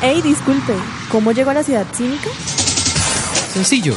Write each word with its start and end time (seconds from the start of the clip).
Hey, 0.00 0.20
disculpe, 0.22 0.74
¿cómo 1.10 1.32
llego 1.32 1.50
a 1.50 1.54
la 1.54 1.64
ciudad 1.64 1.86
cínica? 1.94 2.28
Sencillo. 3.52 3.94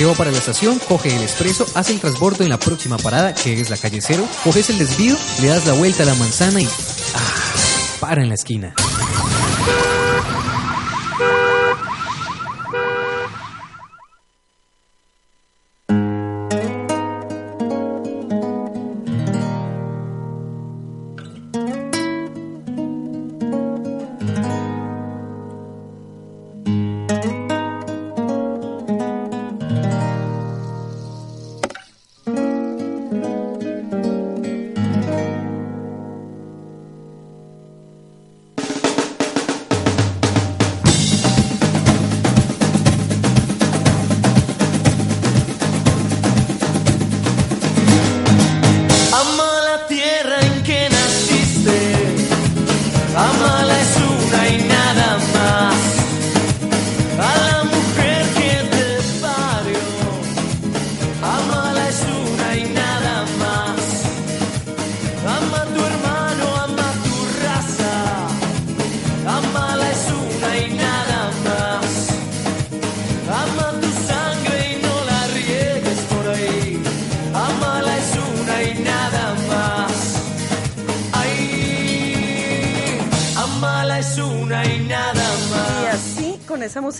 Se 0.00 0.06
va 0.06 0.14
para 0.14 0.30
la 0.30 0.38
estación, 0.38 0.78
coge 0.88 1.14
el 1.14 1.20
expreso, 1.20 1.66
hace 1.74 1.92
el 1.92 2.00
transbordo 2.00 2.42
en 2.42 2.48
la 2.48 2.58
próxima 2.58 2.96
parada, 2.96 3.34
que 3.34 3.60
es 3.60 3.68
la 3.68 3.76
calle 3.76 4.00
cero, 4.00 4.26
coges 4.42 4.70
el 4.70 4.78
desvío, 4.78 5.14
le 5.42 5.48
das 5.48 5.66
la 5.66 5.74
vuelta 5.74 6.04
a 6.04 6.06
la 6.06 6.14
manzana 6.14 6.58
y... 6.58 6.64
¡Ah! 6.64 8.00
Para 8.00 8.22
en 8.22 8.30
la 8.30 8.34
esquina. 8.34 8.74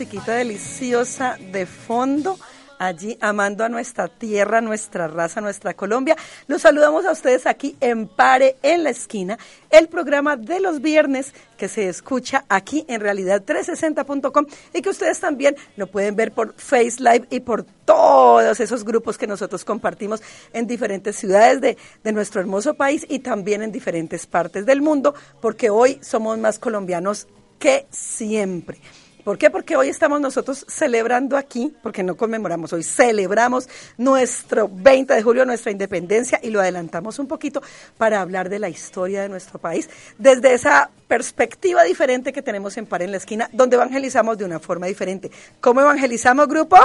Musiquita 0.01 0.33
deliciosa 0.33 1.37
de 1.53 1.67
fondo, 1.67 2.39
allí 2.79 3.19
amando 3.21 3.65
a 3.65 3.69
nuestra 3.69 4.09
tierra, 4.09 4.63
nuestra 4.63 5.09
raza, 5.09 5.43
nuestra 5.43 5.75
Colombia, 5.75 6.17
los 6.47 6.63
saludamos 6.63 7.05
a 7.05 7.13
ustedes 7.13 7.47
aquí 7.47 7.77
en 7.83 8.09
Pare 8.09 8.57
en 8.63 8.83
la 8.83 8.89
Esquina, 8.89 9.39
el 9.69 9.89
programa 9.89 10.39
de 10.39 10.59
los 10.59 10.81
viernes 10.81 11.35
que 11.59 11.69
se 11.69 11.87
escucha 11.87 12.47
aquí 12.49 12.87
en 12.89 13.03
realidad360.com 13.03 14.47
y 14.73 14.81
que 14.81 14.89
ustedes 14.89 15.21
también 15.21 15.55
lo 15.77 15.87
pueden 15.87 16.17
ver 16.17 16.33
por 16.33 16.55
Face 16.55 16.97
Live 16.99 17.27
y 17.29 17.41
por 17.41 17.67
todos 17.85 18.59
esos 18.59 18.85
grupos 18.85 19.19
que 19.19 19.27
nosotros 19.27 19.67
compartimos 19.67 20.23
en 20.55 20.67
diferentes 20.67 21.15
ciudades 21.15 21.61
de, 21.61 21.77
de 22.03 22.13
nuestro 22.13 22.41
hermoso 22.41 22.73
país 22.73 23.05
y 23.07 23.19
también 23.19 23.61
en 23.61 23.71
diferentes 23.71 24.27
partes 24.27 24.65
del 24.65 24.81
mundo, 24.81 25.15
porque 25.43 25.69
hoy 25.69 25.99
somos 26.01 26.39
más 26.39 26.59
colombianos 26.59 27.27
que 27.59 27.87
siempre. 27.91 28.79
¿Por 29.25 29.39
qué? 29.39 29.51
Porque 29.51 29.77
hoy 29.77 29.89
estamos 29.89 30.21
nosotros 30.21 30.65
celebrando 30.69 31.37
aquí, 31.37 31.75
porque 31.83 32.03
no 32.03 32.17
conmemoramos, 32.17 32.73
hoy 32.73 32.83
celebramos 32.83 33.69
nuestro 33.99 34.69
20 34.73 35.15
de 35.15 35.23
julio, 35.23 35.45
nuestra 35.45 35.71
independencia, 35.71 36.41
y 36.43 36.51
lo 36.51 36.61
adelantamos 36.61 37.19
un 37.19 37.27
poquito 37.27 37.63
para 37.99 38.21
hablar 38.21 38.49
de 38.49 38.59
la 38.59 38.69
historia 38.69 39.23
de 39.23 39.29
nuestro 39.29 39.59
país, 39.59 39.89
desde 40.19 40.55
esa 40.55 40.91
perspectiva 41.09 41.83
diferente 41.85 42.33
que 42.33 42.43
tenemos 42.43 42.77
en 42.77 42.87
Par 42.87 43.03
en 43.03 43.11
la 43.11 43.19
Esquina, 43.19 43.49
donde 43.53 43.77
evangelizamos 43.77 44.39
de 44.39 44.45
una 44.45 44.59
forma 44.59 44.87
diferente. 44.87 45.31
¿Cómo 45.61 45.81
evangelizamos, 45.81 46.49
grupo? 46.49 46.77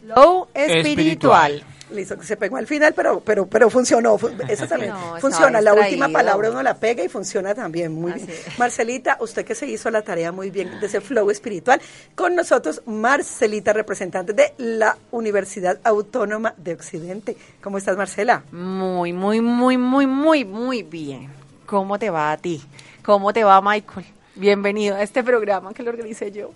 Flow 0.00 0.48
espiritual. 0.54 1.64
Listo, 1.92 2.18
que 2.18 2.24
se 2.24 2.36
pegó 2.36 2.56
al 2.56 2.66
final, 2.66 2.92
pero 2.94 3.20
pero 3.20 3.46
pero 3.46 3.68
funcionó. 3.70 4.16
fu- 4.18 4.30
Eso 4.48 4.66
también 4.68 4.92
No, 4.92 5.16
funciona. 5.20 5.60
La 5.60 5.74
última 5.74 6.08
palabra 6.08 6.50
uno 6.50 6.62
la 6.62 6.74
pega 6.78 7.04
y 7.04 7.08
funciona 7.08 7.54
también 7.54 7.92
muy 7.92 8.12
bien. 8.12 8.28
Es. 8.30 8.58
Marcelita, 8.58 9.16
usted 9.20 9.44
que 9.44 9.54
se 9.54 9.66
hizo 9.66 9.90
la 9.90 10.02
tarea 10.02 10.32
muy 10.32 10.50
bien 10.50 10.80
de 10.80 10.86
ese 10.86 11.00
flow 11.00 11.30
espiritual. 11.30 11.80
Con 12.14 12.34
nosotros, 12.34 12.82
Marcelita, 12.86 13.72
representante 13.72 14.32
de 14.32 14.54
la 14.58 14.96
Universidad 15.10 15.78
Autónoma 15.84 16.54
de 16.56 16.72
Occidente. 16.74 17.36
¿Cómo 17.62 17.78
estás, 17.78 17.96
Marcela? 17.96 18.42
Muy, 18.52 19.12
muy, 19.12 19.40
muy, 19.40 19.76
muy, 19.78 20.06
muy, 20.06 20.44
muy 20.44 20.82
bien. 20.82 21.28
¿Cómo 21.66 21.98
te 21.98 22.10
va 22.10 22.32
a 22.32 22.36
ti? 22.36 22.62
¿Cómo 23.04 23.32
te 23.32 23.44
va, 23.44 23.60
Michael? 23.60 24.06
Bienvenido 24.34 24.96
a 24.96 25.02
este 25.02 25.22
programa 25.22 25.74
que 25.74 25.82
lo 25.82 25.90
organicé 25.90 26.32
yo. 26.32 26.52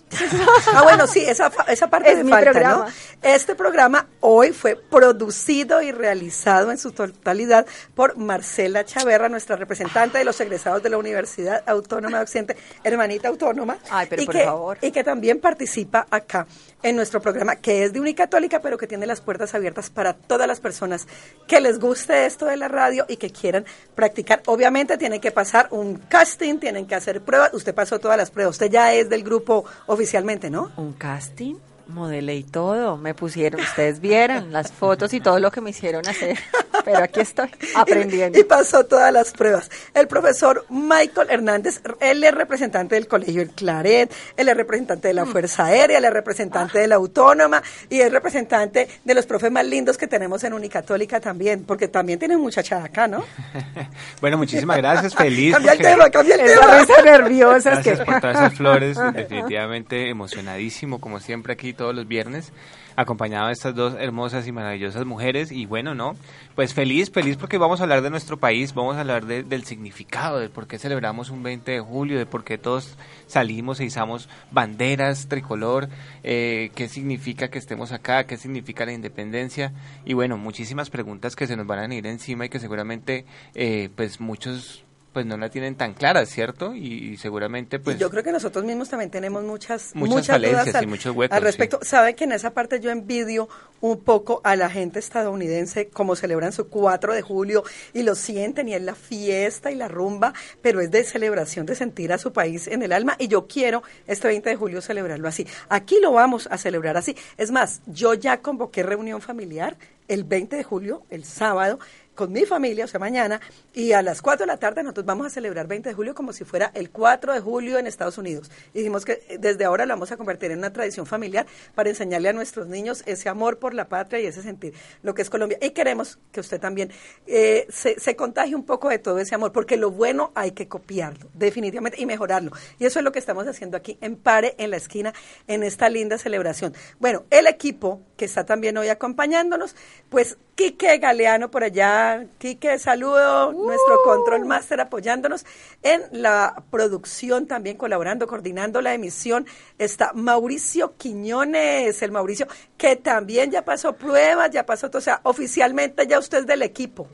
Ah, 0.73 0.83
bueno, 0.83 1.07
sí, 1.07 1.21
esa, 1.21 1.53
esa 1.69 1.89
parte 1.89 2.11
Es 2.11 2.19
de 2.19 2.25
mi 2.25 2.31
falta, 2.31 2.51
programa. 2.51 2.87
¿no? 2.87 2.93
Este 3.23 3.55
programa 3.55 4.09
hoy 4.21 4.53
fue 4.53 4.77
producido 4.77 5.83
y 5.83 5.93
realizado 5.93 6.71
en 6.71 6.79
su 6.79 6.93
totalidad 6.93 7.67
por 7.95 8.17
Marcela 8.17 8.85
Chaverra, 8.85 9.29
nuestra 9.29 9.57
representante 9.57 10.19
de 10.19 10.25
los 10.25 10.41
egresados 10.41 10.83
de 10.83 10.91
la 10.91 10.99
Universidad 10.99 11.63
Autónoma 11.67 12.19
de 12.19 12.23
Occidente, 12.25 12.57
hermanita 12.83 13.29
autónoma. 13.29 13.79
Ay, 13.91 14.07
pero 14.09 14.23
y 14.23 14.27
por 14.27 14.35
que, 14.35 14.45
favor. 14.45 14.79
Y 14.81 14.91
que 14.91 15.05
también 15.05 15.39
participa 15.39 16.07
acá 16.11 16.47
en 16.87 16.95
nuestro 16.95 17.21
programa, 17.21 17.57
que 17.57 17.83
es 17.83 17.93
de 17.93 17.99
Unicatólica, 17.99 18.61
pero 18.61 18.79
que 18.79 18.87
tiene 18.87 19.07
las 19.07 19.21
puertas 19.21 19.55
abiertas 19.57 19.91
para 19.91 20.13
todas 20.13 20.47
las 20.47 20.61
personas 20.61 21.09
que 21.49 21.61
les 21.61 21.81
guste 21.81 22.27
esto 22.27 22.47
de 22.47 22.57
la 22.57 22.69
radio 22.69 23.05
y 23.09 23.17
que 23.17 23.31
quieran 23.31 23.65
practicar. 23.97 24.43
Obviamente 24.47 24.97
tienen 24.97 25.21
que 25.21 25.33
pasar 25.33 25.67
un 25.73 25.97
casting, 25.97 26.59
tienen 26.59 26.87
que 26.87 26.95
hacer 26.95 27.23
pruebas. 27.23 27.53
usted 27.55 27.75
pasó 27.75 27.99
todas 27.99 28.17
las 28.17 28.31
pruebas. 28.31 28.55
Usted 28.55 28.71
ya 28.71 28.95
es 28.95 29.09
del 29.09 29.25
grupo 29.25 29.65
oficialmente, 29.87 30.49
¿no? 30.49 30.71
Un 30.77 30.93
casting, 30.93 31.57
modelé 31.89 32.37
y 32.37 32.45
todo. 32.45 32.97
Me 32.97 33.15
pusieron, 33.15 33.61
ustedes 33.61 34.01
vieron 34.01 34.53
las 34.53 34.73
fotos 34.73 35.13
y 35.15 35.21
todo 35.21 35.39
lo 35.39 35.51
que 35.51 35.61
me 35.61 35.71
hicieron 35.71 36.07
hacer. 36.09 36.39
Pero 36.85 36.99
aquí 36.99 37.21
estoy, 37.21 37.49
aprendiendo. 37.75 38.39
Y, 38.39 38.45
pasó 38.45 38.85
todas 38.85 39.13
las 39.13 39.33
pruebas. 39.33 39.71
El 39.95 40.07
profesor 40.09 40.65
Michael 40.69 41.29
Hernández, 41.31 41.81
él 42.01 42.23
es 42.23 42.35
representante 42.35 42.95
del 42.95 43.09
Colegio 43.09 43.43
El 43.43 43.51
Claret, 43.51 44.13
él 44.37 44.49
es 44.49 44.57
representante 44.57 45.09
de 45.09 45.15
la 45.15 45.27
Fuerza 45.27 45.67
Aérea, 45.67 45.99
él 45.99 46.05
es 46.05 46.13
representante 46.13 46.79
de 46.79 46.87
la 46.87 46.97
Autónoma 46.97 47.63
y 47.91 48.01
es 48.01 48.13
representante 48.13 48.89
de 49.05 49.15
los 49.15 49.27
profes 49.27 49.51
más 49.51 49.67
lindos 49.67 49.97
que 49.97 50.07
tenemos 50.07 50.45
en 50.45 50.53
Unicatólica 50.53 51.21
también, 51.21 51.65
porque 51.65 51.89
también 51.89 52.19
tienen 52.19 52.41
muchachada 52.41 52.85
acá, 52.85 53.09
¿no? 53.09 53.25
bueno, 54.21 54.39
muchísimas 54.39 54.77
gracias, 54.79 55.15
feliz. 55.15 55.53
cambia 55.55 55.73
el 55.73 55.79
tema, 55.79 56.11
cambia 56.11 56.35
el 56.37 56.47
tema. 56.61 56.79
Risa 56.81 57.03
nerviosa. 57.03 57.71
Gracias 57.71 58.01
por 58.01 58.21
todas 58.21 58.37
esas 58.37 58.55
flores, 58.55 58.99
definitivamente 59.15 60.09
emocionadísimo, 60.09 61.01
como 61.01 61.21
siempre 61.21 61.55
aquí 61.55 61.73
todos 61.77 61.95
los 61.95 62.09
viernes 62.09 62.53
acompañado 62.97 63.47
de 63.47 63.53
estas 63.53 63.75
dos 63.75 63.95
hermosas 63.99 64.47
y 64.47 64.53
maravillosas 64.53 65.05
mujeres. 65.05 65.53
Y 65.53 65.67
bueno, 65.67 65.95
¿no? 65.95 66.17
Pues 66.55 66.75
feliz, 66.75 67.11
feliz 67.11 67.37
porque 67.37 67.59
vamos 67.59 67.81
a 67.81 67.85
hablar 67.85 68.03
de 68.03 68.11
nuestro 68.11 68.39
país, 68.39 68.75
vamos 68.75 68.97
a 68.97 69.01
hablar 69.01 69.27
del 69.27 69.65
significado, 69.65 70.39
de 70.39 70.49
por 70.49 70.67
qué 70.67 70.79
celebramos 70.79 71.31
un 71.31 71.43
20 71.43 71.71
de 71.71 71.81
julio, 71.81 72.19
de 72.19 72.27
por 72.27 72.43
qué 72.43 72.59
todos 72.59 72.97
salimos 73.27 73.79
e 73.81 73.85
izamos 73.85 74.29
banderas 74.51 75.29
tricolor, 75.29 75.89
eh, 76.25 76.71
qué 76.75 76.89
significa 76.89 77.49
que 77.49 77.59
estemos 77.59 77.93
acá, 77.93 78.25
qué 78.25 78.39
significa 78.39 78.87
la 78.87 78.93
independencia. 78.93 79.73
Y 80.05 80.15
bueno, 80.15 80.39
muchísimas 80.39 80.91
preguntas 80.91 81.37
que 81.37 81.47
se 81.47 81.57
nos 81.57 81.67
van 81.67 81.91
a 81.91 81.95
ir 81.95 82.07
encima 82.07 82.47
y 82.47 82.49
que 82.49 82.59
seguramente 82.59 83.27
eh, 83.55 83.91
pues 83.95 84.21
muchos 84.21 84.86
pues 85.17 85.25
no 85.25 85.39
la 85.39 85.49
tienen 85.49 85.77
tan 85.77 85.95
clara, 85.95 86.27
¿cierto? 86.27 86.75
Y, 86.75 87.17
seguramente 87.17 87.79
pues... 87.79 87.99
yo 87.99 88.11
creo 88.11 88.23
que 88.23 88.33
nosotros 88.33 88.67
mismos 88.67 88.91
también 88.91 89.11
tenemos 89.11 89.43
muchas, 89.45 89.95
muchas, 89.95 90.27
falencias 90.27 90.75
al, 90.75 90.85
y 90.85 90.87
muchos 90.87 91.17
huecos. 91.17 91.35
Al 91.35 91.43
respecto, 91.43 91.79
sabe 91.81 92.15
que 92.15 92.25
en 92.25 92.33
esa 92.33 92.53
parte 92.53 92.81
yo 92.81 92.91
envidio 92.91 93.49
un 93.81 94.01
poco 94.01 94.43
a 94.45 94.57
la 94.57 94.69
gente 94.69 94.99
estadounidense 94.99 95.89
como 95.89 96.17
celebran 96.17 96.53
su 96.53 96.69
4 96.69 97.15
de 97.15 97.23
julio 97.23 97.65
y 97.95 98.03
lo 98.03 98.15
sienten 98.15 98.69
y 98.69 98.75
es 98.75 98.83
la 98.83 98.95
fiesta 98.95 99.71
y 99.71 99.75
la 99.75 99.89
rumba, 99.89 100.35
pero 100.61 100.83
es 100.83 100.91
de 100.91 101.03
celebración 101.03 101.65
de 101.65 101.77
sentir 101.77 102.13
a 102.13 102.19
su 102.19 102.35
país 102.35 102.67
en 102.67 102.83
el 102.83 102.93
alma 102.93 103.17
y 103.19 103.29
yo 103.29 103.47
quiero 103.47 103.83
este 104.07 104.29
20 104.29 104.51
de 104.51 104.57
julio 104.57 104.83
celebrarlo 104.83 105.29
así. 105.29 105.47
Aquí 105.71 105.99
lo 106.03 106.13
vamos 106.13 106.47
a 106.51 106.59
celebrar 106.59 106.99
así. 106.99 107.17
Es 107.39 107.51
más, 107.51 107.81
yo 107.87 108.13
ya 108.13 108.43
convoqué 108.43 108.83
reunión 108.83 109.23
familiar 109.23 109.79
el 110.09 110.25
20 110.25 110.57
de 110.57 110.63
julio, 110.63 111.05
el 111.11 111.25
sábado, 111.25 111.79
con 112.17 112.33
mi 112.33 112.45
familia, 112.45 112.87
o 112.87 112.89
sea, 112.89 112.99
mañana, 112.99 113.41
y 113.73 113.93
a 113.93 114.03
las 114.03 114.21
4 114.23 114.45
de 114.45 114.53
la 114.53 114.57
tarde 114.57 114.83
nosotros 114.83 115.07
vamos 115.07 115.29
a 115.29 115.31
celebrar 115.31 115.69
20 115.69 115.91
de 115.91 115.95
julio 115.95 116.15
como 116.15 116.33
si 116.33 116.45
fuera 116.45 116.73
el 116.75 116.91
4 116.91 117.35
de 117.35 117.41
julio 117.41 117.79
en 117.79 117.87
Estados 117.87 118.19
Unidos. 118.19 118.51
Y 118.75 118.79
dijimos 118.79 119.05
que 119.05 119.39
desde 119.39 119.65
ahora 119.65 119.87
lo 119.87 119.95
vamos 119.95 120.11
a 120.11 120.17
convertir 120.17 120.51
en 120.51 120.59
una 120.59 120.73
tradición 120.73 121.07
familiar 121.07 121.47
para 121.75 121.91
enseñarle 121.91 122.31
a 122.31 122.33
nuestros 122.33 122.67
niños 122.67 123.05
ese 123.07 123.29
amor 123.29 123.59
por 123.59 123.75
la 123.75 123.89
patria 123.89 124.19
y 124.19 124.27
ese 124.27 124.43
sentir, 124.43 124.75
lo 125.03 125.15
que 125.15 125.23
es 125.23 125.31
Colombia. 125.31 125.59
Y 125.61 125.71
queremos 125.71 126.19
que 126.33 126.41
usted 126.41 126.59
también 126.59 126.91
eh, 127.27 127.67
se, 127.69 128.01
se 128.01 128.17
contagie 128.17 128.57
un 128.57 128.65
poco 128.65 128.89
de 128.89 128.99
todo 128.99 129.19
ese 129.19 129.35
amor, 129.35 129.53
porque 129.53 129.77
lo 129.77 129.91
bueno 129.91 130.33
hay 130.35 130.53
que 130.53 130.67
copiarlo, 130.67 131.29
definitivamente, 131.35 132.01
y 132.01 132.07
mejorarlo. 132.07 132.51
Y 132.79 132.87
eso 132.87 132.99
es 132.99 133.05
lo 133.05 133.13
que 133.13 133.19
estamos 133.19 133.47
haciendo 133.47 133.77
aquí 133.77 133.99
en 134.01 134.17
Pare, 134.17 134.55
en 134.59 134.71
la 134.71 134.79
esquina, 134.79 135.13
en 135.47 135.63
esta 135.63 135.89
linda 135.91 136.19
celebración. 136.19 136.75
Bueno, 136.99 137.25
el 137.31 137.47
equipo 137.47 138.01
que 138.17 138.25
está 138.25 138.47
también 138.47 138.77
hoy 138.79 138.89
acompañándonos, 138.89 139.77
pues 140.09 140.39
Quique 140.57 140.97
Galeano 140.97 141.51
por 141.51 141.65
allá. 141.65 142.25
Quique, 142.39 142.79
saludo, 142.79 143.53
nuestro 143.53 144.03
control 144.03 144.47
master 144.47 144.81
apoyándonos 144.81 145.45
en 145.83 146.03
la 146.13 146.65
producción, 146.71 147.47
también 147.47 147.77
colaborando, 147.77 148.27
coordinando 148.27 148.81
la 148.81 148.95
emisión. 148.95 149.47
Está 149.79 150.13
Mauricio 150.15 150.97
Quiñones, 150.97 152.01
el 152.01 152.11
Mauricio, 152.11 152.49
que 152.79 152.97
también 152.97 153.51
ya 153.51 153.67
pasó 153.67 153.93
pruebas, 153.97 154.51
ya 154.51 154.65
pasó 154.65 154.91
o 154.93 155.01
sea, 155.01 155.21
oficialmente 155.25 156.07
ya 156.07 156.19
usted 156.19 156.39
es 156.39 156.47
del 156.47 156.63
equipo. 156.63 157.07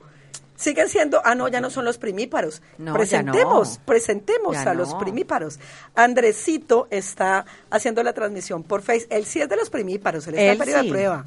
Siguen 0.54 0.88
siendo, 0.88 1.20
ah, 1.24 1.34
no, 1.34 1.48
ya 1.48 1.60
no 1.60 1.70
son 1.70 1.84
los 1.84 1.98
primíparos. 1.98 2.62
presentemos, 2.92 3.80
presentemos 3.84 4.56
a 4.56 4.72
los 4.72 4.94
primíparos. 4.94 5.58
Andresito 5.96 6.86
está 6.90 7.44
haciendo 7.70 8.04
la 8.04 8.12
transmisión 8.12 8.62
por 8.62 8.82
Face. 8.82 9.08
Él 9.10 9.24
sí 9.24 9.40
es 9.40 9.48
de 9.48 9.56
los 9.56 9.68
primíparos, 9.68 10.28
él 10.28 10.34
está 10.36 10.52
en 10.52 10.58
periodo 10.58 10.82
de 10.84 10.88
prueba. 10.88 11.24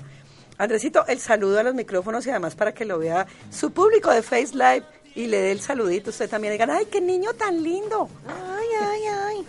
Andresito, 0.58 1.06
el 1.08 1.20
saludo 1.20 1.60
a 1.60 1.64
los 1.64 1.76
micrófonos 1.76 2.26
y 2.26 2.30
además 2.30 2.56
para 2.56 2.74
que 2.74 2.86
lo 2.86 3.00
vea 3.00 3.28
su 3.52 3.72
público 3.72 4.12
de 4.12 4.22
Face 4.22 4.54
Live 4.54 4.84
y 5.16 5.28
le 5.28 5.42
dé 5.42 5.52
el 5.52 5.60
saludito. 5.60 6.10
Usted 6.10 6.30
también 6.30 6.54
digan, 6.54 6.70
ay, 6.70 6.86
qué 6.92 7.02
niño 7.02 7.34
tan 7.34 7.62
lindo. 7.62 8.10
Ay, 8.28 8.68
ay, 8.82 9.02
ay. 9.06 9.48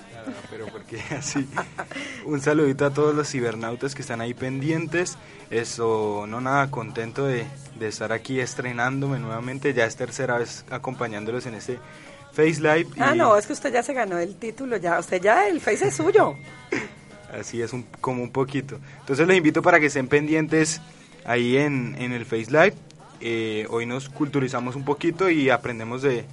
pero 0.51 0.67
porque 0.67 1.01
así. 1.17 1.47
Un 2.25 2.41
saludito 2.41 2.87
a 2.87 2.91
todos 2.93 3.15
los 3.15 3.29
cibernautas 3.29 3.95
que 3.95 4.03
están 4.03 4.21
ahí 4.21 4.35
pendientes. 4.35 5.17
Eso, 5.51 6.25
no 6.27 6.41
nada, 6.41 6.71
contento 6.71 7.27
de, 7.27 7.47
de 7.79 7.89
estar 7.89 8.13
aquí 8.13 8.41
estrenándome 8.41 9.19
nuevamente. 9.19 9.75
Ya 9.75 9.87
es 9.87 9.97
tercera 9.97 10.39
vez 10.39 10.65
acompañándolos 10.71 11.47
en 11.47 11.55
este 11.55 11.79
Face 12.33 12.61
Live. 12.61 12.89
Ah, 12.99 13.15
no, 13.15 13.37
es 13.37 13.47
que 13.47 13.53
usted 13.53 13.73
ya 13.73 13.83
se 13.83 13.95
ganó 13.95 14.19
el 14.19 14.37
título, 14.37 14.77
ya, 14.77 14.99
usted 14.99 15.23
ya, 15.23 15.49
el 15.49 15.61
Face 15.61 15.89
es 15.89 15.97
suyo. 15.97 16.35
Así 17.33 17.61
es 17.61 17.73
un, 17.73 17.85
como 18.01 18.23
un 18.23 18.31
poquito. 18.31 18.79
Entonces 19.01 19.27
les 19.27 19.37
invito 19.37 19.63
para 19.63 19.81
que 19.81 19.87
estén 19.87 20.09
pendientes 20.09 20.81
ahí 21.27 21.57
en, 21.57 21.97
en 21.99 22.13
el 22.13 22.25
Face 22.25 22.51
Live. 22.51 22.75
Eh, 23.21 23.67
hoy 23.71 23.87
nos 23.87 24.09
culturizamos 24.09 24.77
un 24.77 24.85
poquito 24.85 25.29
y 25.31 25.51
aprendemos 25.51 26.03
de, 26.03 26.25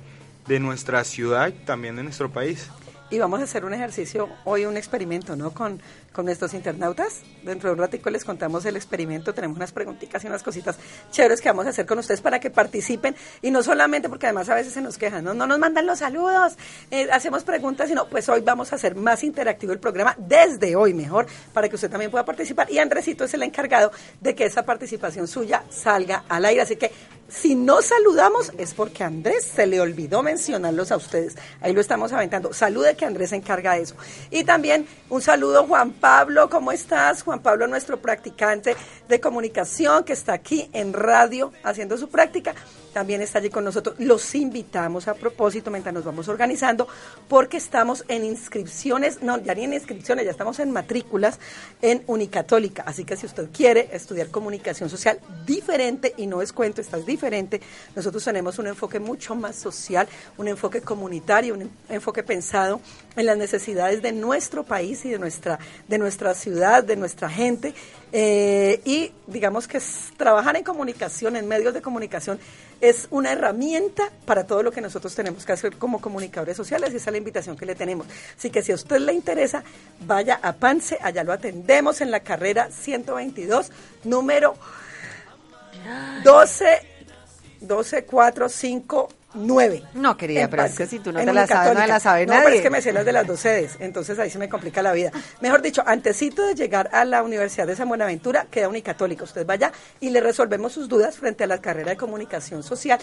de 0.48 0.60
nuestra 0.60 1.04
ciudad 1.04 1.54
también 1.66 1.96
de 1.96 2.04
nuestro 2.04 2.30
país. 2.30 2.70
Y 3.14 3.20
vamos 3.20 3.40
a 3.42 3.44
hacer 3.44 3.64
un 3.64 3.76
ejercicio, 3.76 4.28
hoy 4.44 4.66
un 4.66 4.76
experimento, 4.76 5.36
¿no? 5.36 5.54
Con, 5.54 5.80
con 6.12 6.26
nuestros 6.26 6.52
internautas. 6.56 7.22
Dentro 7.44 7.70
de 7.70 7.74
un 7.74 7.80
ratico 7.80 8.10
les 8.10 8.26
contamos 8.26 8.66
el 8.66 8.76
experimento. 8.76 9.36
Tenemos 9.36 9.56
unas 9.56 9.72
preguntitas 9.72 10.24
y 10.24 10.28
unas 10.28 10.42
cositas 10.42 10.80
chéveres 11.12 11.40
que 11.40 11.48
vamos 11.48 11.68
a 11.68 11.70
hacer 11.70 11.86
con 11.86 12.00
ustedes 12.00 12.22
para 12.22 12.40
que 12.40 12.50
participen. 12.50 13.16
Y 13.44 13.52
no 13.52 13.62
solamente, 13.62 14.10
porque 14.10 14.26
además 14.26 14.50
a 14.50 14.56
veces 14.56 14.74
se 14.74 14.82
nos 14.82 14.98
quejan, 14.98 15.24
no, 15.24 15.36
no 15.36 15.46
nos 15.46 15.60
mandan 15.60 15.86
los 15.86 16.00
saludos, 16.00 16.54
eh, 16.90 17.08
hacemos 17.12 17.44
preguntas, 17.44 17.88
sino 17.88 18.08
pues 18.08 18.28
hoy 18.30 18.42
vamos 18.42 18.74
a 18.74 18.78
hacer 18.78 18.96
más 18.96 19.24
interactivo 19.24 19.74
el 19.74 19.80
programa, 19.80 20.16
desde 20.18 20.76
hoy 20.76 20.96
mejor, 20.96 21.28
para 21.54 21.70
que 21.70 21.76
usted 21.76 21.92
también 21.92 22.10
pueda 22.10 22.26
participar. 22.26 22.72
Y 22.72 22.80
Andresito 22.80 23.26
es 23.26 23.34
el 23.36 23.44
encargado 23.44 23.92
de 24.22 24.34
que 24.34 24.46
esa 24.46 24.66
participación 24.66 25.28
suya 25.28 25.66
salga 25.70 26.24
al 26.28 26.46
aire. 26.46 26.64
Así 26.64 26.78
que 26.78 26.92
si 27.28 27.56
no 27.56 27.82
saludamos 27.82 28.52
es 28.58 28.74
porque 28.74 29.04
Andrés 29.04 29.46
se 29.46 29.66
le 29.66 29.82
olvidó 29.82 30.22
mencionarlos 30.22 30.92
a 30.92 30.98
ustedes. 30.98 31.36
Ahí 31.62 31.74
lo 31.74 31.82
estamos 31.82 32.14
aventando. 32.14 32.54
Salude 32.54 32.96
que 32.96 33.06
Andrés 33.06 33.32
se 33.32 33.38
encarga 33.38 33.74
de 33.74 33.82
eso. 33.82 33.96
Y 34.30 34.44
también 34.44 34.88
un 35.10 35.22
saludo 35.22 35.66
Juan 35.66 35.92
Pablo, 35.92 36.50
¿cómo 36.50 36.72
estás? 36.72 37.24
Juan 37.24 37.42
Pablo, 37.42 37.68
nuestro 37.68 38.02
practicante 38.02 38.76
de 39.08 39.20
comunicación 39.20 40.04
que 40.04 40.14
está 40.14 40.34
aquí 40.34 40.70
en 40.74 40.94
radio 40.94 41.52
haciendo 41.64 41.98
su 41.98 42.10
práctica 42.10 42.54
también 42.94 43.22
está 43.22 43.40
allí 43.40 43.50
con 43.50 43.66
nosotros. 43.66 43.96
Los 44.00 44.36
invitamos 44.36 45.08
a 45.08 45.16
propósito 45.16 45.72
mientras 45.72 45.94
nos 45.94 46.06
vamos 46.06 46.28
organizando, 46.28 46.88
porque 47.28 47.58
estamos 47.58 48.06
en 48.08 48.24
inscripciones, 48.24 49.22
no, 49.22 49.38
ya 49.40 49.56
ni 49.56 49.64
en 49.64 49.74
inscripciones, 49.74 50.26
ya 50.26 50.32
estamos 50.32 50.60
en 50.60 50.72
matrículas 50.72 51.40
en 51.82 52.04
Unicatólica. 52.08 52.84
Así 52.84 53.04
que 53.04 53.18
si 53.18 53.26
usted 53.26 53.50
quiere 53.52 53.90
estudiar 53.92 54.30
comunicación 54.30 54.90
social 54.90 55.20
diferente, 55.46 56.14
y 56.18 56.28
no 56.28 56.42
es 56.42 56.54
cuento, 56.54 56.82
estás 56.82 57.06
diferente, 57.06 57.62
nosotros 57.96 58.24
tenemos 58.24 58.60
un 58.60 58.68
enfoque 58.68 59.00
mucho 59.00 59.36
más 59.36 59.56
social, 59.56 60.08
un 60.38 60.48
enfoque 60.48 60.82
comunitario, 60.82 61.56
un 61.56 61.72
enfoque 61.90 62.24
pensado 62.24 62.80
en 63.16 63.26
las 63.26 63.38
necesidades 63.38 64.02
de 64.02 64.12
nuestro 64.12 64.64
país 64.64 65.06
y 65.06 65.10
de 65.10 65.20
nuestra, 65.20 65.60
de 65.88 65.98
nuestra 65.98 66.34
ciudad, 66.34 66.84
de 66.84 66.96
nuestra 66.96 67.30
gente. 67.30 67.74
Eh, 68.12 68.82
y 68.86 69.12
digamos 69.28 69.68
que 69.68 69.82
trabajar 70.18 70.56
en 70.56 70.64
comunicación, 70.64 71.36
en 71.36 71.48
medios 71.48 71.74
de 71.74 71.82
comunicación, 71.82 72.40
es 72.82 73.08
una 73.12 73.32
herramienta 73.32 74.12
para 74.26 74.46
todo 74.46 74.62
lo 74.62 74.72
que 74.72 74.82
nosotros 74.82 75.16
tenemos 75.16 75.46
que 75.46 75.54
hacer 75.54 75.78
como 75.78 76.02
comunicadores 76.02 76.58
sociales 76.58 76.94
y 76.94 76.98
esa 76.98 77.10
es 77.10 77.14
la 77.14 77.18
invitación 77.18 77.56
que 77.56 77.66
le 77.66 77.76
tenemos. 77.76 78.08
Así 78.38 78.50
que 78.50 78.62
si 78.62 78.72
a 78.72 78.76
usted 78.76 79.00
le 79.00 79.14
interesa, 79.14 79.64
vaya 80.06 80.40
a 80.42 80.54
PANSE, 80.54 80.98
allá 81.02 81.24
lo 81.24 81.32
atendemos 81.32 82.02
en 82.02 82.12
la 82.12 82.20
carrera 82.20 82.70
122, 82.72 83.72
número 84.04 84.56
12, 86.24 86.66
12, 87.62 88.06
4, 88.06 88.50
5, 88.50 89.10
9. 89.34 89.84
No, 89.96 90.16
quería, 90.18 90.50
pero 90.50 90.64
es 90.64 90.76
que 90.76 90.88
si 90.88 91.00
tú 91.00 91.12
no 91.12 91.20
te 91.20 91.34
la 91.34 91.48
sabes, 91.48 91.74
no 91.74 91.88
la 91.88 92.00
sabe 92.00 92.26
no, 92.26 92.34
nadie. 92.34 92.46
pero 92.46 92.56
es 92.58 92.62
que 92.62 92.70
me 92.70 92.82
sé 92.82 92.94
las 92.94 93.06
de 93.06 93.12
las 93.12 93.26
dos 93.26 93.40
sedes, 93.40 93.78
entonces 93.80 94.18
ahí 94.20 94.30
se 94.30 94.40
me 94.40 94.50
complica 94.50 94.82
la 94.82 94.92
vida. 94.92 95.12
Mejor 95.42 95.62
dicho, 95.62 95.84
antesito 95.86 96.46
de 96.46 96.56
llegar 96.56 96.90
a 96.94 97.06
la 97.06 97.24
Universidad 97.24 97.68
de 97.68 97.76
San 97.76 97.88
Buenaventura, 97.88 98.48
queda 98.50 98.70
Unicatólica. 98.70 99.24
Usted 99.24 99.46
vaya 99.46 99.72
y 100.00 100.10
le 100.10 100.22
resolvemos 100.22 100.74
sus 100.74 100.90
dudas 100.90 101.18
frente 101.18 101.44
a 101.44 101.48
la 101.48 101.60
carrera 101.60 101.92
de 101.92 101.98
comunicación 101.98 102.64
social. 102.64 103.00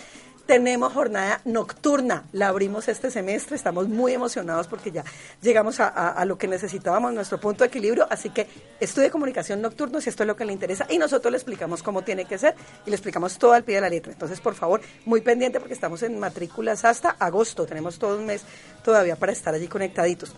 Tenemos 0.46 0.92
jornada 0.92 1.40
nocturna, 1.44 2.24
la 2.32 2.48
abrimos 2.48 2.88
este 2.88 3.10
semestre, 3.10 3.54
estamos 3.54 3.88
muy 3.88 4.14
emocionados 4.14 4.66
porque 4.66 4.90
ya 4.90 5.04
llegamos 5.42 5.78
a, 5.78 5.88
a 5.88 6.24
lo 6.24 6.38
que 6.38 6.48
necesitábamos, 6.48 7.12
nuestro 7.12 7.38
punto 7.38 7.62
de 7.62 7.68
equilibrio, 7.68 8.06
así 8.10 8.30
que 8.30 8.48
estudie 8.80 9.10
comunicación 9.10 9.60
nocturno 9.60 10.00
si 10.00 10.08
esto 10.08 10.24
es 10.24 10.26
lo 10.26 10.36
que 10.36 10.44
le 10.44 10.52
interesa 10.52 10.86
y 10.88 10.98
nosotros 10.98 11.30
le 11.30 11.36
explicamos 11.36 11.82
cómo 11.82 12.02
tiene 12.02 12.24
que 12.24 12.38
ser 12.38 12.54
y 12.84 12.90
le 12.90 12.96
explicamos 12.96 13.38
todo 13.38 13.52
al 13.52 13.62
pie 13.62 13.76
de 13.76 13.80
la 13.82 13.88
letra. 13.88 14.12
Entonces, 14.12 14.40
por 14.40 14.54
favor, 14.54 14.80
muy 15.04 15.20
pendiente 15.20 15.60
porque 15.60 15.74
estamos 15.74 16.02
en 16.02 16.18
matrículas 16.20 16.84
hasta 16.84 17.10
agosto. 17.18 17.66
Tenemos 17.66 17.98
todo 17.98 18.16
un 18.16 18.26
mes 18.26 18.42
todavía 18.84 19.16
para 19.16 19.32
estar 19.32 19.52
allí 19.54 19.66
conectaditos. 19.66 20.32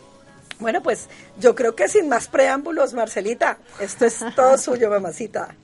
Bueno, 0.59 0.83
pues 0.83 1.09
yo 1.39 1.55
creo 1.55 1.75
que 1.75 1.89
sin 1.89 2.09
más 2.09 2.29
preámbulos, 2.29 2.95
Marcelita, 2.95 3.59
esto 3.81 4.07
es 4.07 4.21
todo 4.35 4.57
suyo, 4.59 4.89
mamacita. 4.89 5.55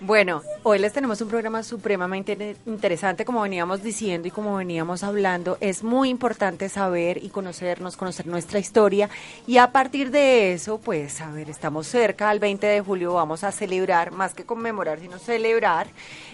Bueno, 0.00 0.42
hoy 0.62 0.78
les 0.78 0.92
tenemos 0.92 1.20
un 1.22 1.28
programa 1.28 1.64
supremamente 1.64 2.56
interesante, 2.66 3.24
como 3.24 3.42
veníamos 3.42 3.82
diciendo 3.82 4.28
y 4.28 4.30
como 4.30 4.54
veníamos 4.54 5.02
hablando. 5.02 5.58
Es 5.60 5.82
muy 5.82 6.08
importante 6.08 6.68
saber 6.68 7.22
y 7.22 7.30
conocernos, 7.30 7.96
conocer 7.96 8.28
nuestra 8.28 8.60
historia 8.60 9.10
y 9.44 9.56
a 9.56 9.72
partir 9.72 10.12
de 10.12 10.52
eso, 10.52 10.78
pues, 10.78 11.20
a 11.20 11.32
ver, 11.32 11.50
estamos 11.50 11.88
cerca, 11.88 12.30
al 12.30 12.38
20 12.38 12.64
de 12.64 12.80
julio 12.80 13.14
vamos 13.14 13.42
a 13.42 13.50
celebrar, 13.50 14.12
más 14.12 14.34
que 14.34 14.44
conmemorar, 14.44 15.00
sino 15.00 15.18
celebrar 15.18 15.88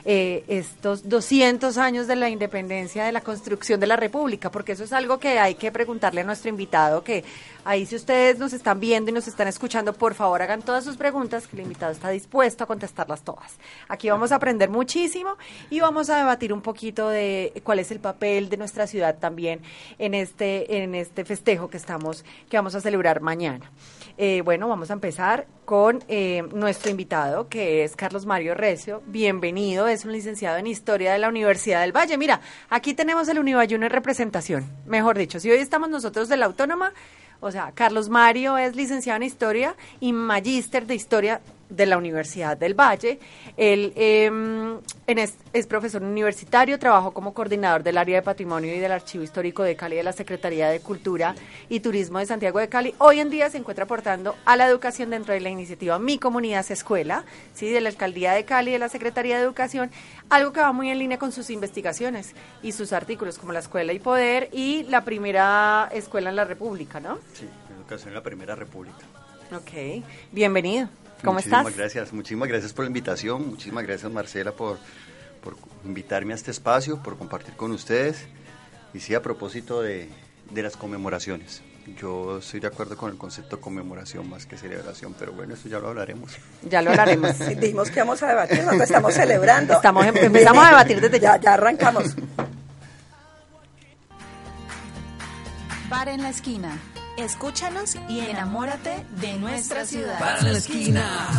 eh, 0.07 0.45
estos 0.49 1.09
200 1.09 1.79
años 1.79 2.07
de 2.07 2.17
la 2.17 2.29
independencia, 2.29 3.05
de 3.05 3.13
la 3.13 3.23
construcción 3.23 3.81
de 3.81 3.87
la 3.87 3.97
República, 3.97 4.51
porque 4.51 4.73
eso 4.73 4.85
es 4.85 4.93
algo 4.93 5.19
que 5.19 5.39
hay 5.39 5.55
que 5.55 5.73
preguntarle 5.73 6.21
a 6.21 6.25
nuestro 6.25 6.51
invitado, 6.51 7.03
que 7.03 7.25
ahí 7.65 7.87
si 7.87 7.97
ustedes 7.97 8.39
nos 8.39 8.53
están 8.53 8.81
viendo 8.81 9.11
y 9.11 9.15
nos 9.15 9.29
están 9.29 9.49
escuchando, 9.49 9.95
por 9.95 10.15
favor 10.15 10.43
hagan 10.43 10.61
todas 10.61 10.85
sus 10.85 10.97
preguntas, 10.97 11.47
que 11.47 11.57
el 11.57 11.63
invitado 11.63 11.93
está 11.93 12.11
dispuesto 12.11 12.65
a 12.65 12.67
contestarlas 12.67 13.23
todas. 13.23 13.55
Aquí 13.89 14.11
vamos 14.11 14.31
a 14.33 14.37
aprender 14.37 14.69
muchísimo 14.69 15.37
y 15.71 15.81
vamos 15.81 16.11
a 16.11 16.19
debatir 16.19 16.53
un 16.53 16.61
poquito 16.61 17.09
de 17.09 17.53
cuál 17.65 17.79
es 17.79 17.91
el 17.91 18.01
papel 18.01 18.51
de 18.51 18.59
nuestra 18.59 18.87
ciudad 18.87 19.17
también 19.19 19.61
en 19.99 20.15
este, 20.15 20.83
en 20.83 20.95
este 20.95 21.25
festejo 21.25 21.69
que 21.69 21.79
estamos, 21.79 22.25
que 22.51 22.57
vamos 22.59 22.75
a 22.75 22.81
celebrar 22.81 23.21
mañana. 23.21 23.71
Eh, 24.17 24.43
bueno, 24.45 24.69
vamos 24.69 24.91
a 24.91 24.93
empezar 24.93 25.47
con 25.65 26.05
eh, 26.07 26.45
nuestro 26.53 26.91
invitado, 26.91 27.49
que 27.49 27.83
es 27.83 27.97
Carlos 27.97 28.27
Mario 28.27 28.55
Recio. 28.55 29.03
Bienvenido, 29.07 29.89
es 29.89 30.05
un 30.05 30.13
licenciado 30.13 30.57
en 30.57 30.69
Historia 30.69 31.13
de 31.13 31.19
la 31.19 31.29
Universidad 31.29 31.81
del 31.81 31.91
Valle. 31.91 32.17
Mira, 32.17 32.41
aquí 32.71 32.95
tenemos 32.95 33.29
el 33.29 33.41
Unibayuno 33.41 33.87
en 33.87 33.91
representación, 33.91 34.71
mejor 34.87 35.19
dicho, 35.19 35.41
si 35.41 35.51
hoy 35.51 35.59
estamos 35.59 35.91
nosotros 35.91 36.29
de 36.29 36.37
la 36.37 36.47
Autónoma, 36.47 36.93
o 37.41 37.51
sea, 37.51 37.73
Carlos 37.75 38.09
Mario 38.09 38.57
es 38.57 38.77
licenciado 38.77 39.17
en 39.17 39.25
Historia 39.25 39.75
y 39.99 40.13
magíster 40.13 40.87
de 40.87 40.95
Historia 40.95 41.41
de 41.69 41.87
la 41.87 41.99
Universidad 41.99 42.57
del 42.57 42.75
Valle. 42.75 43.19
Él 43.57 43.93
em, 43.97 44.79
es, 45.07 45.67
profesor 45.67 46.03
universitario, 46.03 46.79
trabajó 46.79 47.13
como 47.13 47.35
coordinador 47.35 47.83
del 47.83 47.99
área 47.99 48.17
de 48.17 48.23
patrimonio 48.23 48.75
y 48.75 48.79
del 48.79 48.93
archivo 48.93 49.25
histórico 49.25 49.63
de 49.63 49.77
Cali 49.77 49.97
de 49.97 50.03
la 50.03 50.13
Secretaría 50.13 50.69
de 50.69 50.81
Cultura 50.81 51.35
y 51.69 51.81
Turismo 51.81 52.19
de 52.19 52.27
Santiago 52.27 52.59
de 52.59 52.69
Cali. 52.69 52.95
Hoy 52.99 53.21
en 53.21 53.31
día 53.31 53.51
se 53.51 53.59
encuentra 53.59 53.85
aportando 53.85 54.37
a 54.45 54.57
la 54.57 54.67
educación 54.67 55.11
dentro 55.11 55.35
de 55.35 55.41
la 55.41 55.51
iniciativa 55.51 55.99
Mi 55.99 56.19
Comunidad 56.19 56.65
Escuela, 56.71 57.25
¿sí? 57.55 57.71
de 57.71 57.81
la 57.81 57.89
Alcaldía 57.89 58.33
de 58.33 58.45
Cali, 58.45 58.73
de 58.73 58.79
la 58.79 58.89
Secretaría 58.89 59.37
de 59.37 59.45
Educación, 59.45 59.91
algo 60.31 60.53
que 60.53 60.61
va 60.61 60.73
muy 60.73 60.91
en 60.91 60.99
línea 60.99 61.19
con 61.19 61.33
sus 61.33 61.51
investigaciones 61.51 62.35
y 62.63 62.73
sus 62.73 62.93
artículos, 62.93 63.39
como 63.39 63.53
la 63.53 63.59
Escuela 63.61 63.93
y 63.93 63.99
Poder 63.99 64.49
y 64.53 64.85
la 64.85 65.05
primera 65.05 65.89
escuela 65.93 66.31
en 66.31 66.37
la 66.37 66.45
República, 66.45 67.01
¿no? 67.01 67.19
Sí, 67.35 67.49
educación 67.77 68.09
en 68.09 68.15
la 68.15 68.23
primera 68.23 68.55
República. 68.55 69.05
Ok, 69.53 70.03
bienvenido. 70.33 70.89
¿Cómo 71.25 71.35
muchísimas 71.35 71.67
estás? 71.67 71.77
gracias, 71.77 72.13
muchísimas 72.13 72.49
gracias 72.49 72.73
por 72.73 72.85
la 72.85 72.89
invitación, 72.89 73.49
muchísimas 73.49 73.85
gracias 73.85 74.13
Marcela 74.13 74.53
por, 74.53 74.79
por 75.43 75.57
invitarme 75.85 76.33
a 76.33 76.37
este 76.37 76.51
espacio, 76.51 77.03
por 77.03 77.17
compartir 77.17 77.55
con 77.55 77.73
ustedes. 77.73 78.27
Y 78.93 79.01
sí, 79.01 79.15
a 79.15 79.23
propósito 79.23 79.83
de, 79.83 80.09
de 80.51 80.63
las 80.63 80.77
conmemoraciones. 80.77 81.63
Yo 82.01 82.39
estoy 82.39 82.61
de 82.61 82.69
acuerdo 82.69 82.97
con 82.97 83.11
el 83.11 83.19
concepto 83.19 83.61
conmemoración 83.61 84.29
más 84.31 84.47
que 84.47 84.57
celebración, 84.57 85.15
pero 85.19 85.33
bueno, 85.33 85.55
eso 85.55 85.69
ya 85.69 85.79
lo 85.79 85.89
hablaremos. 85.89 86.33
Ya 86.63 86.81
lo 86.81 86.91
hablaremos. 86.91 87.39
dijimos 87.61 87.91
que 87.91 88.01
vamos 88.01 88.23
a 88.23 88.29
debatir, 88.29 88.59
nosotros 88.59 88.83
estamos 88.83 89.15
celebrando. 89.15 89.75
Estamos, 89.75 90.07
em, 90.07 90.17
empezamos 90.17 90.65
a 90.65 90.69
debatir 90.69 91.01
desde 91.01 91.21
ya. 91.21 91.39
Ya 91.39 91.55
arrancamos. 91.55 92.15
Bar 95.91 96.09
en 96.09 96.23
la 96.23 96.31
esquina 96.31 96.79
Escúchanos 97.17 97.97
y 98.09 98.21
enamórate 98.21 99.05
de 99.21 99.35
nuestra 99.35 99.87
ciudad. 99.87 100.19
Para 100.19 100.43
la 100.43 100.59
esquina. 100.59 101.31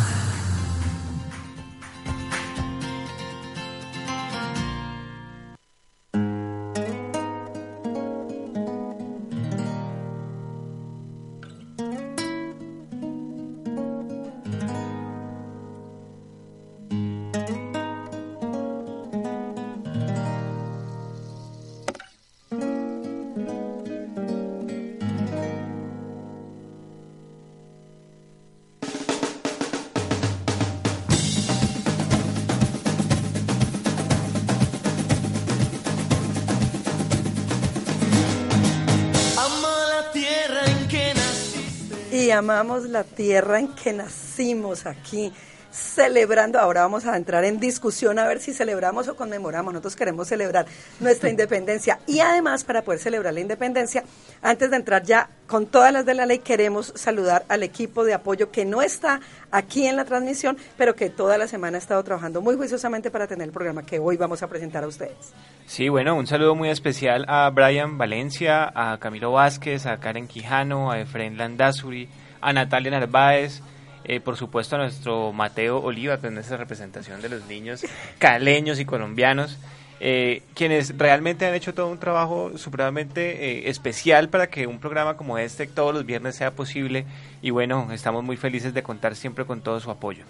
Amamos 42.36 42.84
la 42.84 43.04
tierra 43.04 43.58
en 43.58 43.68
que 43.68 43.92
nacimos 43.92 44.86
aquí, 44.86 45.32
celebrando. 45.76 46.58
Ahora 46.58 46.82
vamos 46.82 47.06
a 47.06 47.16
entrar 47.16 47.44
en 47.44 47.60
discusión 47.60 48.18
a 48.18 48.26
ver 48.26 48.40
si 48.40 48.52
celebramos 48.52 49.08
o 49.08 49.16
conmemoramos. 49.16 49.72
Nosotros 49.72 49.96
queremos 49.96 50.28
celebrar 50.28 50.66
nuestra 51.00 51.30
independencia 51.30 51.98
y 52.06 52.20
además 52.20 52.64
para 52.64 52.82
poder 52.82 53.00
celebrar 53.00 53.34
la 53.34 53.40
independencia, 53.40 54.04
antes 54.42 54.70
de 54.70 54.76
entrar 54.76 55.02
ya 55.02 55.28
con 55.46 55.66
todas 55.66 55.92
las 55.92 56.04
de 56.06 56.14
la 56.14 56.26
ley, 56.26 56.38
queremos 56.40 56.92
saludar 56.96 57.44
al 57.48 57.62
equipo 57.62 58.04
de 58.04 58.14
apoyo 58.14 58.50
que 58.50 58.64
no 58.64 58.82
está 58.82 59.20
aquí 59.50 59.86
en 59.86 59.96
la 59.96 60.04
transmisión, 60.04 60.56
pero 60.76 60.94
que 60.94 61.10
toda 61.10 61.38
la 61.38 61.46
semana 61.46 61.76
ha 61.76 61.80
estado 61.80 62.02
trabajando 62.02 62.40
muy 62.40 62.56
juiciosamente 62.56 63.10
para 63.10 63.26
tener 63.26 63.46
el 63.46 63.52
programa 63.52 63.84
que 63.84 63.98
hoy 63.98 64.16
vamos 64.16 64.42
a 64.42 64.48
presentar 64.48 64.82
a 64.84 64.88
ustedes. 64.88 65.32
Sí, 65.66 65.88
bueno, 65.88 66.16
un 66.16 66.26
saludo 66.26 66.54
muy 66.54 66.68
especial 66.70 67.24
a 67.28 67.50
Brian 67.50 67.98
Valencia, 67.98 68.72
a 68.74 68.98
Camilo 68.98 69.32
Vázquez, 69.32 69.86
a 69.86 69.98
Karen 69.98 70.26
Quijano, 70.26 70.90
a 70.90 71.00
Efraín 71.00 71.36
Landazuri, 71.36 72.08
a 72.46 72.52
Natalia 72.52 72.92
Narváez, 72.92 73.60
eh, 74.04 74.20
por 74.20 74.36
supuesto 74.36 74.76
a 74.76 74.78
nuestro 74.78 75.32
Mateo 75.32 75.82
Oliva, 75.82 76.14
es 76.14 76.30
nuestra 76.30 76.56
representación 76.56 77.20
de 77.20 77.28
los 77.28 77.44
niños 77.46 77.84
caleños 78.20 78.78
y 78.78 78.84
colombianos, 78.84 79.58
eh, 79.98 80.42
quienes 80.54 80.96
realmente 80.96 81.44
han 81.44 81.54
hecho 81.54 81.74
todo 81.74 81.88
un 81.88 81.98
trabajo 81.98 82.56
supremamente 82.56 83.64
eh, 83.64 83.68
especial 83.68 84.28
para 84.28 84.46
que 84.48 84.68
un 84.68 84.78
programa 84.78 85.16
como 85.16 85.38
este 85.38 85.66
todos 85.66 85.92
los 85.92 86.06
viernes 86.06 86.36
sea 86.36 86.52
posible. 86.52 87.04
Y 87.42 87.50
bueno, 87.50 87.88
estamos 87.90 88.22
muy 88.22 88.36
felices 88.36 88.72
de 88.72 88.84
contar 88.84 89.16
siempre 89.16 89.44
con 89.44 89.60
todo 89.60 89.80
su 89.80 89.90
apoyo 89.90 90.24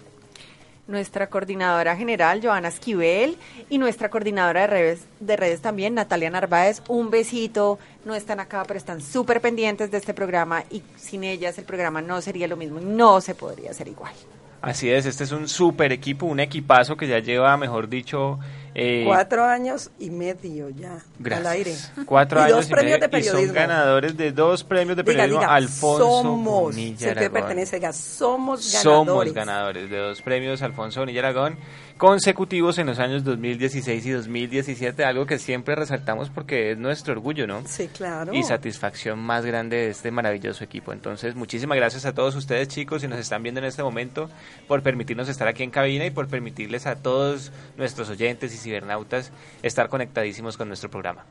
nuestra 0.87 1.27
coordinadora 1.27 1.95
general, 1.95 2.39
Joana 2.41 2.69
Esquivel, 2.69 3.37
y 3.69 3.77
nuestra 3.77 4.09
coordinadora 4.09 4.61
de 4.61 4.67
redes, 4.67 5.05
de 5.19 5.35
redes 5.35 5.61
también, 5.61 5.93
Natalia 5.93 6.29
Narváez. 6.29 6.81
Un 6.87 7.09
besito, 7.09 7.79
no 8.05 8.15
están 8.15 8.39
acá, 8.39 8.63
pero 8.67 8.77
están 8.77 9.01
súper 9.01 9.41
pendientes 9.41 9.91
de 9.91 9.97
este 9.97 10.13
programa 10.13 10.63
y 10.69 10.81
sin 10.95 11.23
ellas 11.23 11.57
el 11.57 11.65
programa 11.65 12.01
no 12.01 12.21
sería 12.21 12.47
lo 12.47 12.57
mismo, 12.57 12.79
no 12.79 13.21
se 13.21 13.35
podría 13.35 13.71
hacer 13.71 13.87
igual. 13.87 14.13
Así 14.61 14.89
es, 14.89 15.05
este 15.05 15.23
es 15.23 15.31
un 15.31 15.47
súper 15.47 15.91
equipo, 15.91 16.25
un 16.25 16.39
equipazo 16.39 16.97
que 16.97 17.07
ya 17.07 17.19
lleva, 17.19 17.55
mejor 17.57 17.87
dicho, 17.87 18.39
eh, 18.79 19.03
Cuatro 19.07 19.43
años 19.43 19.89
y 19.97 20.11
medio 20.11 20.69
ya 20.69 20.99
al 21.35 21.47
aire. 21.47 21.73
Cuatro 22.05 22.39
años 22.39 22.69
y 22.69 22.73
medio, 22.75 22.99
de 22.99 23.09
periodismo. 23.09 23.39
Y 23.39 23.45
son 23.47 23.55
ganadores 23.55 24.15
de 24.15 24.31
dos 24.31 24.63
premios 24.63 24.95
de 24.95 25.03
periodismo. 25.03 25.41
Alfonso 25.41 26.21
somos, 26.21 26.61
Bonilla 26.75 27.15
pertenece, 27.31 27.81
somos 27.91 28.71
ganadores. 28.71 28.83
Somos 28.83 29.33
ganadores 29.33 29.89
de 29.89 29.97
dos 29.97 30.21
premios 30.21 30.61
Alfonso 30.61 30.99
Bonilla 30.99 31.21
Aragón 31.21 31.57
consecutivos 31.97 32.77
en 32.77 32.87
los 32.87 32.99
años 32.99 33.23
2016 33.23 34.05
y 34.05 34.11
2017, 34.11 35.03
algo 35.03 35.25
que 35.25 35.39
siempre 35.39 35.75
resaltamos 35.75 36.29
porque 36.29 36.71
es 36.71 36.77
nuestro 36.77 37.13
orgullo, 37.13 37.47
¿no? 37.47 37.63
Sí, 37.65 37.87
claro. 37.87 38.33
Y 38.33 38.43
satisfacción 38.43 39.19
más 39.19 39.45
grande 39.45 39.77
de 39.77 39.89
este 39.89 40.11
maravilloso 40.11 40.63
equipo. 40.63 40.93
Entonces, 40.93 41.35
muchísimas 41.35 41.77
gracias 41.77 42.05
a 42.05 42.13
todos 42.13 42.35
ustedes, 42.35 42.67
chicos, 42.67 43.01
si 43.01 43.07
nos 43.07 43.19
están 43.19 43.43
viendo 43.43 43.59
en 43.59 43.65
este 43.65 43.83
momento, 43.83 44.29
por 44.67 44.83
permitirnos 44.83 45.27
estar 45.29 45.47
aquí 45.47 45.63
en 45.63 45.71
cabina 45.71 46.05
y 46.05 46.11
por 46.11 46.27
permitirles 46.27 46.85
a 46.85 46.95
todos 46.95 47.51
nuestros 47.77 48.09
oyentes 48.09 48.53
y 48.53 48.57
cibernautas 48.57 49.31
estar 49.63 49.89
conectadísimos 49.89 50.57
con 50.57 50.67
nuestro 50.67 50.89
programa. 50.89 51.25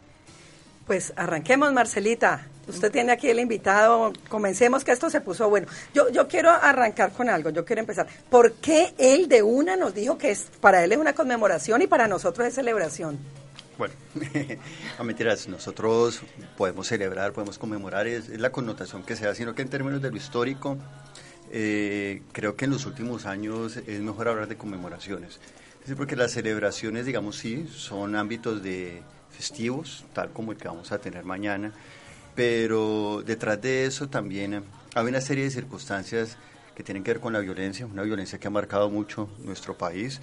Pues 0.87 1.13
arranquemos, 1.17 1.73
Marcelita. 1.73 2.47
Usted 2.69 2.93
tiene 2.93 3.13
aquí 3.13 3.29
el 3.29 3.41
invitado. 3.41 4.13
Comencemos 4.29 4.85
que 4.85 4.93
esto 4.93 5.11
se 5.11 5.21
puso 5.21 5.49
bueno. 5.49 5.67
Yo, 5.93 6.09
yo 6.11 6.29
quiero 6.29 6.51
arrancar 6.51 7.13
con 7.13 7.29
algo. 7.29 7.51
Yo 7.51 7.65
quiero 7.65 7.81
empezar. 7.81 8.07
¿Por 8.31 8.53
qué 8.55 8.95
él 8.99 9.29
de 9.29 9.43
una 9.43 9.77
nos 9.77 9.95
dijo 9.95 10.17
que 10.17 10.31
es, 10.31 10.47
para 10.61 10.85
él 10.85 10.93
es 10.93 10.99
una 10.99 11.13
conmemoración 11.13 11.83
y 11.83 11.87
para 11.87 12.07
nosotros 12.07 12.47
es 12.47 12.55
celebración? 12.55 13.19
Bueno, 13.79 13.95
a 14.99 15.03
mentiras, 15.03 15.49
nosotros 15.49 16.23
podemos 16.57 16.87
celebrar, 16.87 17.33
podemos 17.33 17.59
conmemorar, 17.59 18.07
es, 18.07 18.29
la 18.29 18.51
connotación 18.51 19.03
que 19.03 19.17
se 19.17 19.27
da, 19.27 19.35
sino 19.35 19.55
que 19.55 19.63
en 19.63 19.69
términos 19.69 20.01
de 20.01 20.11
lo 20.11 20.17
histórico, 20.17 20.79
eh, 21.51 22.23
creo 22.33 22.57
que 22.57 22.65
en 22.65 22.71
los 22.71 22.87
últimos 22.87 23.27
años 23.27 23.77
es 23.77 24.01
mejor 24.01 24.29
hablar 24.29 24.49
de 24.49 24.57
conmemoraciones. 24.57 25.41
Porque 25.97 26.17
las 26.17 26.33
celebraciones, 26.33 27.07
digamos, 27.07 27.37
sí, 27.37 27.69
son 27.73 28.17
ámbitos 28.17 28.63
de 28.63 29.03
festivos, 29.37 30.05
tal 30.13 30.31
como 30.31 30.53
el 30.53 30.59
que 30.59 30.69
vamos 30.69 30.91
a 30.93 30.99
tener 30.99 31.25
mañana, 31.25 31.73
pero 32.35 33.23
detrás 33.25 33.61
de 33.61 33.87
eso 33.87 34.09
también 34.09 34.65
hay 34.95 35.07
una 35.07 35.21
serie 35.21 35.45
de 35.45 35.51
circunstancias 35.51 36.37
que 36.75 36.83
tienen 36.83 37.03
que 37.03 37.13
ver 37.13 37.21
con 37.21 37.33
la 37.33 37.41
violencia, 37.41 37.87
una 37.87 38.03
violencia 38.03 38.39
que 38.39 38.49
ha 38.49 38.51
marcado 38.51 38.91
mucho 38.91 39.29
nuestro 39.45 39.77
país, 39.77 40.21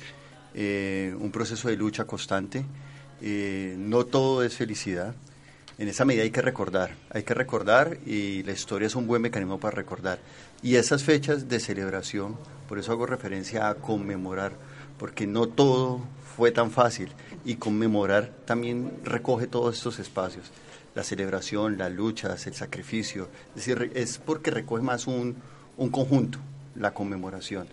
eh, 0.53 1.15
un 1.19 1.31
proceso 1.31 1.67
de 1.67 1.75
lucha 1.75 2.05
constante, 2.05 2.65
eh, 3.21 3.75
no 3.77 4.05
todo 4.05 4.43
es 4.43 4.55
felicidad, 4.55 5.15
en 5.79 5.87
esa 5.87 6.05
medida 6.05 6.23
hay 6.23 6.29
que 6.29 6.41
recordar, 6.41 6.95
hay 7.09 7.23
que 7.23 7.33
recordar 7.33 7.97
y 8.05 8.43
la 8.43 8.51
historia 8.51 8.85
es 8.85 8.95
un 8.95 9.07
buen 9.07 9.21
mecanismo 9.23 9.59
para 9.59 9.75
recordar. 9.75 10.19
Y 10.61 10.75
esas 10.75 11.03
fechas 11.03 11.49
de 11.49 11.59
celebración, 11.59 12.37
por 12.69 12.77
eso 12.77 12.91
hago 12.91 13.07
referencia 13.07 13.67
a 13.67 13.75
conmemorar, 13.75 14.53
porque 14.99 15.25
no 15.25 15.47
todo 15.47 16.01
fue 16.35 16.51
tan 16.51 16.71
fácil 16.71 17.09
y 17.45 17.55
conmemorar 17.55 18.31
también 18.45 18.91
recoge 19.03 19.47
todos 19.47 19.77
estos 19.77 19.99
espacios. 19.99 20.51
La 20.95 21.03
celebración, 21.03 21.77
las 21.77 21.91
luchas, 21.91 22.45
el 22.47 22.53
sacrificio, 22.53 23.27
es 23.49 23.65
decir, 23.65 23.91
es 23.95 24.17
porque 24.19 24.51
recoge 24.51 24.83
más 24.83 25.07
un, 25.07 25.35
un 25.77 25.89
conjunto, 25.89 26.39
la 26.75 26.93
conmemoración. 26.93 27.67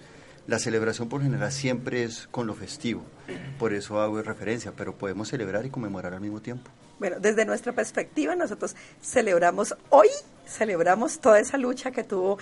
La 0.46 0.58
celebración 0.58 1.08
por 1.08 1.22
general 1.22 1.52
siempre 1.52 2.02
es 2.02 2.26
con 2.30 2.46
lo 2.46 2.54
festivo, 2.54 3.02
por 3.58 3.72
eso 3.72 4.00
hago 4.00 4.20
referencia, 4.22 4.72
pero 4.76 4.96
podemos 4.96 5.28
celebrar 5.28 5.64
y 5.66 5.70
conmemorar 5.70 6.14
al 6.14 6.20
mismo 6.20 6.40
tiempo. 6.40 6.70
Bueno, 6.98 7.16
desde 7.20 7.44
nuestra 7.44 7.72
perspectiva, 7.72 8.34
nosotros 8.34 8.74
celebramos 9.02 9.74
hoy, 9.90 10.08
celebramos 10.46 11.20
toda 11.20 11.40
esa 11.40 11.56
lucha 11.56 11.90
que 11.90 12.04
tuvo 12.04 12.38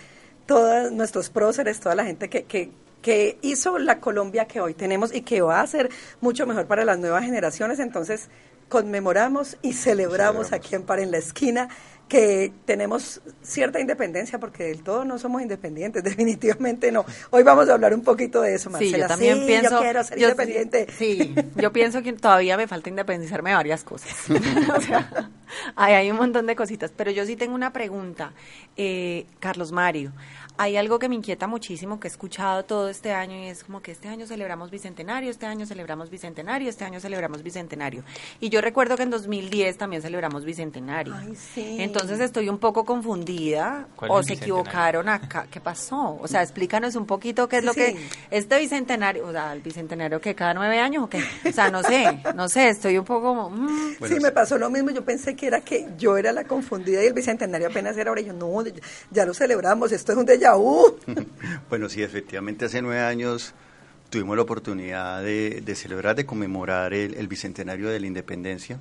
todos 0.46 0.90
nuestros 0.90 1.28
próceres, 1.28 1.78
toda 1.78 1.94
la 1.94 2.04
gente 2.04 2.28
que, 2.28 2.44
que, 2.44 2.70
que 3.02 3.38
hizo 3.42 3.78
la 3.78 4.00
Colombia 4.00 4.46
que 4.46 4.60
hoy 4.60 4.74
tenemos 4.74 5.14
y 5.14 5.22
que 5.22 5.40
va 5.40 5.60
a 5.60 5.66
ser 5.66 5.90
mucho 6.20 6.46
mejor 6.46 6.66
para 6.66 6.84
las 6.84 6.98
nuevas 6.98 7.24
generaciones. 7.24 7.78
Entonces, 7.78 8.28
conmemoramos 8.68 9.56
y 9.62 9.72
celebramos, 9.72 10.52
aquí 10.52 10.74
en 10.74 10.82
Par 10.82 11.00
en 11.00 11.10
la 11.10 11.18
Esquina 11.18 11.68
que 12.08 12.52
tenemos 12.64 13.20
cierta 13.42 13.80
independencia 13.80 14.40
porque 14.40 14.64
del 14.64 14.82
todo 14.82 15.04
no 15.04 15.18
somos 15.18 15.42
independientes, 15.42 16.02
definitivamente 16.04 16.90
no. 16.90 17.04
Hoy 17.30 17.42
vamos 17.42 17.68
a 17.68 17.74
hablar 17.74 17.94
un 17.94 18.02
poquito 18.02 18.40
de 18.40 18.54
eso, 18.54 18.70
Marcela. 18.70 18.96
Sí, 18.96 19.02
yo 19.02 19.06
también 19.06 19.46
pienso, 19.46 19.70
yo 19.70 19.80
quiero 19.80 20.04
ser 20.04 20.18
independiente. 20.18 20.86
Sí, 20.96 21.34
yo 21.56 21.72
pienso 21.72 22.02
que 22.02 22.12
todavía 22.14 22.56
me 22.56 22.66
falta 22.66 22.88
independizarme 22.88 23.50
de 23.50 23.56
varias 23.56 23.84
cosas. 23.84 24.12
o 24.76 24.80
sea, 24.80 25.30
hay, 25.76 25.94
hay, 25.94 26.10
un 26.10 26.16
montón 26.16 26.46
de 26.46 26.56
cositas, 26.56 26.92
pero 26.96 27.10
yo 27.10 27.26
sí 27.26 27.36
tengo 27.36 27.54
una 27.54 27.72
pregunta, 27.72 28.32
eh, 28.76 29.26
Carlos 29.38 29.70
Mario. 29.70 30.12
Hay 30.60 30.76
algo 30.76 30.98
que 30.98 31.08
me 31.08 31.14
inquieta 31.14 31.46
muchísimo 31.46 32.00
que 32.00 32.08
he 32.08 32.10
escuchado 32.10 32.64
todo 32.64 32.88
este 32.88 33.12
año 33.12 33.36
y 33.36 33.46
es 33.46 33.62
como 33.62 33.80
que 33.80 33.92
este 33.92 34.08
año 34.08 34.26
celebramos 34.26 34.72
bicentenario, 34.72 35.30
este 35.30 35.46
año 35.46 35.64
celebramos 35.66 36.10
bicentenario, 36.10 36.68
este 36.68 36.84
año 36.84 36.98
celebramos 36.98 37.44
bicentenario. 37.44 38.02
Y 38.40 38.48
yo 38.48 38.60
recuerdo 38.60 38.96
que 38.96 39.04
en 39.04 39.10
2010 39.10 39.78
también 39.78 40.02
celebramos 40.02 40.44
bicentenario. 40.44 41.14
Ay, 41.16 41.36
sí. 41.36 41.76
Entonces 41.78 42.18
estoy 42.18 42.48
un 42.48 42.58
poco 42.58 42.84
confundida 42.84 43.86
o 43.96 44.20
se 44.24 44.32
equivocaron 44.32 45.08
acá. 45.08 45.46
¿Qué 45.48 45.60
pasó? 45.60 46.18
O 46.20 46.26
sea, 46.26 46.42
explícanos 46.42 46.96
un 46.96 47.06
poquito 47.06 47.48
qué 47.48 47.58
es 47.58 47.64
lo 47.64 47.72
Sí. 47.72 47.80
que 47.80 48.08
este 48.32 48.58
bicentenario, 48.58 49.28
o 49.28 49.30
sea, 49.30 49.52
el 49.52 49.60
bicentenario 49.60 50.20
que 50.20 50.34
cada 50.34 50.54
nueve 50.54 50.80
años 50.80 51.04
o 51.04 51.08
qué. 51.08 51.22
O 51.48 51.52
sea, 51.52 51.70
no 51.70 51.84
sé, 51.84 52.20
no 52.34 52.48
sé, 52.48 52.68
estoy 52.68 52.98
un 52.98 53.04
poco 53.04 53.28
como... 53.28 53.50
mm. 53.50 53.96
sí, 54.08 54.14
me 54.20 54.32
pasó 54.32 54.58
lo 54.58 54.70
mismo. 54.70 54.90
Yo 54.90 55.04
pensé 55.04 55.36
que 55.36 55.46
era 55.46 55.60
que 55.60 55.86
yo 55.96 56.16
era 56.16 56.32
la 56.32 56.42
confundida 56.42 57.00
y 57.04 57.06
el 57.06 57.12
bicentenario 57.12 57.68
apenas 57.68 57.96
era 57.96 58.10
ahora. 58.10 58.22
Y 58.22 58.24
yo, 58.24 58.32
no, 58.32 58.48
ya 59.12 59.24
lo 59.24 59.34
celebramos, 59.34 59.92
esto 59.92 60.10
es 60.10 60.18
un 60.18 60.26
déjà 60.26 60.47
Bueno, 61.68 61.88
sí, 61.88 62.02
efectivamente, 62.02 62.64
hace 62.64 62.80
nueve 62.82 63.02
años 63.02 63.54
tuvimos 64.10 64.36
la 64.36 64.42
oportunidad 64.42 65.22
de, 65.22 65.74
celebrar, 65.74 66.16
de 66.16 66.24
conmemorar 66.24 66.94
el, 66.94 67.28
bicentenario 67.28 67.88
de 67.88 68.00
la 68.00 68.06
independencia. 68.06 68.78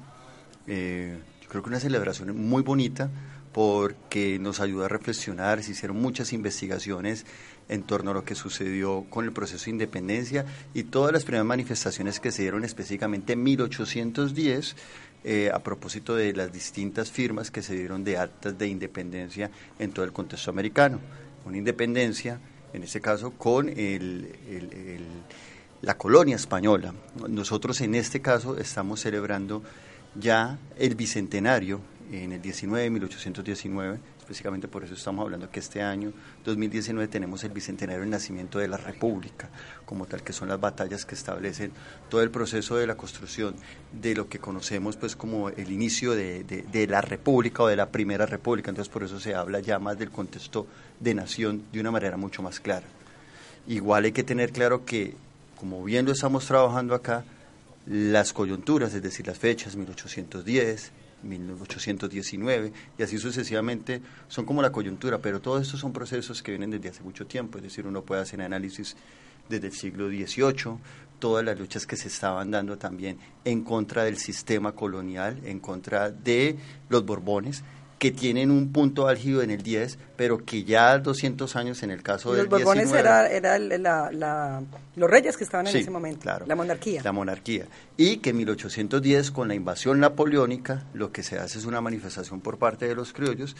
Eh, 0.67 1.17
yo 1.41 1.49
creo 1.49 1.63
que 1.63 1.69
una 1.69 1.79
celebración 1.79 2.35
muy 2.37 2.63
bonita 2.63 3.09
porque 3.51 4.37
nos 4.39 4.59
ayuda 4.59 4.85
a 4.85 4.89
reflexionar, 4.89 5.63
se 5.63 5.71
hicieron 5.71 5.99
muchas 5.99 6.31
investigaciones 6.31 7.25
en 7.69 7.83
torno 7.83 8.11
a 8.11 8.13
lo 8.13 8.23
que 8.23 8.35
sucedió 8.35 9.05
con 9.09 9.25
el 9.25 9.31
proceso 9.31 9.65
de 9.65 9.71
independencia 9.71 10.45
y 10.73 10.83
todas 10.83 11.11
las 11.11 11.23
primeras 11.23 11.47
manifestaciones 11.47 12.19
que 12.19 12.31
se 12.31 12.43
dieron 12.43 12.63
específicamente 12.63 13.33
en 13.33 13.43
1810 13.43 14.75
eh, 15.23 15.49
a 15.51 15.59
propósito 15.59 16.15
de 16.15 16.33
las 16.33 16.53
distintas 16.53 17.11
firmas 17.11 17.49
que 17.49 17.61
se 17.61 17.75
dieron 17.75 18.03
de 18.03 18.17
actas 18.17 18.57
de 18.57 18.67
independencia 18.67 19.49
en 19.79 19.91
todo 19.91 20.05
el 20.05 20.13
contexto 20.13 20.51
americano. 20.51 20.99
Una 21.47 21.57
independencia, 21.57 22.39
en 22.73 22.83
este 22.83 22.99
caso, 22.99 23.31
con 23.31 23.69
el, 23.69 23.77
el- 24.49 24.69
el- 24.73 25.05
la 25.81 25.97
colonia 25.97 26.35
española. 26.35 26.93
Nosotros 27.29 27.79
en 27.81 27.95
este 27.95 28.21
caso 28.21 28.57
estamos 28.57 28.99
celebrando 28.99 29.63
ya 30.19 30.57
el 30.77 30.95
bicentenario 30.95 31.79
en 32.11 32.33
el 32.33 32.41
19, 32.41 32.89
1819, 32.89 33.99
específicamente 34.27 34.67
por 34.67 34.83
eso 34.83 34.93
estamos 34.93 35.23
hablando 35.23 35.49
que 35.49 35.61
este 35.61 35.81
año, 35.81 36.11
2019, 36.43 37.07
tenemos 37.07 37.45
el 37.45 37.51
bicentenario 37.51 38.01
del 38.01 38.09
nacimiento 38.09 38.59
de 38.59 38.67
la 38.67 38.75
República, 38.75 39.47
como 39.85 40.05
tal, 40.05 40.21
que 40.21 40.33
son 40.33 40.49
las 40.49 40.59
batallas 40.59 41.05
que 41.05 41.15
establecen 41.15 41.71
todo 42.09 42.21
el 42.21 42.29
proceso 42.29 42.75
de 42.75 42.85
la 42.87 42.95
construcción 42.95 43.55
de 43.93 44.15
lo 44.15 44.27
que 44.27 44.39
conocemos 44.39 44.97
pues 44.97 45.15
como 45.15 45.47
el 45.47 45.71
inicio 45.71 46.11
de, 46.13 46.43
de- 46.43 46.63
de 46.63 46.87
la 46.87 46.99
República 46.99 47.63
o 47.63 47.67
de 47.67 47.77
la 47.77 47.89
Primera 47.89 48.25
República, 48.25 48.69
entonces 48.69 48.91
por 48.91 49.03
eso 49.03 49.17
se 49.17 49.33
habla 49.33 49.61
ya 49.61 49.79
más 49.79 49.97
del 49.97 50.11
contexto 50.11 50.67
de 50.99 51.13
nación 51.13 51.63
de 51.71 51.79
una 51.79 51.91
manera 51.91 52.17
mucho 52.17 52.41
más 52.41 52.59
clara. 52.59 52.85
Igual 53.65 54.03
hay 54.05 54.11
que 54.11 54.23
tener 54.25 54.51
claro 54.51 54.83
que, 54.83 55.15
como 55.57 55.81
bien 55.85 56.05
lo 56.05 56.11
estamos 56.11 56.45
trabajando 56.45 56.95
acá, 56.95 57.23
las 57.85 58.33
coyunturas, 58.33 58.93
es 58.93 59.01
decir, 59.01 59.25
las 59.25 59.37
fechas 59.39 59.77
1810, 59.77 60.91
1819 61.23 62.71
y 62.97 63.03
así 63.03 63.17
sucesivamente 63.17 64.01
son 64.27 64.45
como 64.45 64.61
la 64.61 64.71
coyuntura, 64.71 65.19
pero 65.19 65.41
todos 65.41 65.61
estos 65.61 65.79
son 65.79 65.93
procesos 65.93 66.41
que 66.41 66.51
vienen 66.51 66.71
desde 66.71 66.89
hace 66.89 67.03
mucho 67.03 67.25
tiempo, 67.25 67.57
es 67.57 67.63
decir, 67.63 67.85
uno 67.87 68.03
puede 68.03 68.21
hacer 68.21 68.41
análisis 68.41 68.95
desde 69.49 69.67
el 69.67 69.73
siglo 69.73 70.07
XVIII, 70.07 70.77
todas 71.19 71.43
las 71.43 71.57
luchas 71.57 71.85
que 71.85 71.95
se 71.95 72.09
estaban 72.09 72.51
dando 72.51 72.77
también 72.77 73.17
en 73.45 73.63
contra 73.63 74.03
del 74.03 74.17
sistema 74.17 74.73
colonial, 74.73 75.39
en 75.45 75.59
contra 75.59 76.11
de 76.11 76.57
los 76.89 77.05
Borbones, 77.05 77.63
que 77.99 78.11
tienen 78.11 78.51
un 78.51 78.71
punto 78.71 79.07
álgido 79.07 79.41
en 79.41 79.49
el 79.49 79.63
10, 79.63 79.97
pero 80.15 80.37
que 80.45 80.63
ya 80.63 80.97
200 80.99 81.55
años 81.55 81.81
en 81.81 81.89
el 81.89 82.03
caso 82.03 82.29
Los 82.29 82.37
del 82.37 82.47
Borbones 82.47 82.91
19, 82.91 82.99
era, 82.99 83.27
era 83.27 83.57
la- 83.59 84.11
la- 84.11 84.61
los 84.95 85.09
reyes 85.09 85.35
que 85.35 85.43
estaban 85.43 85.65
en 85.65 85.73
Sí, 85.73 85.79
ese 85.79 85.89
momento, 85.89 86.19
claro. 86.21 86.45
la 86.45 86.55
monarquía. 86.55 87.01
La 87.03 87.11
monarquía. 87.11 87.65
Y 87.97 88.17
que 88.17 88.29
en 88.29 88.37
1810, 88.37 89.31
con 89.31 89.47
la 89.47 89.55
invasión 89.55 89.99
napoleónica, 89.99 90.83
lo 90.93 91.11
que 91.11 91.23
se 91.23 91.39
hace 91.39 91.57
es 91.57 91.65
una 91.65 91.81
manifestación 91.81 92.39
por 92.39 92.59
parte 92.59 92.87
de 92.87 92.93
los 92.93 93.13
criollos, 93.13 93.55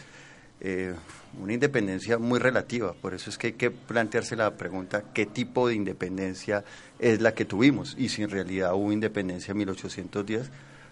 eh, 0.60 0.94
una 1.40 1.52
independencia 1.52 2.18
muy 2.18 2.38
relativa. 2.38 2.92
Por 2.92 3.14
eso 3.14 3.30
es 3.30 3.38
que 3.38 3.48
hay 3.48 3.52
que 3.54 3.70
plantearse 3.70 4.34
la 4.36 4.56
pregunta, 4.56 5.02
¿qué 5.14 5.26
tipo 5.26 5.68
de 5.68 5.74
independencia 5.74 6.64
es 6.98 7.20
la 7.20 7.32
que 7.34 7.44
tuvimos? 7.44 7.94
Y 7.98 8.08
si 8.08 8.22
en 8.22 8.30
realidad 8.30 8.74
hubo 8.74 8.92
independencia 8.92 9.52
en 9.52 9.58
1810, 9.58 10.50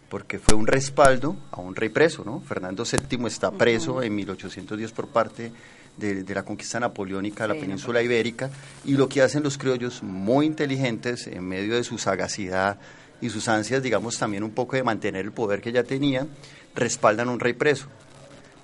porque 0.09 0.39
fue 0.39 0.55
un 0.55 0.67
respaldo 0.67 1.37
a 1.51 1.61
un 1.61 1.75
rey 1.75 1.89
preso, 1.89 2.25
¿no? 2.25 2.41
Fernando 2.41 2.85
VII 2.85 3.27
está 3.27 3.51
preso 3.51 4.03
en 4.03 4.15
1810 4.15 4.93
por 4.93 5.09
parte 5.09 5.53
de, 5.97 6.23
de 6.23 6.35
la 6.35 6.45
conquista 6.45 6.79
napoleónica 6.79 7.45
de 7.45 7.49
la 7.49 7.55
Sí, 7.55 7.61
península 7.61 8.03
ibérica 8.03 8.51
y 8.85 8.93
lo 8.93 9.09
que 9.09 9.23
hacen 9.23 9.43
los 9.43 9.59
criollos 9.59 10.03
muy 10.03 10.47
inteligentes 10.47 11.27
en 11.27 11.45
medio 11.45 11.75
de 11.75 11.85
su 11.85 11.99
sagacidad 11.99 12.79
y 13.21 13.31
sus 13.31 13.49
ansias, 13.49 13.83
digamos, 13.83 14.19
también 14.19 14.43
un 14.43 14.51
poco 14.51 14.77
de 14.77 14.83
mantener 14.83 15.25
el 15.25 15.33
poder 15.33 15.61
que 15.61 15.73
ya 15.73 15.83
tenían, 15.83 16.29
respaldan 16.75 17.29
a 17.29 17.33
un 17.33 17.41
rey 17.41 17.55
preso. 17.55 17.87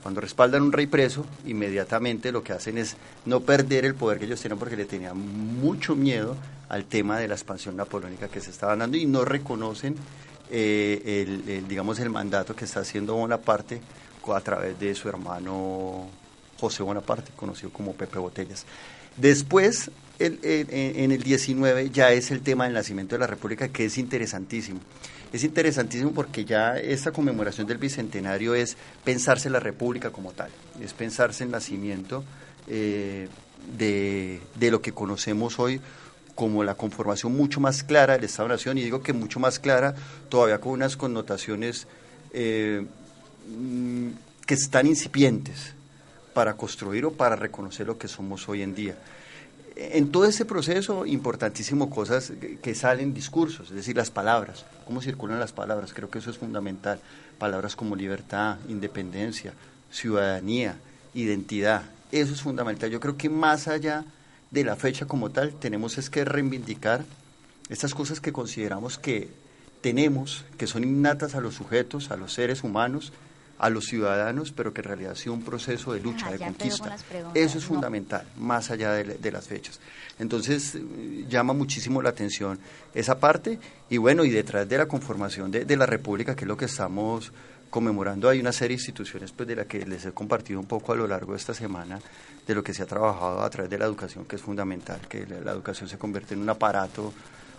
Cuando 0.03 0.21
respaldan 0.21 0.63
a 0.63 0.65
un 0.65 0.73
rey 0.73 0.87
preso, 0.87 1.25
inmediatamente 1.47 2.33
lo 2.33 2.43
que 2.43 2.53
hacen 2.53 2.77
es 2.77 2.97
no 3.25 3.41
perder 3.41 3.85
el 3.85 3.95
poder 3.95 4.19
que 4.19 4.27
ellos 4.27 4.41
tenían 4.41 4.59
porque 4.59 4.77
le 4.77 4.85
tenían 4.85 5.17
mucho 5.17 5.95
miedo 5.95 6.37
al 6.69 6.85
tema 6.85 7.19
de 7.19 7.29
la 7.29 7.35
expansión 7.35 7.77
napoleónica 7.77 8.29
que 8.29 8.41
se 8.41 8.51
estaba 8.51 8.75
dando 8.77 8.97
y 8.97 9.07
no 9.07 9.25
reconocen 9.25 9.95
eh, 10.55 11.25
el, 11.49 11.67
digamos, 11.67 11.99
el 11.99 12.11
mandato 12.11 12.55
que 12.55 12.67
está 12.67 12.81
haciendo 12.81 13.15
Bonaparte 13.15 13.81
a 14.29 14.41
través 14.41 14.79
de 14.79 14.95
su 14.95 15.09
hermano 15.09 16.07
José 16.61 16.83
Bonaparte, 16.83 17.33
conocido 17.35 17.71
como 17.71 17.95
Pepe 17.95 18.19
Botellas. 18.19 18.67
Después, 19.17 19.91
en 20.19 21.11
el 21.12 21.23
19, 21.23 21.91
ya 21.91 22.12
es 22.12 22.31
el 22.31 22.43
tema 22.43 22.65
del 22.65 22.75
nacimiento 22.75 23.15
de 23.15 23.21
la 23.21 23.27
República, 23.27 23.69
que 23.69 23.87
es 23.87 23.99
interesantísimo. 23.99 24.81
Es 25.33 25.43
interesantísimo 25.43 26.12
porque 26.12 26.45
ya 26.45 26.77
esta 26.79 27.11
conmemoración 27.11 27.67
del 27.67 27.79
Bicentenario 27.79 28.55
es 28.55 28.77
pensarse 29.05 29.49
la 29.49 29.61
República 29.61 30.11
como 30.11 30.33
tal, 30.33 30.51
es 30.81 30.93
pensarse 30.93 31.45
el 31.45 31.51
nacimiento 31.51 32.23
eh, 32.69 33.29
de, 33.79 34.41
de 34.55 34.71
lo 34.71 34.83
que 34.83 34.93
conocemos 34.93 35.59
hoy 35.59 35.81
como 36.35 36.64
la 36.64 36.75
conformación 36.75 37.37
mucho 37.37 37.61
más 37.61 37.83
clara 37.83 38.14
del 38.14 38.25
Estado-Nación, 38.25 38.79
y 38.79 38.83
digo 38.83 39.03
que 39.03 39.12
mucho 39.12 39.40
más 39.40 39.59
clara, 39.59 39.95
todavía 40.29 40.61
con 40.61 40.73
unas 40.73 40.97
connotaciones 40.97 41.87
eh, 42.33 42.85
mm, 43.49 44.09
que 44.47 44.55
están 44.55 44.87
incipientes 44.87 45.75
para 46.33 46.55
construir 46.55 47.05
o 47.05 47.12
para 47.12 47.37
reconocer 47.37 47.87
lo 47.87 47.99
que 47.99 48.09
somos 48.09 48.49
hoy 48.49 48.62
en 48.62 48.75
día. 48.75 48.97
en 49.75 50.12
todo 50.12 50.27
ese 50.27 50.45
proceso, 50.45 51.07
importantísimo 51.07 51.88
cosas 51.88 52.33
que, 52.38 52.59
que 52.59 52.75
salen 52.75 53.14
discursos, 53.14 53.71
es 53.71 53.77
decir, 53.77 53.97
las 53.97 54.11
palabras, 54.11 54.66
cómo 54.85 55.01
circulan 55.01 55.40
las 55.40 55.53
palabras, 55.53 55.95
creo 55.95 56.11
que 56.11 56.18
eso 56.18 56.31
es 56.31 56.37
fundamental. 56.37 57.01
Palabras 57.38 57.75
como 57.75 57.97
libertad, 57.97 58.59
independencia, 58.68 59.55
ciudadanía, 59.90 60.77
identidad, 61.14 61.85
eso 62.12 62.35
es 62.35 62.42
fundamental. 62.42 62.90
Yo 62.90 63.01
creo 63.01 63.16
que 63.16 63.31
más 63.31 63.66
allá 63.66 64.05
de 64.53 64.62
la 64.65 64.77
fecha 64.77 65.07
como 65.07 65.31
tal, 65.31 65.55
tenemos 65.55 65.99
es 65.99 66.09
que 66.11 66.25
reivindicar 66.25 67.05
estas 67.69 67.95
cosas 67.95 68.21
que 68.21 68.33
consideramos 68.33 68.99
que 68.99 69.29
tenemos, 69.81 70.45
que 70.59 70.67
son 70.69 70.85
innatas 70.85 71.35
a 71.35 71.41
los 71.41 71.55
sujetos, 71.55 72.11
a 72.11 72.17
los 72.17 72.33
seres 72.35 72.62
humanos, 72.62 73.12
a 73.59 73.71
los 73.71 73.87
ciudadanos, 73.87 74.53
pero 74.53 74.73
que 74.75 74.81
en 74.81 74.88
realidad 74.88 75.12
ha 75.12 75.17
sido 75.17 75.35
un 75.35 75.43
proceso 75.43 75.93
de 75.93 76.01
lucha, 76.01 76.27
Ah, 76.29 76.33
de 76.33 76.38
conquista. 76.38 76.97
Eso 77.35 77.59
es 77.59 77.65
no. 77.65 77.69
fundamental, 77.69 78.27
más 78.37 78.71
allá 78.71 78.93
de, 78.93 79.05
de 79.05 79.33
las 79.33 79.47
fechas. 79.47 79.81
Entonces, 80.19 80.75
eh, 80.75 81.25
llama 81.29 81.53
muchísimo 81.53 82.03
la 82.03 82.11
atención 82.11 82.59
esa 82.93 83.19
parte, 83.21 83.59
y 83.88 83.97
bueno, 83.99 84.25
y 84.25 84.31
detrás 84.31 84.69
de 84.69 84.79
la 84.79 84.87
conformación 84.87 85.51
de, 85.51 85.65
de 85.65 85.77
la 85.77 85.87
República, 85.87 86.35
que 86.37 86.45
es 86.45 86.49
lo 86.49 86.57
que 86.57 86.65
estamos 86.67 87.33
conmemorando, 87.73 88.29
hay 88.29 88.39
una 88.39 88.53
serie 88.53 88.77
de 88.77 88.83
instituciones 88.83 89.33
pues, 89.33 89.49
de 89.49 89.57
la 89.57 89.65
que 89.65 89.87
les 89.87 90.05
he 90.05 90.13
compartido 90.13 90.61
un 90.61 90.67
poco 90.67 90.93
a 90.93 90.97
lo 90.97 91.07
largo 91.07 91.33
de 91.33 91.39
esta 91.39 91.55
semana, 91.55 91.99
de 92.47 92.55
lo 92.55 92.63
que 92.63 92.75
se 92.75 92.83
ha 92.83 92.87
trabajado 92.87 93.43
a 93.43 93.49
través 93.49 93.71
de 93.71 93.79
la 93.79 93.87
educación, 93.87 94.27
que 94.27 94.37
es 94.37 94.43
fundamental, 94.43 95.01
que 95.09 95.27
la, 95.27 95.41
la 95.41 95.53
educación 95.53 95.89
se 95.89 95.97
convierte 95.97 96.35
en 96.35 96.43
un 96.43 96.51
aparato 96.51 97.15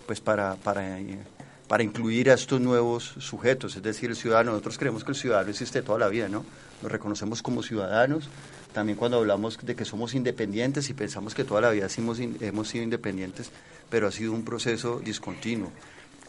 pues 0.06 0.20
para, 0.20 0.54
para, 0.54 1.00
eh, 1.00 1.18
para 1.66 1.82
incluir 1.82 2.30
a 2.30 2.34
estos 2.34 2.60
nuevos 2.60 3.14
sujetos, 3.18 3.74
es 3.74 3.82
decir, 3.82 4.08
el 4.08 4.14
ciudadano. 4.14 4.52
Nosotros 4.52 4.78
creemos 4.78 5.02
que 5.02 5.10
el 5.10 5.16
ciudadano 5.16 5.50
existe 5.50 5.82
toda 5.82 5.98
la 5.98 6.08
vida, 6.08 6.28
¿no? 6.28 6.44
Nos 6.80 6.92
reconocemos 6.92 7.42
como 7.42 7.64
ciudadanos, 7.64 8.28
también 8.72 8.96
cuando 8.96 9.18
hablamos 9.18 9.58
de 9.60 9.74
que 9.74 9.84
somos 9.84 10.14
independientes 10.14 10.90
y 10.90 10.94
pensamos 10.94 11.34
que 11.34 11.42
toda 11.42 11.60
la 11.60 11.70
vida 11.70 11.88
hemos, 11.98 12.20
hemos 12.20 12.68
sido 12.68 12.84
independientes, 12.84 13.50
pero 13.90 14.06
ha 14.06 14.12
sido 14.12 14.32
un 14.32 14.44
proceso 14.44 15.00
discontinuo. 15.00 15.72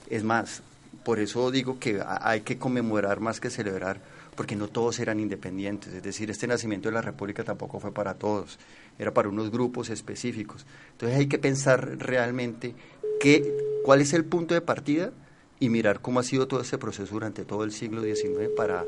Es 0.10 0.24
más, 0.24 0.64
por 1.06 1.20
eso 1.20 1.50
digo 1.52 1.80
que 1.80 2.02
ha- 2.02 2.20
hay 2.30 2.42
que 2.42 2.58
conmemorar 2.58 3.22
más 3.22 3.40
que 3.40 3.50
celebrar, 3.50 4.02
porque 4.36 4.58
no 4.58 4.68
todos 4.68 5.00
eran 5.00 5.22
independientes. 5.22 5.94
Es 5.94 6.04
decir, 6.04 6.30
este 6.30 6.48
nacimiento 6.48 6.90
de 6.90 6.96
la 6.96 7.02
República 7.02 7.44
tampoco 7.46 7.80
fue 7.80 7.94
para 7.94 8.16
todos, 8.16 8.60
era 9.00 9.14
para 9.14 9.30
unos 9.30 9.50
grupos 9.52 9.90
específicos. 9.90 10.66
Entonces 10.92 11.18
hay 11.18 11.28
que 11.28 11.38
pensar 11.40 11.98
realmente 12.00 12.74
qué, 13.22 13.54
cuál 13.86 14.02
es 14.02 14.12
el 14.14 14.26
punto 14.26 14.54
de 14.54 14.60
partida 14.62 15.12
y 15.60 15.70
mirar 15.70 16.02
cómo 16.02 16.20
ha 16.20 16.24
sido 16.24 16.48
todo 16.50 16.60
ese 16.62 16.78
proceso 16.78 17.14
durante 17.14 17.46
todo 17.46 17.64
el 17.64 17.72
siglo 17.72 18.02
XIX 18.02 18.50
para 18.58 18.84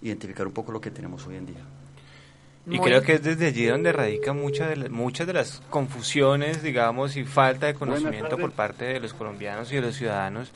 identificar 0.00 0.46
un 0.46 0.52
poco 0.54 0.72
lo 0.72 0.80
que 0.80 0.90
tenemos 0.90 1.26
hoy 1.26 1.36
en 1.36 1.46
día. 1.46 1.64
Y 2.68 2.78
Muy- 2.78 2.80
creo 2.90 3.02
que 3.02 3.12
es 3.14 3.22
desde 3.22 3.46
allí 3.46 3.66
donde 3.66 3.92
radica 3.92 4.32
mucha 4.32 4.66
de 4.68 4.76
la- 4.76 4.88
muchas 4.88 5.26
de 5.26 5.32
las 5.34 5.60
confusiones, 5.70 6.62
digamos, 6.62 7.16
y 7.16 7.24
falta 7.24 7.66
de 7.66 7.74
conocimiento 7.74 8.36
por 8.38 8.52
parte 8.52 8.84
de 8.86 9.00
los 9.00 9.12
colombianos 9.14 9.70
y 9.72 9.76
de 9.76 9.82
los 9.82 9.94
ciudadanos, 9.96 10.50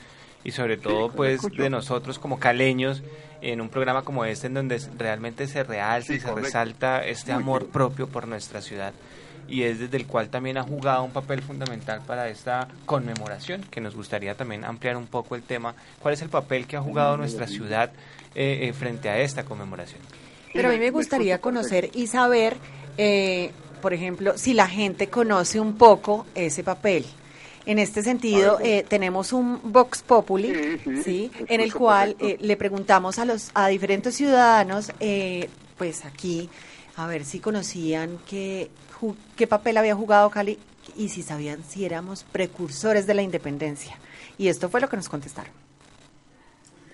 y 0.45 0.53
sobre 0.53 0.77
todo, 0.77 1.11
pues, 1.11 1.41
de 1.43 1.71
nosotros 1.71 2.19
como 2.19 2.39
caleños, 2.39 3.03
en 3.43 3.61
un 3.61 3.69
programa 3.69 4.03
como 4.03 4.25
este, 4.25 4.47
en 4.49 4.55
donde 4.55 4.81
realmente 4.99 5.47
se 5.47 5.63
realza 5.63 6.15
y 6.15 6.21
se 6.21 6.29
correcto. 6.29 6.45
resalta 6.45 7.07
este 7.07 7.33
amor 7.33 7.69
propio 7.69 8.07
por 8.07 8.29
nuestra 8.29 8.61
ciudad, 8.61 8.93
y 9.49 9.63
es 9.63 9.79
desde 9.81 9.97
el 9.97 10.07
cual 10.07 10.29
también 10.29 10.59
ha 10.59 10.63
jugado 10.63 11.03
un 11.03 11.11
papel 11.11 11.43
fundamental 11.43 12.03
para 12.07 12.29
esta 12.29 12.69
conmemoración, 12.87 13.63
que 13.71 13.81
nos 13.81 13.97
gustaría 13.97 14.35
también 14.35 14.65
ampliar 14.65 14.97
un 14.97 15.07
poco 15.07 15.35
el 15.35 15.43
tema. 15.43 15.75
¿Cuál 16.01 16.15
es 16.15 16.23
el 16.23 16.29
papel 16.29 16.67
que 16.67 16.77
ha 16.77 16.81
jugado 16.81 17.17
nuestra 17.17 17.47
ciudad 17.47 17.91
eh, 18.35 18.61
eh, 18.63 18.73
frente 18.73 19.09
a 19.09 19.19
esta 19.19 19.45
conmemoración? 19.45 20.01
Pero 20.53 20.69
a 20.69 20.73
mí 20.73 20.79
me 20.79 20.91
gustaría 20.91 21.41
conocer 21.41 21.91
y 21.95 22.07
saber, 22.07 22.57
eh, 22.97 23.51
por 23.81 23.95
ejemplo, 23.95 24.37
si 24.37 24.53
la 24.55 24.69
gente 24.69 25.09
conoce 25.09 25.61
un 25.61 25.77
poco 25.77 26.27
ese 26.35 26.63
papel. 26.63 27.05
En 27.71 27.79
este 27.79 28.03
sentido, 28.03 28.59
eh, 28.61 28.85
tenemos 28.89 29.33
un 29.33 29.61
Vox 29.63 30.03
Populi, 30.03 30.81
¿sí? 31.05 31.31
En 31.47 31.61
el 31.61 31.73
cual 31.73 32.17
eh, 32.19 32.37
le 32.41 32.57
preguntamos 32.57 33.21
a 33.21 33.25
los 33.25 33.53
a 33.55 33.69
diferentes 33.69 34.17
ciudadanos, 34.17 34.91
eh, 34.99 35.49
pues 35.79 36.05
aquí, 36.05 36.51
a 36.97 37.07
ver 37.07 37.25
si 37.25 37.39
conocían 37.39 38.19
qué 38.29 38.69
papel 39.49 39.77
había 39.77 39.95
jugado 39.95 40.31
Cali 40.31 40.59
y 40.97 41.11
si 41.11 41.23
sabían 41.23 41.63
si 41.63 41.85
éramos 41.85 42.25
precursores 42.25 43.07
de 43.07 43.15
la 43.15 43.23
independencia. 43.23 43.97
Y 44.37 44.49
esto 44.49 44.69
fue 44.69 44.81
lo 44.81 44.89
que 44.89 44.97
nos 44.97 45.09
contestaron. 45.09 45.53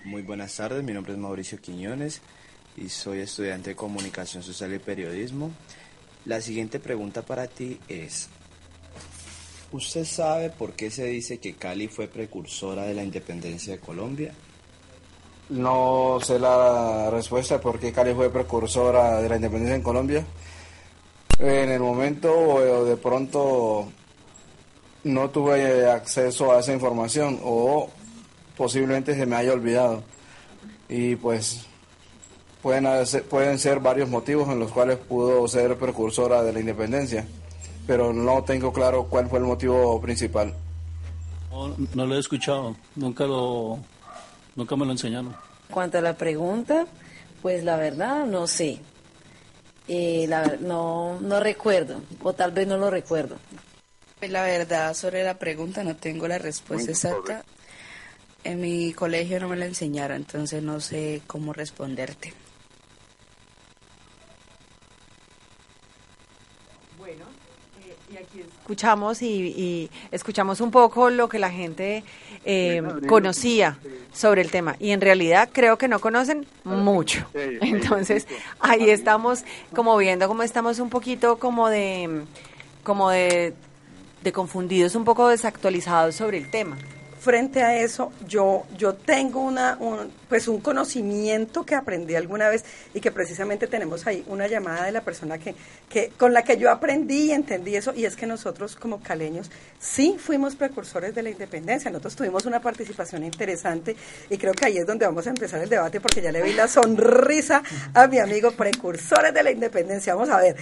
Muy 0.03 0.21
buenas 0.21 0.55
tardes, 0.55 0.83
mi 0.83 0.93
nombre 0.93 1.13
es 1.13 1.17
Mauricio 1.17 1.59
Quiñones 1.59 2.21
y 2.75 2.89
soy 2.89 3.21
estudiante 3.21 3.71
de 3.71 3.75
Comunicación 3.75 4.43
Social 4.43 4.71
y 4.75 4.77
Periodismo. 4.77 5.49
La 6.25 6.39
siguiente 6.39 6.77
pregunta 6.79 7.23
para 7.23 7.47
ti 7.47 7.79
es, 7.87 8.29
¿usted 9.71 10.05
sabe 10.05 10.49
por 10.49 10.73
qué 10.73 10.89
se 10.89 11.05
dice 11.05 11.39
que 11.39 11.55
Cali 11.55 11.87
fue 11.87 12.07
precursora 12.07 12.83
de 12.83 12.93
la 12.93 13.03
independencia 13.03 13.73
de 13.73 13.79
Colombia? 13.79 14.33
No 15.49 16.19
sé 16.21 16.39
la 16.39 17.09
respuesta 17.09 17.61
por 17.61 17.79
qué 17.79 17.91
Cali 17.93 18.13
fue 18.13 18.29
precursora 18.29 19.21
de 19.21 19.29
la 19.29 19.35
independencia 19.37 19.75
en 19.75 19.83
Colombia. 19.83 20.25
En 21.39 21.69
el 21.69 21.79
momento 21.79 22.33
o 22.33 22.85
de 22.85 22.97
pronto 22.97 23.87
no 25.03 25.29
tuve 25.29 25.89
acceso 25.89 26.51
a 26.51 26.59
esa 26.59 26.73
información 26.73 27.39
o 27.43 27.89
posiblemente 28.57 29.15
se 29.15 29.25
me 29.25 29.35
haya 29.37 29.53
olvidado. 29.53 30.03
Y 30.89 31.15
pues 31.15 31.65
pueden, 32.61 32.85
pueden 33.29 33.59
ser 33.59 33.79
varios 33.79 34.09
motivos 34.09 34.49
en 34.49 34.59
los 34.59 34.71
cuales 34.71 34.97
pudo 34.97 35.47
ser 35.47 35.77
precursora 35.77 36.43
de 36.43 36.53
la 36.53 36.59
independencia, 36.59 37.25
pero 37.87 38.11
no 38.11 38.43
tengo 38.43 38.73
claro 38.73 39.05
cuál 39.05 39.29
fue 39.29 39.39
el 39.39 39.45
motivo 39.45 39.99
principal. 40.01 40.53
No, 41.49 41.75
no 41.95 42.05
lo 42.05 42.15
he 42.15 42.19
escuchado, 42.19 42.75
nunca 42.95 43.25
lo, 43.25 43.79
nunca 44.55 44.75
me 44.75 44.85
lo 44.85 44.91
enseñaron. 44.91 45.33
Cuanto 45.71 45.97
a 45.97 46.01
la 46.01 46.15
pregunta, 46.15 46.85
pues 47.41 47.63
la 47.63 47.77
verdad 47.77 48.25
no 48.25 48.45
sé. 48.45 48.79
Eh, 49.87 50.25
la 50.27 50.57
no, 50.59 51.17
no 51.21 51.39
recuerdo, 51.39 52.01
o 52.21 52.33
tal 52.33 52.51
vez 52.51 52.67
no 52.67 52.77
lo 52.77 52.91
recuerdo. 52.91 53.37
Pues 54.19 54.31
la 54.31 54.43
verdad, 54.43 54.93
sobre 54.93 55.23
la 55.23 55.39
pregunta 55.39 55.83
no 55.83 55.95
tengo 55.95 56.27
la 56.27 56.37
respuesta 56.37 56.91
exacta. 56.91 57.45
En 58.43 58.59
mi 58.59 58.91
colegio 58.93 59.39
no 59.39 59.47
me 59.47 59.55
la 59.55 59.65
enseñaron, 59.65 60.17
entonces 60.17 60.61
no 60.61 60.81
sé 60.81 61.21
cómo 61.25 61.53
responderte. 61.53 62.33
Escuchamos 68.67 69.21
y, 69.21 69.27
y 69.27 69.89
escuchamos 70.11 70.59
un 70.61 70.71
poco 70.71 71.09
lo 71.09 71.29
que 71.29 71.39
la 71.39 71.49
gente 71.49 72.03
eh, 72.45 72.81
conocía 73.07 73.77
sobre 74.13 74.41
el 74.41 74.51
tema. 74.51 74.75
Y 74.79 74.91
en 74.91 75.01
realidad 75.01 75.49
creo 75.51 75.77
que 75.77 75.87
no 75.87 75.99
conocen 75.99 76.45
mucho. 76.63 77.25
Entonces 77.33 78.27
ahí 78.59 78.89
estamos 78.89 79.43
como 79.73 79.95
viendo 79.97 80.27
cómo 80.27 80.43
estamos 80.43 80.79
un 80.79 80.89
poquito 80.89 81.39
como 81.39 81.69
de 81.69 82.23
como 82.83 83.09
de, 83.09 83.53
de 84.23 84.31
confundidos, 84.31 84.95
un 84.95 85.03
poco 85.03 85.27
desactualizados 85.27 86.15
sobre 86.15 86.37
el 86.37 86.49
tema. 86.49 86.77
frente 87.19 87.61
a 87.61 87.77
eso, 87.77 88.11
yo, 88.25 88.63
yo 88.77 88.93
tengo 88.93 89.41
una, 89.41 89.75
un, 89.79 90.09
pues 90.29 90.47
un 90.47 90.59
conocimiento 90.59 91.65
que 91.65 91.75
aprendí 91.75 92.15
alguna 92.15 92.49
vez 92.49 92.63
y 92.93 93.01
que 93.01 93.11
precisamente 93.11 93.67
tenemos 93.67 94.07
ahí 94.07 94.23
una 94.27 94.47
llamada 94.47 94.85
de 94.85 94.91
la 94.91 95.01
persona 95.01 95.37
que, 95.37 95.55
que, 95.89 96.11
con 96.17 96.33
la 96.33 96.43
que 96.43 96.57
yo 96.57 96.71
aprendí 96.71 97.27
y 97.27 97.31
entendí 97.31 97.75
eso, 97.75 97.93
y 97.95 98.05
es 98.05 98.15
que 98.15 98.27
nosotros 98.27 98.75
como 98.75 99.01
caleños 99.01 99.49
sí 99.79 100.17
fuimos 100.19 100.55
precursores 100.55 101.13
de 101.15 101.23
la 101.23 101.29
independencia, 101.29 101.91
nosotros 101.91 102.15
tuvimos 102.15 102.45
una 102.45 102.59
participación 102.59 103.23
interesante 103.23 103.95
y 104.29 104.37
creo 104.37 104.53
que 104.53 104.65
ahí 104.65 104.77
es 104.77 104.85
donde 104.85 105.05
vamos 105.05 105.27
a 105.27 105.29
empezar 105.29 105.61
el 105.61 105.69
debate 105.69 105.99
porque 105.99 106.21
ya 106.21 106.31
le 106.31 106.41
vi 106.41 106.53
la 106.53 106.67
sonrisa 106.67 107.63
a 107.93 108.07
mi 108.07 108.19
amigo 108.19 108.51
precursores 108.51 109.33
de 109.33 109.43
la 109.43 109.51
independencia, 109.51 110.15
vamos 110.15 110.29
a 110.29 110.37
ver. 110.37 110.55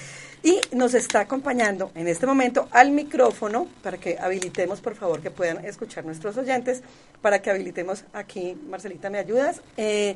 Y 0.43 0.61
nos 0.73 0.93
está 0.93 1.21
acompañando 1.21 1.91
en 1.95 2.07
este 2.07 2.27
momento 2.27 2.67
al 2.69 2.91
micrófono 2.91 3.67
para 3.81 3.97
que 3.97 4.17
habilitemos, 4.19 4.79
por 4.79 4.95
favor, 4.95 5.19
que 5.19 5.31
puedan 5.31 5.65
escuchar 5.65 6.05
nuestros 6.05 6.37
oyentes, 6.37 6.83
para 7.21 7.41
que 7.41 7.49
habilitemos 7.49 8.03
aquí, 8.13 8.55
Marcelita, 8.69 9.09
¿me 9.09 9.17
ayudas? 9.17 9.54
Eh, 9.77 10.15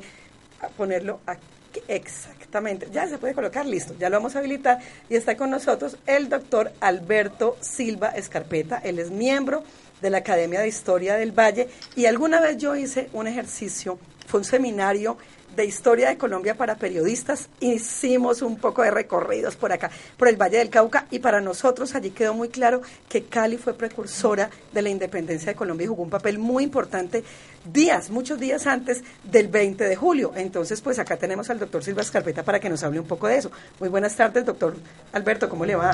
a 0.60 0.68
ponerlo 0.68 1.20
aquí, 1.26 1.80
exactamente, 1.88 2.88
ya 2.92 3.08
se 3.08 3.18
puede 3.18 3.34
colocar, 3.34 3.64
listo, 3.64 3.94
ya 3.98 4.10
lo 4.10 4.16
vamos 4.16 4.36
a 4.36 4.40
habilitar. 4.40 4.78
Y 5.08 5.16
está 5.16 5.36
con 5.36 5.50
nosotros 5.50 5.96
el 6.06 6.28
doctor 6.28 6.72
Alberto 6.80 7.56
Silva 7.60 8.08
Escarpeta, 8.08 8.78
él 8.78 8.98
es 8.98 9.10
miembro 9.10 9.64
de 10.00 10.10
la 10.10 10.18
Academia 10.18 10.60
de 10.60 10.68
Historia 10.68 11.16
del 11.16 11.32
Valle. 11.32 11.68
Y 11.96 12.06
alguna 12.06 12.40
vez 12.40 12.56
yo 12.58 12.74
hice 12.76 13.08
un 13.12 13.26
ejercicio, 13.26 13.98
fue 14.26 14.40
un 14.40 14.44
seminario 14.44 15.16
de 15.56 15.64
historia 15.64 16.08
de 16.08 16.18
Colombia 16.18 16.54
para 16.54 16.76
periodistas. 16.76 17.48
Hicimos 17.60 18.42
un 18.42 18.56
poco 18.56 18.82
de 18.82 18.90
recorridos 18.90 19.56
por 19.56 19.72
acá, 19.72 19.90
por 20.16 20.28
el 20.28 20.36
Valle 20.36 20.58
del 20.58 20.70
Cauca, 20.70 21.06
y 21.10 21.18
para 21.18 21.40
nosotros 21.40 21.94
allí 21.94 22.10
quedó 22.10 22.34
muy 22.34 22.48
claro 22.48 22.82
que 23.08 23.24
Cali 23.24 23.56
fue 23.56 23.74
precursora 23.74 24.50
de 24.72 24.82
la 24.82 24.88
independencia 24.88 25.52
de 25.52 25.56
Colombia 25.56 25.84
y 25.84 25.88
jugó 25.88 26.02
un 26.02 26.10
papel 26.10 26.38
muy 26.38 26.64
importante 26.64 27.24
días, 27.64 28.10
muchos 28.10 28.38
días 28.38 28.66
antes 28.66 29.02
del 29.24 29.48
20 29.48 29.84
de 29.84 29.96
julio. 29.96 30.32
Entonces, 30.34 30.80
pues 30.80 30.98
acá 30.98 31.16
tenemos 31.16 31.50
al 31.50 31.58
doctor 31.58 31.82
Silva 31.82 32.02
Escarpeta 32.02 32.42
para 32.42 32.60
que 32.60 32.68
nos 32.68 32.82
hable 32.82 33.00
un 33.00 33.06
poco 33.06 33.26
de 33.28 33.36
eso. 33.36 33.50
Muy 33.78 33.88
buenas 33.88 34.16
tardes, 34.16 34.44
doctor 34.44 34.74
Alberto, 35.12 35.48
¿cómo 35.48 35.64
le 35.64 35.76
va? 35.76 35.92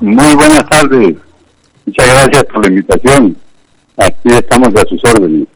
Muy 0.00 0.34
buenas 0.34 0.68
tardes. 0.68 1.16
Muchas 1.86 2.06
gracias 2.06 2.44
por 2.44 2.62
la 2.64 2.68
invitación. 2.68 3.36
Aquí 3.96 4.28
estamos 4.28 4.68
a 4.74 4.84
sus 4.88 5.04
órdenes. 5.04 5.48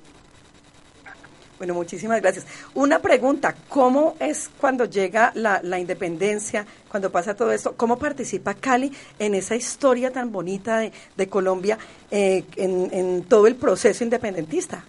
Bueno, 1.59 1.73
muchísimas 1.73 2.21
gracias. 2.21 2.47
Una 2.75 2.99
pregunta, 2.99 3.55
¿cómo 3.69 4.15
es 4.21 4.51
cuando 4.61 4.85
llega 4.85 5.33
la, 5.35 5.79
independencia, 5.79 6.67
cuando 6.89 7.11
pasa 7.11 7.35
todo 7.35 7.51
esto? 7.51 7.75
¿Cómo 7.77 7.99
participa 7.99 8.53
Cali 8.53 8.93
en 9.19 9.35
esa 9.35 9.57
historia 9.57 10.11
tan 10.11 10.31
bonita 10.31 10.79
de, 10.79 10.93
de 11.17 11.29
Colombia 11.29 11.79
eh, 12.11 12.45
en, 12.57 12.91
en, 12.93 13.23
todo 13.25 13.47
el 13.47 13.55
proceso 13.55 14.05
independentista? 14.05 14.85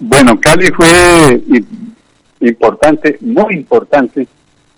Bueno, 0.00 0.40
Cali 0.40 0.66
fue 0.72 1.40
importante, 2.40 3.18
muy 3.20 3.54
importante, 3.54 4.26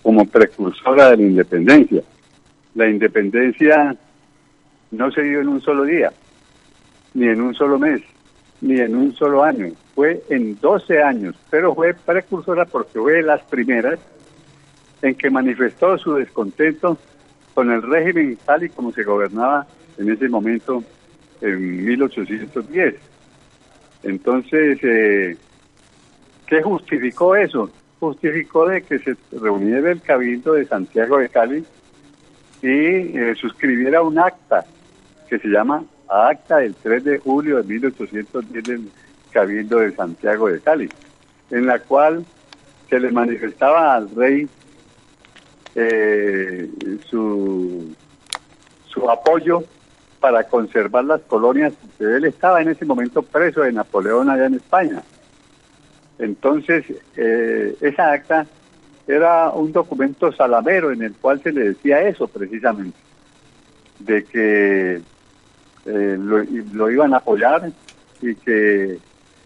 como 0.03 0.25
precursora 0.25 1.09
de 1.09 1.17
la 1.17 1.23
independencia. 1.23 2.03
La 2.75 2.87
independencia 2.87 3.95
no 4.91 5.11
se 5.11 5.23
dio 5.23 5.41
en 5.41 5.47
un 5.47 5.61
solo 5.61 5.85
día, 5.85 6.13
ni 7.15 7.29
en 7.29 7.41
un 7.41 7.55
solo 7.55 7.79
mes, 7.79 8.01
ni 8.61 8.79
en 8.79 8.95
un 8.95 9.15
solo 9.15 9.43
año 9.43 9.71
fue 9.95 10.21
en 10.29 10.59
12 10.59 11.01
años, 11.01 11.35
pero 11.49 11.73
fue 11.73 11.93
precursora 11.93 12.65
porque 12.65 12.99
fue 12.99 13.13
de 13.13 13.21
las 13.23 13.41
primeras 13.43 13.97
en 15.01 15.15
que 15.15 15.29
manifestó 15.29 15.97
su 15.97 16.15
descontento 16.15 16.97
con 17.53 17.71
el 17.71 17.81
régimen 17.81 18.37
tal 18.45 18.63
y 18.65 18.69
como 18.69 18.91
se 18.91 19.03
gobernaba 19.03 19.65
en 19.97 20.11
ese 20.11 20.27
momento 20.27 20.83
en 21.41 21.85
1810. 21.85 22.95
Entonces, 24.03 24.79
eh, 24.83 25.37
¿qué 26.45 26.61
justificó 26.61 27.35
eso? 27.35 27.71
Justificó 27.99 28.67
de 28.67 28.81
que 28.81 28.99
se 28.99 29.15
reuniera 29.31 29.91
el 29.91 30.01
Cabildo 30.01 30.53
de 30.53 30.65
Santiago 30.65 31.17
de 31.19 31.29
Cali 31.29 31.63
y 32.61 32.67
eh, 32.67 33.33
suscribiera 33.39 34.01
un 34.01 34.19
acta 34.19 34.65
que 35.29 35.39
se 35.39 35.47
llama 35.47 35.83
Acta 36.07 36.57
del 36.57 36.75
3 36.75 37.03
de 37.03 37.19
julio 37.19 37.57
de 37.57 37.63
1810 37.63 38.63
del 38.63 38.89
Cabildo 39.35 39.79
de 39.79 39.93
Santiago 39.93 40.47
de 40.47 40.61
Cali, 40.61 40.89
en 41.51 41.65
la 41.65 41.79
cual 41.79 42.25
se 42.89 42.97
le 43.01 43.11
manifestaba 43.11 43.93
al 43.93 44.09
rey 44.15 44.47
eh, 45.75 46.69
su, 47.05 47.93
su 48.85 49.09
apoyo 49.09 49.65
para 50.21 50.45
conservar 50.45 51.03
las 51.03 51.19
colonias, 51.23 51.73
él 51.99 52.23
estaba 52.23 52.61
en 52.61 52.69
ese 52.69 52.85
momento 52.85 53.23
preso 53.23 53.63
de 53.63 53.73
Napoleón 53.73 54.29
allá 54.29 54.45
en 54.45 54.53
España. 54.53 55.03
Entonces, 56.17 56.85
eh, 57.17 57.75
esa 57.81 58.13
acta 58.13 58.47
era 59.05 59.49
un 59.49 59.73
documento 59.73 60.31
salamero 60.31 60.93
en 60.93 61.01
el 61.01 61.13
cual 61.13 61.43
se 61.43 61.51
le 61.51 61.73
decía 61.73 62.07
eso 62.07 62.29
precisamente, 62.29 62.97
de 63.99 64.23
que 64.23 65.01
eh, 65.87 66.17
lo, 66.17 66.41
lo, 66.71 66.89
iban 66.89 67.13
a 67.13 67.17
apoyar 67.17 67.69
y 68.21 68.33
que 68.35 68.97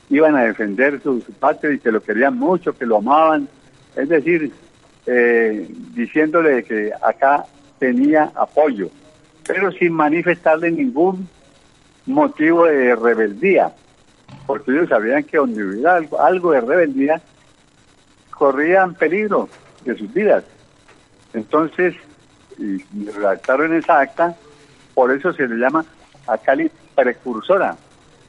iban 0.10 0.36
a 0.36 0.43
defender 0.43 1.02
su, 1.02 1.22
patria 1.39 1.74
y 1.74 1.80
que 1.80 1.91
lo 1.91 2.02
querían 2.02 2.38
mucho, 2.38 2.74
que 2.74 2.86
lo 2.86 2.98
amaban. 2.98 3.48
Es 3.95 4.10
decir, 4.10 4.52
eh, 5.06 5.67
diciéndole 5.93 6.63
que 6.63 6.91
acá 7.02 7.45
tenía 7.78 8.32
apoyo, 8.36 8.89
pero 9.48 9.72
sin 9.72 9.93
manifestarle 9.93 10.72
ningún 10.72 11.28
motivo 12.06 12.65
de 12.65 12.95
rebeldía, 12.95 13.74
porque 14.45 14.72
ellos 14.72 14.89
sabían 14.89 15.24
que 15.24 15.38
donde 15.38 15.63
hubiera 15.63 16.02
algo, 16.19 16.52
de 16.52 16.62
rebeldía, 16.62 17.22
corrían 18.32 18.95
peligro 18.95 19.48
de 19.86 19.95
sus 19.95 20.12
vidas. 20.13 20.43
Entonces, 21.34 21.95
y 22.58 22.78
redactaron 23.10 23.74
esa 23.76 24.00
acta, 24.00 24.36
por 24.93 25.12
eso 25.12 25.32
se 25.34 25.48
le 25.48 25.56
llama 25.56 25.86
a 26.28 26.38
Cali 26.38 26.69
precursora, 26.95 27.78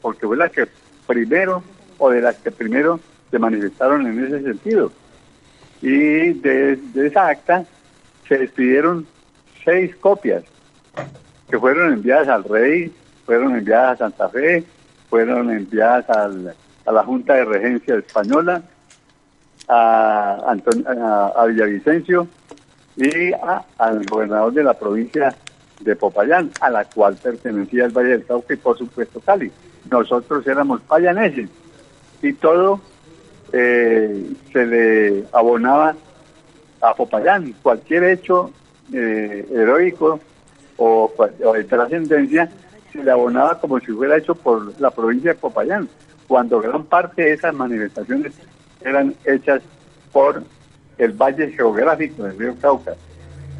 porque 0.00 0.26
fue 0.26 0.36
la 0.36 0.48
que 0.48 0.68
primero 1.10 1.64
o 1.98 2.08
de 2.10 2.20
las 2.20 2.36
que 2.36 2.52
primero 2.52 3.00
se 3.32 3.38
manifestaron 3.40 4.06
en 4.06 4.24
ese 4.24 4.42
sentido. 4.42 4.92
Y 5.82 6.34
de, 6.34 6.78
esa 6.94 7.26
acta 7.26 7.64
se 8.28 8.38
despidieron 8.38 9.06
seis 9.64 9.96
copias 9.96 10.44
que 11.50 11.58
fueron 11.58 11.94
enviadas 11.94 12.28
al 12.28 12.44
rey, 12.44 12.92
fueron 13.26 13.56
enviadas 13.56 13.94
a 13.94 14.04
Santa 14.04 14.28
Fe, 14.28 14.62
fueron 15.08 15.50
enviadas 15.50 16.08
al, 16.10 16.54
a 16.86 16.92
la 16.92 17.02
Junta 17.02 17.34
de 17.34 17.44
Regencia 17.44 17.96
Española, 17.96 18.62
a, 19.66 20.54
a, 21.36 21.46
Villavicencio 21.46 22.28
y 22.96 23.32
al 23.78 24.06
gobernador 24.06 24.52
de 24.52 24.62
la 24.62 24.74
provincia 24.74 25.34
de 25.80 25.96
Popayán, 25.96 26.52
a 26.60 26.70
la 26.70 26.84
cual 26.84 27.16
pertenecía 27.16 27.86
el 27.86 27.90
Valle 27.90 28.10
del 28.10 28.26
Cauca 28.26 28.54
y 28.54 28.58
por 28.58 28.78
supuesto 28.78 29.20
Cali 29.20 29.50
nosotros 29.90 30.46
éramos 30.46 30.80
payaneses 30.82 31.48
y 32.22 32.32
todo 32.34 32.80
eh, 33.52 34.32
se 34.52 34.66
le 34.66 35.24
abonaba 35.32 35.94
a 36.80 36.94
Popayán. 36.94 37.54
Cualquier 37.62 38.04
hecho 38.04 38.50
eh, 38.92 39.46
heroico 39.52 40.20
o, 40.76 41.12
o, 41.16 41.52
de 41.52 41.64
trascendencia 41.64 42.50
se 42.92 43.02
le 43.02 43.10
abonaba 43.10 43.60
como 43.60 43.78
si 43.80 43.92
fuera 43.92 44.16
hecho 44.16 44.34
por 44.34 44.78
la 44.80 44.90
provincia 44.90 45.32
de 45.32 45.38
Popayán, 45.38 45.88
cuando 46.26 46.60
gran 46.60 46.84
parte 46.84 47.22
de 47.22 47.32
esas 47.32 47.54
manifestaciones 47.54 48.32
eran 48.82 49.14
hechas 49.24 49.62
por 50.12 50.42
el 50.98 51.12
valle 51.12 51.50
geográfico 51.52 52.24
del 52.24 52.38
río 52.38 52.54
Cauca, 52.60 52.94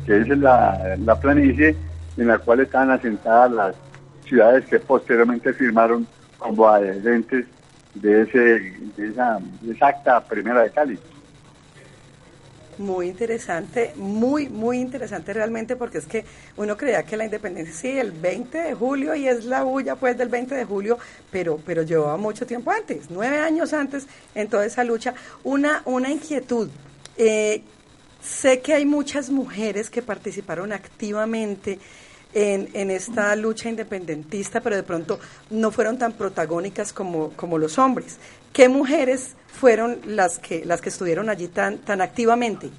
que 0.07 0.19
es 0.19 0.29
la, 0.29 0.97
la 0.99 1.21
planicie 1.21 1.77
en 2.17 2.27
la 2.27 2.39
cual 2.39 2.61
estaban 2.61 2.91
asentadas 2.91 3.51
las 3.53 3.75
ciudades 4.31 4.65
que 4.67 4.79
posteriormente 4.79 5.53
firmaron 5.53 6.07
como 6.39 6.67
adherentes 6.67 7.45
de, 7.95 8.23
ese, 8.23 8.39
de, 8.97 9.09
esa, 9.09 9.41
acta 9.81 10.25
primera 10.25 10.63
de 10.63 10.71
Cali. 10.71 10.99
Muy 12.79 13.09
interesante, 13.09 13.93
muy, 13.97 14.49
muy 14.49 14.79
interesante 14.79 15.35
realmente 15.35 15.77
porque 15.77 15.99
es 15.99 16.07
que 16.07 16.25
uno 16.57 16.79
creía 16.79 17.03
que 17.03 17.17
la 17.19 17.27
independencia 17.27 17.75
sí, 17.75 17.99
el 17.99 18.13
20 18.13 18.57
de 18.57 18.75
julio 18.75 19.15
y 19.15 19.29
es 19.29 19.45
la 19.45 19.65
bulla 19.65 19.97
pues 19.97 20.17
del 20.17 20.29
20 20.29 20.55
de 20.55 20.65
julio, 20.65 20.99
pero, 21.31 21.61
pero 21.67 21.83
llevaba 21.83 22.17
mucho 22.17 22.47
tiempo 22.47 22.71
antes, 22.71 23.11
nueve 23.11 23.39
años 23.39 23.75
antes 23.75 24.07
en 24.35 24.49
toda 24.49 24.65
esa 24.65 24.85
lucha. 24.85 25.13
Una, 25.45 25.83
una 25.85 26.11
inquietud, 26.11 26.71
eh, 27.19 27.63
sé 28.23 28.61
que 28.61 28.73
hay 28.73 28.87
muchas 28.87 29.29
mujeres 29.29 29.91
que 29.91 30.01
participaron 30.01 30.73
activamente 30.73 31.79
en, 32.35 32.69
en, 32.75 32.91
esta 32.91 33.35
lucha 33.37 33.69
independentista, 33.69 34.61
pero 34.61 34.77
de 34.77 34.83
pronto 34.83 35.19
no 35.51 35.71
fueron 35.71 35.99
tan 35.99 36.13
protagónicas 36.13 36.93
como, 36.93 37.31
como 37.31 37.59
los 37.59 37.79
hombres. 37.79 38.19
¿Qué 38.53 38.69
mujeres 38.69 39.37
fueron 39.47 39.99
las 40.07 40.39
que, 40.39 40.65
las 40.65 40.81
que 40.81 40.89
estuvieron 40.89 41.29
allí 41.29 41.49
tan, 41.49 41.79
tan 41.79 42.01
activamente? 42.01 42.71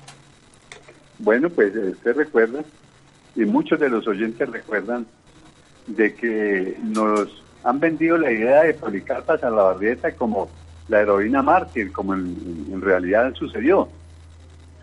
Bueno, 1.20 1.50
pues 1.50 1.76
usted 1.76 2.16
recuerda, 2.16 2.64
y 3.36 3.46
muchos 3.46 3.80
de 3.80 3.90
los 3.90 4.08
oyentes 4.08 4.50
recuerdan, 4.50 5.06
de 5.88 6.14
que 6.14 6.78
nos 6.84 7.44
han 7.64 7.80
vendido 7.80 8.18
la 8.18 8.32
idea 8.32 8.64
de 8.64 8.74
Policarpa 8.74 9.38
Salabarrieta 9.38 10.14
como 10.14 10.50
la 10.88 11.02
heroína 11.02 11.42
mártir, 11.42 11.92
como 11.92 12.14
en, 12.14 12.82
realidad 12.82 13.34
sucedió. 13.36 13.88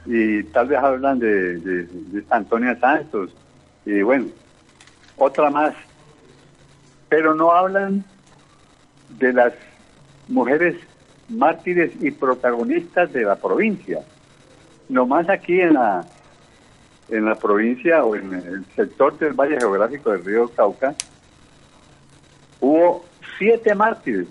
Y 0.07 0.42
tal 0.44 0.68
vez 0.68 0.78
hablan 0.78 1.18
de, 1.18 1.59
de, 1.59 1.85
de 1.85 2.24
Antonia 2.31 2.78
Santos, 2.78 3.35
y 3.85 4.02
bueno, 4.02 4.26
otra 5.18 5.50
más, 5.50 5.74
pero 7.09 7.35
no 7.35 7.52
hablan 7.52 8.04
de 9.09 9.33
las 9.33 9.52
mujeres 10.28 10.76
mártires 11.28 11.92
y 12.00 12.11
protagonistas 12.11 13.12
de 13.12 13.22
la 13.22 13.37
provincia. 13.37 14.00
Nomás 14.88 15.28
aquí 15.28 15.61
en 15.61 15.74
la, 15.74 16.07
en 17.09 17.24
la 17.24 17.35
provincia 17.35 18.04
o 18.04 18.14
en 18.14 18.33
el 18.33 18.64
sector 18.74 19.18
del 19.18 19.35
Valle 19.35 19.59
Geográfico 19.59 20.12
del 20.12 20.24
Río 20.24 20.48
Cauca, 20.48 20.94
hubo 22.61 23.04
siete 23.38 23.74
mártires 23.74 24.26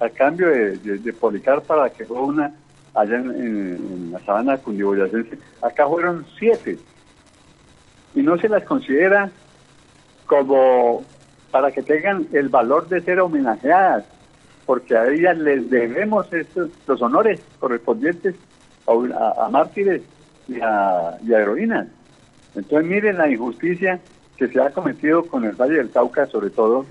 a 0.00 0.08
cambio 0.08 0.48
de, 0.48 0.78
de, 0.78 1.12
Policarpa, 1.12 1.90
que 1.90 2.04
fue 2.04 2.20
una 2.20 2.54
allá 2.94 3.16
en, 3.16 4.12
la 4.12 4.20
sabana 4.20 4.58
cundiboyacense. 4.58 5.38
Acá 5.60 5.88
fueron 5.88 6.24
siete. 6.38 6.78
Y 8.14 8.22
no 8.22 8.38
se 8.38 8.48
las 8.48 8.64
considera 8.64 9.30
como 10.28 11.02
para 11.50 11.72
que 11.72 11.82
tengan 11.82 12.28
el 12.32 12.50
valor 12.50 12.86
de 12.88 13.00
ser 13.00 13.18
homenajeadas, 13.18 14.04
porque 14.66 14.96
a 14.96 15.08
ellas 15.08 15.36
les 15.38 15.68
debemos 15.70 16.30
estos, 16.32 16.70
los 16.86 17.00
honores 17.02 17.40
correspondientes 17.58 18.36
a, 18.86 19.48
mártires 19.50 20.02
y 20.46 20.60
a, 20.60 21.18
heroínas. 21.26 21.88
Entonces 22.54 22.88
miren 22.88 23.16
la 23.16 23.30
injusticia 23.30 24.00
que 24.36 24.48
se 24.48 24.60
ha 24.60 24.70
cometido 24.70 25.24
con 25.24 25.44
el 25.44 25.52
Valle 25.52 25.78
del 25.78 25.90
Cauca, 25.90 26.26
sobre 26.26 26.50
todo, 26.50 26.84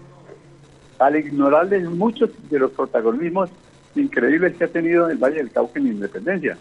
al 0.97 1.15
ignorarles 1.15 1.88
muchos 1.89 2.32
de 2.50 2.60
los 2.60 2.71
protagonismos 2.71 3.52
increíbles 3.95 4.58
que 4.58 4.63
ha 4.63 4.67
tenido 4.67 5.10
el 5.10 5.17
Valle 5.17 5.38
del 5.38 5.52
Cauca 5.52 5.80
en 5.80 5.86
la 5.86 5.91
independencia. 5.91 6.58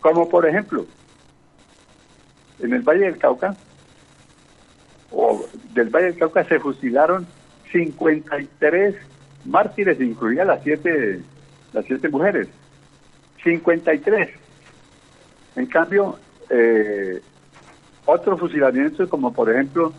Como 0.00 0.28
por 0.28 0.46
ejemplo, 0.46 0.86
en 2.60 2.72
el 2.72 2.82
Valle 2.82 3.06
del 3.06 3.18
Cauca 3.18 3.56
o 5.12 5.44
del 5.74 5.88
Valle 5.88 6.06
del 6.06 6.18
Cauca 6.18 6.44
se 6.44 6.60
fusilaron 6.60 7.26
53 7.72 8.94
mártires, 9.44 10.00
incluía 10.00 10.44
las 10.44 10.62
siete, 10.62 11.20
las 11.72 11.84
siete 11.84 12.08
mujeres. 12.08 12.48
53. 13.42 14.28
En 15.56 15.66
cambio, 15.66 16.18
eh, 16.48 17.20
otros 18.06 18.38
fusilamientos, 18.38 19.08
como 19.08 19.32
por 19.32 19.50
ejemplo 19.50 19.92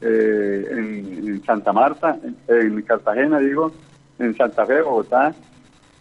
eh, 0.00 0.66
en, 0.70 1.42
Santa 1.44 1.72
Marta, 1.72 2.18
en, 2.22 2.36
en 2.48 2.82
Cartagena, 2.82 3.38
digo, 3.38 3.72
en 4.18 4.36
Santa 4.36 4.66
Fe, 4.66 4.82
Bogotá, 4.82 5.34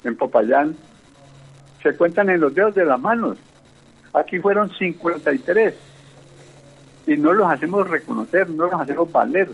en 0.03 0.15
Popayán, 0.15 0.75
se 1.81 1.95
cuentan 1.95 2.29
en 2.29 2.41
los 2.41 2.53
dedos 2.53 2.75
de 2.75 2.85
las 2.85 2.99
manos. 2.99 3.37
Aquí 4.13 4.39
fueron 4.39 4.69
53 4.71 5.86
y 7.07 7.15
no 7.15 7.33
los 7.33 7.49
hacemos 7.49 7.89
reconocer, 7.89 8.49
no 8.49 8.65
los 8.65 8.79
hacemos 8.79 9.11
valer. 9.11 9.49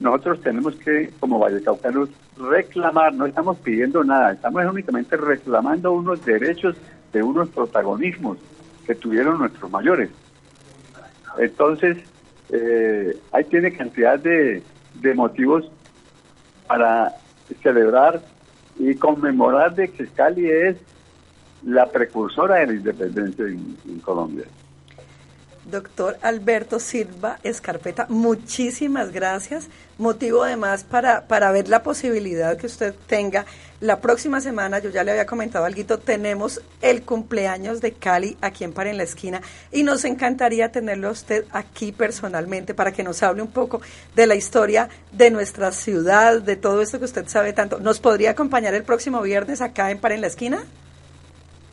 Nosotros 0.00 0.40
tenemos 0.40 0.74
que, 0.76 1.12
como 1.20 1.38
vallecaucanos, 1.38 2.08
reclamar, 2.38 3.12
no 3.14 3.26
estamos 3.26 3.58
pidiendo 3.58 4.02
nada, 4.02 4.32
estamos 4.32 4.64
únicamente 4.64 5.14
reclamando 5.18 5.92
unos 5.92 6.24
derechos 6.24 6.74
de 7.12 7.22
unos 7.22 7.50
protagonismos 7.50 8.38
que 8.86 8.94
tuvieron 8.94 9.38
nuestros 9.38 9.70
mayores. 9.70 10.10
Entonces, 11.38 11.98
eh, 12.48 13.14
ahí 13.30 13.44
tiene 13.44 13.72
cantidad 13.72 14.18
de, 14.18 14.62
de 14.94 15.14
motivos 15.14 15.70
para 16.66 17.12
celebrar 17.62 18.22
y 18.78 18.94
conmemorar 18.94 19.74
de 19.74 19.88
que 19.88 20.06
Cali 20.06 20.48
es 20.48 20.76
la 21.62 21.86
precursora 21.86 22.56
de 22.56 22.68
la 22.68 22.72
independencia 22.72 23.44
en, 23.44 23.76
en 23.86 23.98
Colombia. 23.98 24.46
Doctor 25.70 26.18
Alberto 26.22 26.80
Silva 26.80 27.38
Escarpeta, 27.42 28.06
muchísimas 28.08 29.12
gracias. 29.12 29.68
Motivo 29.98 30.42
además 30.42 30.84
para, 30.84 31.26
para 31.26 31.52
ver 31.52 31.68
la 31.68 31.82
posibilidad 31.82 32.56
que 32.56 32.66
usted 32.66 32.94
tenga. 33.06 33.44
La 33.80 34.00
próxima 34.00 34.40
semana, 34.40 34.78
yo 34.78 34.90
ya 34.90 35.04
le 35.04 35.12
había 35.12 35.26
comentado 35.26 35.64
algo, 35.64 35.98
tenemos 35.98 36.60
el 36.82 37.02
cumpleaños 37.02 37.80
de 37.80 37.92
Cali 37.92 38.36
aquí 38.40 38.64
en 38.64 38.72
Para 38.72 38.90
en 38.90 38.98
la 38.98 39.04
Esquina 39.04 39.40
y 39.72 39.82
nos 39.82 40.04
encantaría 40.04 40.70
tenerlo 40.70 41.08
a 41.08 41.12
usted 41.12 41.44
aquí 41.52 41.92
personalmente 41.92 42.74
para 42.74 42.92
que 42.92 43.02
nos 43.02 43.22
hable 43.22 43.42
un 43.42 43.50
poco 43.50 43.80
de 44.14 44.26
la 44.26 44.34
historia 44.34 44.88
de 45.12 45.30
nuestra 45.30 45.72
ciudad, 45.72 46.42
de 46.42 46.56
todo 46.56 46.82
esto 46.82 46.98
que 46.98 47.06
usted 47.06 47.26
sabe 47.28 47.52
tanto. 47.52 47.80
¿Nos 47.80 48.00
podría 48.00 48.32
acompañar 48.32 48.74
el 48.74 48.82
próximo 48.82 49.22
viernes 49.22 49.60
acá 49.60 49.90
en 49.90 49.98
Para 49.98 50.14
en 50.14 50.20
la 50.20 50.26
Esquina? 50.26 50.62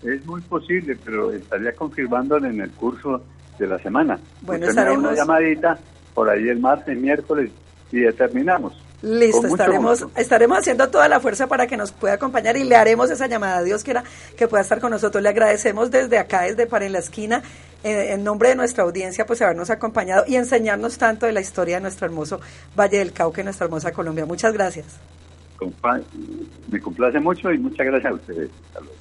Es 0.03 0.25
muy 0.25 0.41
posible, 0.41 0.97
pero 1.03 1.31
estaría 1.31 1.73
confirmándolo 1.73 2.47
en 2.47 2.61
el 2.61 2.71
curso 2.71 3.23
de 3.57 3.67
la 3.67 3.79
semana. 3.79 4.19
Bueno, 4.41 4.65
Usted 4.65 4.75
me 4.75 4.81
da 4.83 4.91
estaremos- 4.91 5.05
una 5.11 5.15
llamadita 5.15 5.77
por 6.13 6.29
ahí 6.29 6.47
el 6.49 6.59
martes, 6.59 6.97
miércoles 6.97 7.51
y 7.91 7.99
determinamos. 7.99 8.73
Listo, 9.03 9.45
estaremos, 9.45 10.01
gusto. 10.03 10.19
estaremos 10.19 10.57
haciendo 10.57 10.89
toda 10.89 11.07
la 11.07 11.19
fuerza 11.19 11.45
para 11.45 11.67
que 11.67 11.77
nos 11.77 11.91
pueda 11.91 12.15
acompañar 12.15 12.57
y 12.57 12.63
le 12.63 12.75
haremos 12.75 13.11
esa 13.11 13.27
llamada. 13.27 13.61
Dios 13.61 13.83
quiera 13.83 14.03
que 14.35 14.47
pueda 14.47 14.63
estar 14.63 14.79
con 14.81 14.89
nosotros. 14.89 15.21
Le 15.21 15.29
agradecemos 15.29 15.91
desde 15.91 16.17
acá, 16.17 16.41
desde 16.41 16.65
Para 16.65 16.85
en 16.87 16.93
la 16.93 16.99
Esquina, 16.99 17.43
eh, 17.83 18.13
en 18.13 18.23
nombre 18.23 18.49
de 18.49 18.55
nuestra 18.55 18.83
audiencia, 18.85 19.23
pues 19.27 19.39
habernos 19.43 19.69
acompañado 19.69 20.23
y 20.27 20.35
enseñarnos 20.35 20.97
tanto 20.97 21.27
de 21.27 21.31
la 21.31 21.41
historia 21.41 21.75
de 21.75 21.81
nuestro 21.81 22.07
hermoso 22.07 22.41
Valle 22.75 22.97
del 22.97 23.13
Cauca 23.13 23.41
y 23.41 23.43
nuestra 23.43 23.65
hermosa 23.65 23.91
Colombia. 23.91 24.25
Muchas 24.25 24.51
gracias. 24.51 24.87
Compa- 25.59 26.01
Me 26.71 26.79
complace 26.81 27.19
mucho 27.19 27.51
y 27.53 27.59
muchas 27.59 27.85
gracias 27.85 28.11
a 28.11 28.15
ustedes. 28.15 28.49
Hasta 28.67 28.79
luego. 28.79 28.95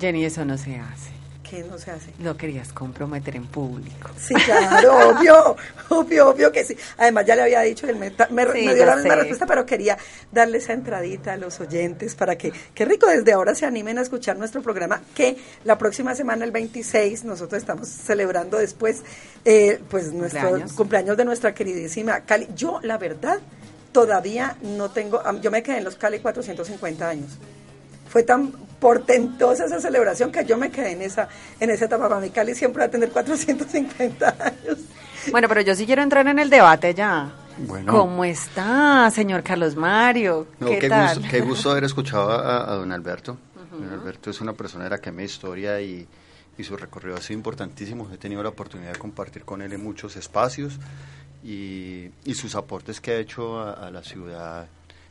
Jenny, 0.00 0.24
eso 0.24 0.44
no 0.44 0.58
se 0.58 0.74
hace. 0.76 1.13
¿Qué 1.48 1.62
no 1.62 1.76
se 1.78 1.90
hace? 1.90 2.10
Lo 2.20 2.36
querías 2.36 2.72
comprometer 2.72 3.36
en 3.36 3.46
público. 3.46 4.10
Sí, 4.18 4.32
claro, 4.34 5.10
obvio, 5.10 5.56
obvio, 5.90 6.28
obvio 6.30 6.50
que 6.50 6.64
sí. 6.64 6.74
Además, 6.96 7.26
ya 7.26 7.36
le 7.36 7.42
había 7.42 7.60
dicho, 7.60 7.86
él 7.86 7.96
me, 7.96 8.10
me- 8.30 8.52
Sí, 8.52 8.64
me 8.66 8.74
dio 8.74 8.86
la 8.86 8.96
misma 8.96 9.10
sé. 9.10 9.16
respuesta, 9.16 9.46
pero 9.46 9.66
quería 9.66 9.98
darle 10.32 10.58
esa 10.58 10.72
entradita 10.72 11.34
a 11.34 11.36
los 11.36 11.60
oyentes 11.60 12.14
para 12.14 12.36
que, 12.36 12.52
qué 12.74 12.84
rico, 12.86 13.06
desde 13.06 13.32
ahora 13.32 13.54
se 13.54 13.66
animen 13.66 13.98
a 13.98 14.02
escuchar 14.02 14.38
nuestro 14.38 14.62
programa, 14.62 15.02
que 15.14 15.36
la 15.64 15.76
próxima 15.76 16.14
semana, 16.14 16.44
el 16.46 16.50
26, 16.50 17.24
nosotros 17.24 17.58
estamos 17.60 17.88
celebrando 17.88 18.56
después, 18.58 19.02
eh, 19.44 19.80
pues, 19.90 20.12
nuestro 20.12 20.40
Cumpleaños. 20.40 20.72
cumpleaños. 20.72 21.16
de 21.18 21.24
nuestra 21.26 21.54
queridísima 21.54 22.20
Cali. 22.20 22.48
Yo, 22.56 22.80
la 22.82 22.96
verdad, 22.98 23.38
todavía 23.92 24.56
no 24.62 24.90
tengo, 24.90 25.22
yo 25.40 25.50
me 25.50 25.62
quedé 25.62 25.78
en 25.78 25.84
los 25.84 25.96
Cali 25.96 26.18
450 26.20 27.08
años 27.08 27.38
fue 28.14 28.22
tan 28.22 28.52
portentosa 28.78 29.64
esa 29.64 29.80
celebración 29.80 30.30
que 30.30 30.44
yo 30.44 30.56
me 30.56 30.70
quedé 30.70 30.92
en 30.92 31.02
esa 31.02 31.28
en 31.58 31.68
esa 31.68 31.86
etapa. 31.86 32.08
Para 32.08 32.20
mí 32.20 32.30
Cali 32.30 32.54
siempre 32.54 32.78
va 32.78 32.86
a 32.86 32.88
tener 32.88 33.10
450 33.10 34.36
años. 34.38 34.78
Bueno, 35.32 35.48
pero 35.48 35.62
yo 35.62 35.74
sí 35.74 35.84
quiero 35.84 36.00
entrar 36.00 36.24
en 36.28 36.38
el 36.38 36.48
debate 36.48 36.94
ya. 36.94 37.34
Bueno. 37.58 37.90
¿Cómo 37.90 38.24
está, 38.24 39.10
señor 39.10 39.42
Carlos 39.42 39.74
Mario? 39.74 40.46
No, 40.60 40.68
¿Qué, 40.68 40.78
qué, 40.78 40.88
tal? 40.88 41.16
gusto, 41.16 41.28
qué 41.28 41.40
gusto 41.40 41.70
haber 41.72 41.82
escuchado 41.82 42.30
a, 42.30 42.72
a 42.72 42.76
don 42.76 42.92
Alberto. 42.92 43.36
Don 43.72 43.92
Alberto 43.92 44.30
es 44.30 44.40
una 44.40 44.52
persona 44.52 44.84
de 44.84 44.90
la 44.90 44.98
que 45.00 45.10
me 45.10 45.24
historia 45.24 45.80
y, 45.80 46.06
y 46.56 46.62
su 46.62 46.76
recorrido 46.76 47.16
ha 47.16 47.20
sido 47.20 47.38
importantísimo. 47.38 48.08
He 48.14 48.18
tenido 48.18 48.44
la 48.44 48.50
oportunidad 48.50 48.92
de 48.92 48.98
compartir 49.00 49.42
con 49.44 49.60
él 49.60 49.72
en 49.72 49.82
muchos 49.82 50.14
espacios 50.14 50.78
y, 51.42 52.10
y 52.24 52.34
sus 52.34 52.54
aportes 52.54 53.00
que 53.00 53.10
ha 53.10 53.18
hecho 53.18 53.58
a, 53.58 53.72
a 53.72 53.90
la 53.90 54.04
ciudad 54.04 54.68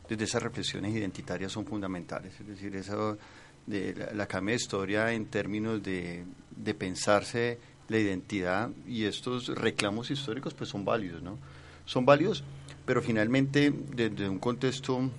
desde 0.10 0.26
esas 0.26 0.44
reflexiones 0.44 0.96
identitarias 0.96 1.52
son 1.52 1.66
fundamentales. 1.66 2.40
Es 2.40 2.48
decir, 2.48 2.76
eso 2.76 3.18
de 3.66 3.94
la, 3.96 4.14
la 4.14 4.28
cambia 4.28 4.54
de 4.54 4.62
historia 4.62 5.12
en 5.14 5.26
términos 5.28 5.82
de, 5.82 6.26
de 6.56 6.74
pensarse 6.74 7.60
la 7.88 7.98
identidad 7.98 8.70
y 8.88 9.06
estos 9.06 9.48
reclamos 9.48 10.12
históricos 10.12 10.54
pues 10.54 10.70
son 10.70 10.86
válidos, 10.86 11.22
¿no? 11.22 11.38
Son 11.86 12.06
válidos, 12.06 12.44
pero 12.86 13.02
finalmente 13.02 13.74
desde 13.96 14.30
un 14.30 14.40
contexto 14.40 15.10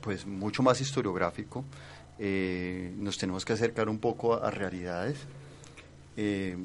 pues 0.00 0.26
mucho 0.26 0.62
más 0.62 0.80
historiográfico 0.80 1.64
eh, 2.18 2.92
nos 2.96 3.16
tenemos 3.18 3.44
que 3.44 3.52
acercar 3.52 3.88
un 3.88 3.98
poco 3.98 4.34
a, 4.34 4.48
a 4.48 4.50
realidades. 4.50 5.18
Eh, 6.16 6.56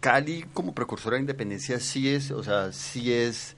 Cali 0.00 0.44
como 0.52 0.74
precursora 0.74 1.14
de 1.14 1.20
la 1.20 1.22
independencia 1.22 1.80
sí 1.80 2.08
es, 2.08 2.30
o 2.30 2.42
sea, 2.42 2.72
sí 2.72 3.12
es 3.12 3.55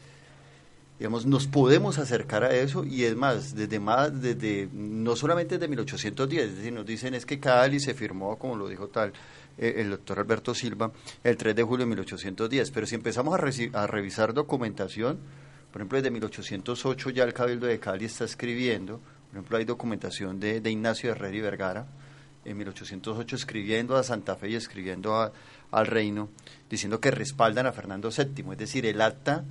digamos, 0.98 1.26
nos 1.26 1.46
podemos 1.46 1.98
acercar 1.98 2.42
a 2.42 2.54
eso 2.54 2.84
y 2.84 3.04
es 3.04 3.14
más, 3.14 3.54
desde 3.54 3.78
más, 3.78 4.20
desde, 4.20 4.68
no 4.72 5.14
solamente 5.14 5.56
desde 5.56 5.68
1810, 5.68 6.42
es 6.42 6.56
decir, 6.56 6.72
nos 6.72 6.84
dicen 6.84 7.14
es 7.14 7.24
que 7.24 7.38
Cali 7.38 7.78
se 7.78 7.94
firmó, 7.94 8.36
como 8.36 8.56
lo 8.56 8.68
dijo 8.68 8.88
tal 8.88 9.12
eh, 9.56 9.74
el 9.76 9.90
doctor 9.90 10.18
Alberto 10.18 10.54
Silva, 10.54 10.90
el 11.22 11.36
3 11.36 11.54
de 11.54 11.62
julio 11.62 11.86
de 11.86 11.90
1810, 11.90 12.70
pero 12.72 12.86
si 12.86 12.96
empezamos 12.96 13.32
a, 13.32 13.80
a 13.80 13.86
revisar 13.86 14.34
documentación, 14.34 15.18
por 15.70 15.80
ejemplo, 15.80 15.98
desde 15.98 16.10
1808 16.10 17.10
ya 17.10 17.24
el 17.24 17.32
Cabildo 17.32 17.66
de 17.66 17.78
Cali 17.78 18.06
está 18.06 18.24
escribiendo, 18.24 18.98
por 18.98 19.36
ejemplo, 19.36 19.58
hay 19.58 19.64
documentación 19.64 20.40
de, 20.40 20.60
de 20.60 20.70
Ignacio 20.70 21.10
Herrera 21.10 21.36
y 21.36 21.40
Vergara, 21.40 21.86
en 22.44 22.56
1808 22.56 23.36
escribiendo 23.36 23.96
a 23.96 24.02
Santa 24.02 24.34
Fe 24.34 24.50
y 24.50 24.54
escribiendo 24.56 25.32
al 25.70 25.86
reino, 25.86 26.30
diciendo 26.68 27.00
que 27.00 27.10
respaldan 27.10 27.66
a 27.66 27.72
Fernando 27.72 28.10
VII, 28.10 28.52
es 28.52 28.58
decir, 28.58 28.86
el 28.86 29.00
acta 29.00 29.44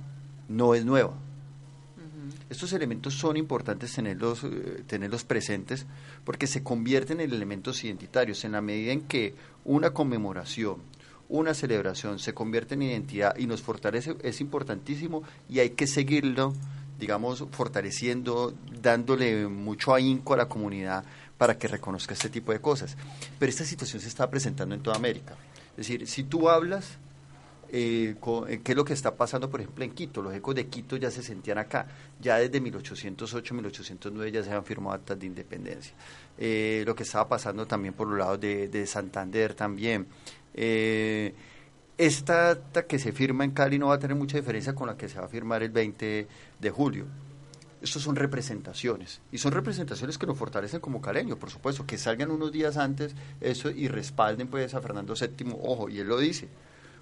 no 0.48 0.74
es 0.74 0.84
nueva. 0.84 1.14
Estos 2.50 2.72
elementos 2.72 3.14
son 3.14 3.36
importantes 3.36 3.92
tenerlos, 3.92 4.42
eh, 4.44 4.82
tenerlos 4.86 5.24
presentes 5.24 5.86
porque 6.24 6.46
se 6.46 6.62
convierten 6.62 7.20
en 7.20 7.30
elementos 7.30 7.84
identitarios 7.84 8.44
en 8.44 8.52
la 8.52 8.62
medida 8.62 8.92
en 8.92 9.02
que 9.02 9.34
una 9.64 9.90
conmemoración, 9.90 10.76
una 11.28 11.52
celebración 11.52 12.18
se 12.18 12.32
convierte 12.32 12.74
en 12.74 12.82
identidad 12.82 13.36
y 13.36 13.46
nos 13.46 13.60
fortalece, 13.60 14.16
es 14.22 14.40
importantísimo 14.40 15.22
y 15.48 15.58
hay 15.58 15.70
que 15.70 15.86
seguirlo, 15.86 16.54
digamos, 16.98 17.44
fortaleciendo, 17.50 18.54
dándole 18.80 19.46
mucho 19.46 19.94
ahínco 19.94 20.32
a 20.32 20.38
la 20.38 20.48
comunidad 20.48 21.04
para 21.36 21.58
que 21.58 21.68
reconozca 21.68 22.14
este 22.14 22.30
tipo 22.30 22.52
de 22.52 22.60
cosas. 22.60 22.96
Pero 23.38 23.50
esta 23.50 23.64
situación 23.64 24.00
se 24.00 24.08
está 24.08 24.30
presentando 24.30 24.74
en 24.74 24.82
toda 24.82 24.96
América. 24.96 25.36
Es 25.72 25.86
decir, 25.86 26.06
si 26.06 26.24
tú 26.24 26.48
hablas 26.48 26.98
eh, 27.70 28.16
co- 28.20 28.46
eh, 28.46 28.60
qué 28.62 28.72
es 28.72 28.76
lo 28.76 28.84
que 28.84 28.92
está 28.92 29.14
pasando, 29.16 29.48
por 29.50 29.60
ejemplo, 29.60 29.84
en 29.84 29.90
Quito. 29.92 30.22
Los 30.22 30.34
ecos 30.34 30.54
de 30.54 30.66
Quito 30.66 30.96
ya 30.96 31.10
se 31.10 31.22
sentían 31.22 31.58
acá. 31.58 31.86
Ya 32.20 32.36
desde 32.38 32.60
1808, 32.60 33.54
1809 33.54 34.32
ya 34.32 34.42
se 34.42 34.52
han 34.52 34.64
firmado 34.64 34.94
actas 34.96 35.18
de 35.18 35.26
independencia. 35.26 35.94
Eh, 36.36 36.82
lo 36.86 36.94
que 36.94 37.02
estaba 37.02 37.28
pasando 37.28 37.66
también 37.66 37.94
por 37.94 38.08
los 38.08 38.18
lados 38.18 38.40
de, 38.40 38.68
de 38.68 38.86
Santander 38.86 39.54
también. 39.54 40.06
Eh, 40.54 41.34
esta 41.96 42.50
acta 42.50 42.86
que 42.86 42.98
se 42.98 43.12
firma 43.12 43.44
en 43.44 43.50
Cali 43.50 43.78
no 43.78 43.88
va 43.88 43.94
a 43.94 43.98
tener 43.98 44.16
mucha 44.16 44.36
diferencia 44.36 44.74
con 44.74 44.86
la 44.86 44.96
que 44.96 45.08
se 45.08 45.18
va 45.18 45.24
a 45.26 45.28
firmar 45.28 45.62
el 45.62 45.70
20 45.70 46.28
de 46.60 46.70
julio. 46.70 47.06
Estos 47.82 48.02
son 48.02 48.16
representaciones 48.16 49.20
y 49.30 49.38
son 49.38 49.52
representaciones 49.52 50.18
que 50.18 50.26
nos 50.26 50.36
fortalecen 50.36 50.80
como 50.80 51.00
caleños, 51.00 51.38
por 51.38 51.48
supuesto, 51.50 51.86
que 51.86 51.96
salgan 51.96 52.30
unos 52.32 52.50
días 52.50 52.76
antes 52.76 53.14
eso 53.40 53.70
y 53.70 53.86
respalden 53.88 54.48
pues 54.48 54.74
a 54.74 54.80
Fernando 54.80 55.14
VII, 55.14 55.54
ojo, 55.62 55.88
y 55.88 56.00
él 56.00 56.08
lo 56.08 56.18
dice, 56.18 56.48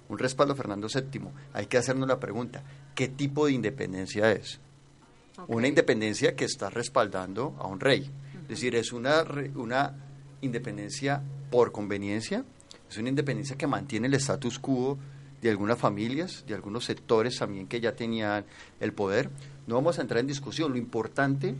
un 0.09 0.17
respaldo 0.17 0.53
a 0.53 0.55
Fernando 0.55 0.87
VII, 0.87 1.21
hay 1.53 1.65
que 1.65 1.77
hacernos 1.77 2.07
la 2.07 2.19
pregunta, 2.19 2.63
¿qué 2.95 3.09
tipo 3.09 3.45
de 3.45 3.53
independencia 3.53 4.31
es? 4.31 4.59
Una 5.47 5.67
independencia 5.67 6.35
que 6.35 6.45
está 6.45 6.69
respaldando 6.69 7.55
a 7.59 7.67
un 7.67 7.79
rey. 7.79 8.09
Es 8.43 8.47
decir, 8.47 8.75
es 8.75 8.91
una, 8.91 9.23
una 9.55 9.93
independencia 10.41 11.21
por 11.51 11.71
conveniencia, 11.71 12.43
es 12.89 12.97
una 12.97 13.09
independencia 13.09 13.57
que 13.57 13.67
mantiene 13.67 14.07
el 14.07 14.15
status 14.15 14.59
quo 14.59 14.97
de 15.41 15.49
algunas 15.49 15.77
familias, 15.77 16.43
de 16.47 16.55
algunos 16.55 16.85
sectores 16.85 17.37
también 17.37 17.67
que 17.67 17.79
ya 17.79 17.95
tenían 17.95 18.45
el 18.79 18.93
poder. 18.93 19.29
No 19.67 19.75
vamos 19.75 19.99
a 19.99 20.01
entrar 20.01 20.21
en 20.21 20.27
discusión, 20.27 20.71
lo 20.71 20.77
importante 20.77 21.55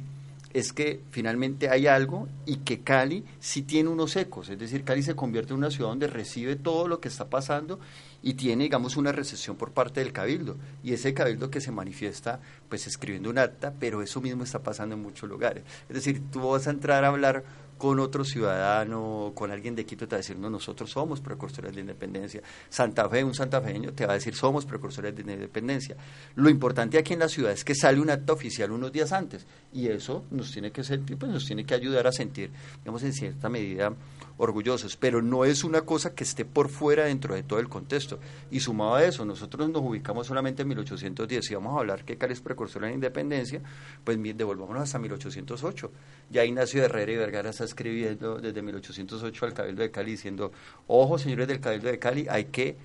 es 0.57 0.73
que 0.73 1.01
finalmente 1.11 1.69
hay 1.69 1.85
algo 1.85 2.27
y 2.47 2.57
que 2.57 2.79
Cali 2.81 3.23
sí 3.39 3.61
tiene 3.61 3.89
unos 3.89 4.15
ecos, 4.15 4.49
es 4.49 4.57
decir, 4.57 4.83
Cali 4.83 5.03
se 5.03 5.15
convierte 5.15 5.53
en 5.53 5.59
una 5.59 5.69
ciudad 5.69 5.89
donde 5.89 6.07
recibe 6.07 6.55
todo 6.55 6.87
lo 6.87 6.99
que 6.99 7.09
está 7.09 7.29
pasando 7.29 7.79
y 8.23 8.33
tiene, 8.33 8.63
digamos, 8.63 8.97
una 8.97 9.11
recesión 9.11 9.55
por 9.55 9.71
parte 9.71 9.99
del 9.99 10.11
cabildo. 10.11 10.57
Y 10.83 10.93
ese 10.93 11.13
cabildo 11.13 11.51
que 11.51 11.61
se 11.61 11.71
manifiesta, 11.71 12.39
pues 12.69 12.87
escribiendo 12.87 13.29
un 13.29 13.37
acta, 13.37 13.73
pero 13.79 14.01
eso 14.01 14.19
mismo 14.19 14.43
está 14.43 14.63
pasando 14.63 14.95
en 14.95 15.01
muchos 15.03 15.29
lugares. 15.29 15.63
Es 15.89 15.95
decir, 15.95 16.23
tú 16.31 16.49
vas 16.49 16.67
a 16.67 16.71
entrar 16.71 17.03
a 17.03 17.09
hablar 17.09 17.43
con 17.77 17.99
otro 17.99 18.23
ciudadano, 18.23 19.31
con 19.35 19.51
alguien 19.51 19.75
de 19.75 19.85
Quito, 19.85 20.07
te 20.07 20.15
va 20.15 20.17
a 20.17 20.21
decir, 20.21 20.37
no, 20.37 20.49
nosotros 20.49 20.89
somos 20.89 21.21
precursores 21.21 21.73
de 21.73 21.81
independencia. 21.81 22.41
Santa 22.69 23.07
Fe, 23.09 23.23
un 23.23 23.33
santafeño, 23.33 23.93
te 23.93 24.05
va 24.05 24.13
a 24.13 24.15
decir, 24.15 24.35
somos 24.35 24.65
precursores 24.65 25.15
de 25.15 25.21
independencia. 25.21 25.95
Lo 26.35 26.49
importante 26.49 26.97
aquí 26.97 27.13
en 27.13 27.19
la 27.19 27.29
ciudad 27.29 27.51
es 27.51 27.63
que 27.63 27.75
sale 27.75 27.99
un 27.99 28.09
acto 28.09 28.33
oficial 28.33 28.71
unos 28.71 28.91
días 28.91 29.11
antes, 29.11 29.45
y 29.73 29.87
eso 29.87 30.25
nos 30.31 30.51
tiene 30.51 30.71
que 30.71 30.83
ser, 30.83 31.01
pues, 31.01 31.31
nos 31.31 31.45
tiene 31.45 31.65
que 31.65 31.73
ayudar 31.73 32.07
a 32.07 32.11
sentir, 32.11 32.51
digamos, 32.79 33.03
en 33.03 33.13
cierta 33.13 33.49
medida 33.49 33.93
orgullosos, 34.37 34.97
pero 34.97 35.21
no 35.21 35.45
es 35.45 35.63
una 35.63 35.81
cosa 35.81 36.13
que 36.13 36.23
esté 36.23 36.45
por 36.45 36.69
fuera 36.69 37.05
dentro 37.05 37.35
de 37.35 37.43
todo 37.43 37.59
el 37.59 37.69
contexto. 37.69 38.19
Y 38.51 38.59
sumado 38.59 38.95
a 38.95 39.03
eso, 39.03 39.25
nosotros 39.25 39.69
nos 39.69 39.81
ubicamos 39.81 40.27
solamente 40.27 40.61
en 40.61 40.69
1810. 40.69 41.51
y 41.51 41.55
vamos 41.55 41.75
a 41.75 41.79
hablar 41.79 42.05
que 42.05 42.17
Cali 42.17 42.33
es 42.33 42.41
precursor 42.41 42.83
de 42.83 42.89
la 42.89 42.93
independencia, 42.93 43.61
pues 44.03 44.17
devolvámonos 44.37 44.83
hasta 44.83 44.99
1808. 44.99 45.91
Ya 46.29 46.45
Ignacio 46.45 46.83
Herrera 46.83 47.11
y 47.11 47.17
Vergara 47.17 47.49
está 47.49 47.63
escribiendo 47.63 48.37
desde 48.39 48.61
1808 48.61 49.45
al 49.45 49.53
Cabildo 49.53 49.81
de 49.81 49.91
Cali 49.91 50.11
diciendo, 50.11 50.51
ojo 50.87 51.17
señores 51.17 51.47
del 51.47 51.59
Cabildo 51.59 51.89
de 51.89 51.99
Cali, 51.99 52.27
hay 52.29 52.45
que 52.45 52.77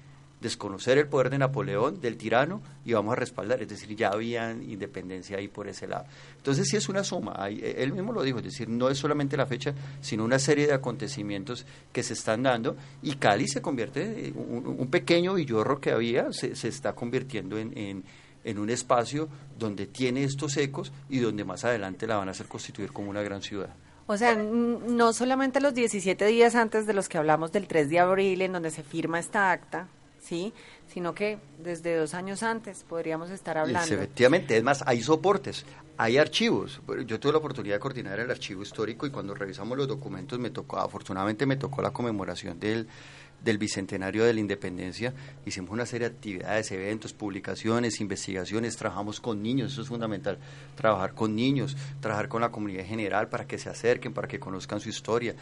desconocer 0.42 0.98
el 0.98 1.06
poder 1.06 1.30
de 1.30 1.38
Napoleón, 1.38 2.00
del 2.00 2.18
tirano, 2.18 2.60
y 2.84 2.92
vamos 2.92 3.12
a 3.12 3.16
respaldar. 3.16 3.62
Es 3.62 3.68
decir, 3.68 3.96
ya 3.96 4.08
había 4.08 4.50
independencia 4.52 5.38
ahí 5.38 5.48
por 5.48 5.68
ese 5.68 5.86
lado. 5.86 6.04
Entonces 6.36 6.68
sí 6.68 6.76
es 6.76 6.88
una 6.90 7.04
suma, 7.04 7.48
él 7.48 7.92
mismo 7.92 8.12
lo 8.12 8.22
dijo, 8.22 8.38
es 8.38 8.44
decir, 8.44 8.68
no 8.68 8.90
es 8.90 8.98
solamente 8.98 9.36
la 9.36 9.46
fecha, 9.46 9.72
sino 10.00 10.24
una 10.24 10.38
serie 10.38 10.66
de 10.66 10.74
acontecimientos 10.74 11.64
que 11.92 12.02
se 12.02 12.12
están 12.12 12.42
dando, 12.42 12.76
y 13.02 13.14
Cali 13.14 13.48
se 13.48 13.62
convierte, 13.62 14.32
un, 14.34 14.76
un 14.78 14.88
pequeño 14.88 15.34
villorro 15.34 15.80
que 15.80 15.92
había, 15.92 16.32
se, 16.32 16.54
se 16.56 16.68
está 16.68 16.92
convirtiendo 16.94 17.56
en, 17.56 17.76
en, 17.78 18.04
en 18.44 18.58
un 18.58 18.70
espacio 18.70 19.28
donde 19.58 19.86
tiene 19.86 20.24
estos 20.24 20.56
ecos 20.56 20.92
y 21.08 21.20
donde 21.20 21.44
más 21.44 21.64
adelante 21.64 22.06
la 22.06 22.16
van 22.16 22.28
a 22.28 22.32
hacer 22.32 22.46
constituir 22.46 22.92
como 22.92 23.10
una 23.10 23.22
gran 23.22 23.42
ciudad. 23.42 23.70
O 24.06 24.16
sea, 24.16 24.34
no 24.34 25.12
solamente 25.12 25.60
los 25.60 25.74
17 25.74 26.26
días 26.26 26.54
antes 26.54 26.86
de 26.86 26.92
los 26.92 27.08
que 27.08 27.18
hablamos 27.18 27.52
del 27.52 27.68
3 27.68 27.88
de 27.88 28.00
abril, 28.00 28.42
en 28.42 28.52
donde 28.52 28.70
se 28.70 28.82
firma 28.82 29.18
esta 29.18 29.52
acta, 29.52 29.86
¿sí? 30.32 30.54
Sino 30.86 31.14
que 31.14 31.38
desde 31.58 31.94
dos 31.94 32.14
años 32.14 32.42
antes 32.42 32.84
podríamos 32.88 33.28
estar 33.28 33.58
hablando. 33.58 33.94
Efectivamente, 33.94 34.56
es 34.56 34.62
más, 34.62 34.82
hay 34.86 35.02
soportes, 35.02 35.66
hay 35.98 36.16
archivos. 36.16 36.80
Yo 37.06 37.20
tuve 37.20 37.32
la 37.32 37.38
oportunidad 37.38 37.74
de 37.74 37.80
coordinar 37.80 38.18
el 38.18 38.30
archivo 38.30 38.62
histórico 38.62 39.06
y 39.06 39.10
cuando 39.10 39.34
revisamos 39.34 39.76
los 39.76 39.86
documentos 39.86 40.38
me 40.38 40.48
tocó, 40.48 40.78
afortunadamente 40.78 41.44
me 41.44 41.56
tocó 41.56 41.82
la 41.82 41.90
conmemoración 41.90 42.58
del, 42.58 42.88
del 43.44 43.58
bicentenario 43.58 44.24
de 44.24 44.32
la 44.32 44.40
independencia, 44.40 45.12
hicimos 45.44 45.70
una 45.70 45.84
serie 45.84 46.08
de 46.08 46.14
actividades, 46.14 46.72
eventos, 46.72 47.12
publicaciones, 47.12 48.00
investigaciones, 48.00 48.74
trabajamos 48.78 49.20
con 49.20 49.42
niños, 49.42 49.72
eso 49.72 49.82
es 49.82 49.88
fundamental, 49.88 50.38
trabajar 50.76 51.12
con 51.12 51.36
niños, 51.36 51.76
trabajar 52.00 52.28
con 52.28 52.40
la 52.40 52.50
comunidad 52.50 52.86
general 52.86 53.28
para 53.28 53.46
que 53.46 53.58
se 53.58 53.68
acerquen, 53.68 54.14
para 54.14 54.28
que 54.28 54.40
conozcan 54.40 54.80
su 54.80 54.88
historia. 54.88 55.34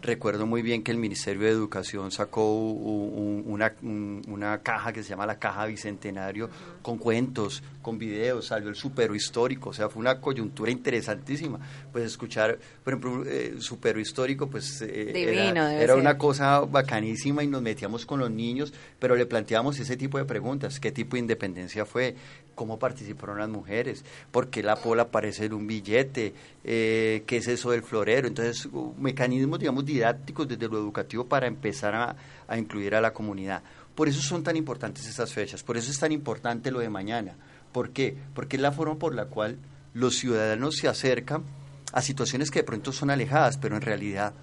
Recuerdo 0.00 0.46
muy 0.46 0.62
bien 0.62 0.84
que 0.84 0.92
el 0.92 0.96
Ministerio 0.96 1.42
de 1.42 1.50
Educación 1.50 2.12
sacó 2.12 2.52
una, 2.52 3.74
una, 3.82 4.58
caja 4.62 4.92
que 4.92 5.02
se 5.02 5.08
llama 5.08 5.26
la 5.26 5.40
Caja 5.40 5.66
Bicentenario 5.66 6.48
con 6.82 6.98
cuentos, 6.98 7.64
con 7.82 7.98
videos, 7.98 8.46
salió 8.46 8.68
el 8.68 8.76
supero 8.76 9.16
histórico, 9.16 9.70
o 9.70 9.72
sea, 9.72 9.88
fue 9.88 10.00
una 10.00 10.20
coyuntura 10.20 10.70
interesantísima. 10.70 11.58
Pues 11.90 12.04
escuchar, 12.04 12.58
por 12.84 12.92
ejemplo, 12.92 13.24
eh, 13.26 13.56
supero 13.58 13.98
histórico, 13.98 14.48
pues 14.48 14.82
eh, 14.82 15.48
era, 15.48 15.74
era 15.74 15.96
una 15.96 16.16
cosa 16.16 16.60
bacanísima 16.60 17.42
y 17.42 17.48
nos 17.48 17.60
metíamos 17.62 18.06
con 18.06 18.20
los 18.20 18.30
niños, 18.30 18.72
pero 19.00 19.16
le 19.16 19.26
planteamos 19.26 19.80
ese 19.80 19.96
tipo 19.96 20.16
de 20.18 20.24
preguntas, 20.24 20.78
qué 20.78 20.92
tipo 20.92 21.16
de 21.16 21.20
independencia 21.20 21.84
fue, 21.84 22.14
cómo 22.58 22.76
participaron 22.76 23.38
las 23.38 23.48
mujeres, 23.48 24.04
por 24.32 24.50
qué 24.50 24.64
la 24.64 24.74
pola 24.74 25.04
aparece 25.04 25.44
en 25.44 25.52
un 25.52 25.68
billete, 25.68 26.34
eh, 26.64 27.22
qué 27.24 27.36
es 27.36 27.46
eso 27.46 27.70
del 27.70 27.84
florero. 27.84 28.26
Entonces, 28.26 28.68
mecanismos, 28.98 29.60
digamos, 29.60 29.86
didácticos 29.86 30.48
desde 30.48 30.66
lo 30.66 30.76
educativo 30.76 31.24
para 31.24 31.46
empezar 31.46 31.94
a, 31.94 32.16
a 32.48 32.58
incluir 32.58 32.96
a 32.96 33.00
la 33.00 33.12
comunidad. 33.12 33.62
Por 33.94 34.08
eso 34.08 34.20
son 34.20 34.42
tan 34.42 34.56
importantes 34.56 35.06
esas 35.06 35.32
fechas, 35.32 35.62
por 35.62 35.76
eso 35.76 35.88
es 35.92 36.00
tan 36.00 36.10
importante 36.10 36.72
lo 36.72 36.80
de 36.80 36.88
mañana. 36.88 37.36
¿Por 37.70 37.90
qué? 37.90 38.16
Porque 38.34 38.56
es 38.56 38.62
la 38.62 38.72
forma 38.72 38.96
por 38.96 39.14
la 39.14 39.26
cual 39.26 39.58
los 39.94 40.16
ciudadanos 40.16 40.74
se 40.78 40.88
acercan 40.88 41.44
a 41.92 42.02
situaciones 42.02 42.50
que 42.50 42.58
de 42.58 42.64
pronto 42.64 42.90
son 42.92 43.10
alejadas, 43.10 43.56
pero 43.56 43.76
en 43.76 43.82
realidad 43.82 44.34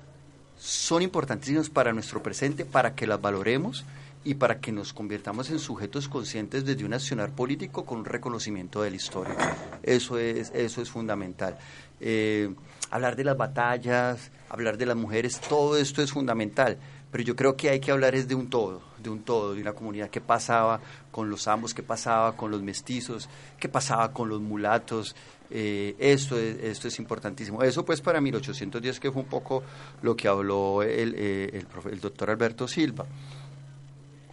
son 0.58 1.02
importantísimas 1.02 1.70
para 1.70 1.92
nuestro 1.92 2.24
presente, 2.24 2.64
para 2.64 2.96
que 2.96 3.08
las 3.08 3.20
valoremos 3.20 3.84
y 4.26 4.34
para 4.34 4.60
que 4.60 4.72
nos 4.72 4.92
convirtamos 4.92 5.52
en 5.52 5.60
sujetos 5.60 6.10
conscientes 6.10 6.66
desde 6.66 6.84
un 6.84 6.94
accionar 6.94 7.32
político 7.32 7.86
con 7.86 8.00
un 8.00 8.06
reconocimiento 8.06 8.82
de 8.82 8.90
la 8.90 8.96
historia. 8.96 9.36
Eso 9.84 10.18
es, 10.18 10.52
eso 10.54 10.82
es 10.82 10.90
fundamental. 10.90 11.58
Eh, 12.02 12.54
hablar 12.90 13.16
de 13.16 13.24
las 13.24 13.38
batallas, 13.38 14.32
hablar 14.50 14.78
de 14.78 14.88
las 14.88 14.98
mujeres, 14.98 15.40
todo 15.40 15.78
esto 15.78 16.02
es 16.02 16.12
fundamental, 16.12 16.78
pero 17.12 17.24
yo 17.24 17.36
creo 17.36 17.56
que 17.56 17.70
hay 17.70 17.80
que 17.80 17.92
hablar 17.92 18.16
es 18.16 18.28
de 18.28 18.34
un 18.34 18.50
todo, 18.50 18.82
de 18.98 19.12
un 19.12 19.22
todo, 19.22 19.54
de 19.54 19.62
una 19.62 19.74
comunidad 19.74 20.10
que 20.10 20.22
pasaba 20.22 20.82
con 21.12 21.30
los 21.30 21.48
ambos, 21.48 21.76
qué 21.76 21.84
pasaba 21.84 22.36
con 22.36 22.50
los 22.50 22.64
mestizos, 22.64 23.30
qué 23.60 23.70
pasaba 23.70 24.12
con 24.12 24.28
los 24.28 24.42
mulatos, 24.42 25.16
eh, 25.52 25.96
esto, 26.00 26.36
es, 26.40 26.58
esto 26.64 26.88
es 26.88 26.98
importantísimo. 26.98 27.62
Eso 27.62 27.86
pues 27.86 28.02
para 28.02 28.20
1810 28.20 29.00
que 29.00 29.12
fue 29.12 29.22
un 29.22 29.30
poco 29.30 29.62
lo 30.02 30.16
que 30.16 30.28
habló 30.28 30.82
el, 30.82 31.14
eh, 31.16 31.64
el 31.92 32.00
doctor 32.00 32.32
Alberto 32.32 32.68
Silva. 32.68 33.06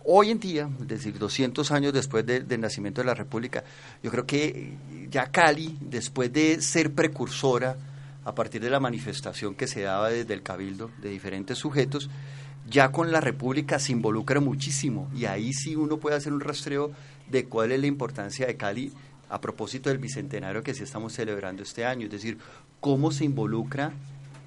Hoy 0.05 0.30
en 0.30 0.40
día, 0.40 0.68
es 0.80 0.88
decir, 0.88 1.18
200 1.18 1.70
años 1.70 1.92
después 1.92 2.26
del 2.26 2.61
nacimiento 2.61 3.00
de 3.00 3.07
la 3.07 3.14
República, 3.14 3.62
yo 4.03 4.11
creo 4.11 4.26
que 4.26 4.72
ya 5.11 5.30
Cali, 5.30 5.78
después 5.80 6.32
de 6.32 6.61
ser 6.61 6.92
precursora, 6.92 7.76
a 8.24 8.34
partir 8.34 8.61
de 8.61 8.70
la 8.70 8.80
manifestación 8.80 9.55
que 9.55 9.66
se 9.66 9.82
daba 9.82 10.11
desde 10.11 10.34
el 10.34 10.42
Cabildo 10.42 10.90
de 11.00 11.11
diferentes 11.11 11.59
sujetos, 11.59 12.09
ya 12.68 12.92
con 12.92 13.11
la 13.11 13.20
República 13.20 13.78
se 13.78 13.92
involucra 13.92 14.40
muchísimo 14.40 15.11
y 15.14 15.24
ahí 15.24 15.53
sí 15.53 15.74
uno 15.74 15.98
puede 15.98 16.16
hacer 16.16 16.32
un 16.32 16.40
rastreo 16.40 16.92
de 17.28 17.46
cuál 17.46 17.72
es 17.72 17.80
la 17.80 17.88
importancia 17.88 18.46
de 18.46 18.57
Cali 18.57 18.92
a 19.28 19.40
propósito 19.40 19.88
del 19.88 19.98
bicentenario 19.98 20.62
que 20.62 20.74
sí 20.74 20.82
estamos 20.84 21.12
celebrando 21.14 21.62
este 21.62 21.84
año, 21.84 22.05
es 22.07 22.12
decir, 22.12 22.38
cómo 22.80 23.11
se 23.11 23.24
involucra 23.24 23.92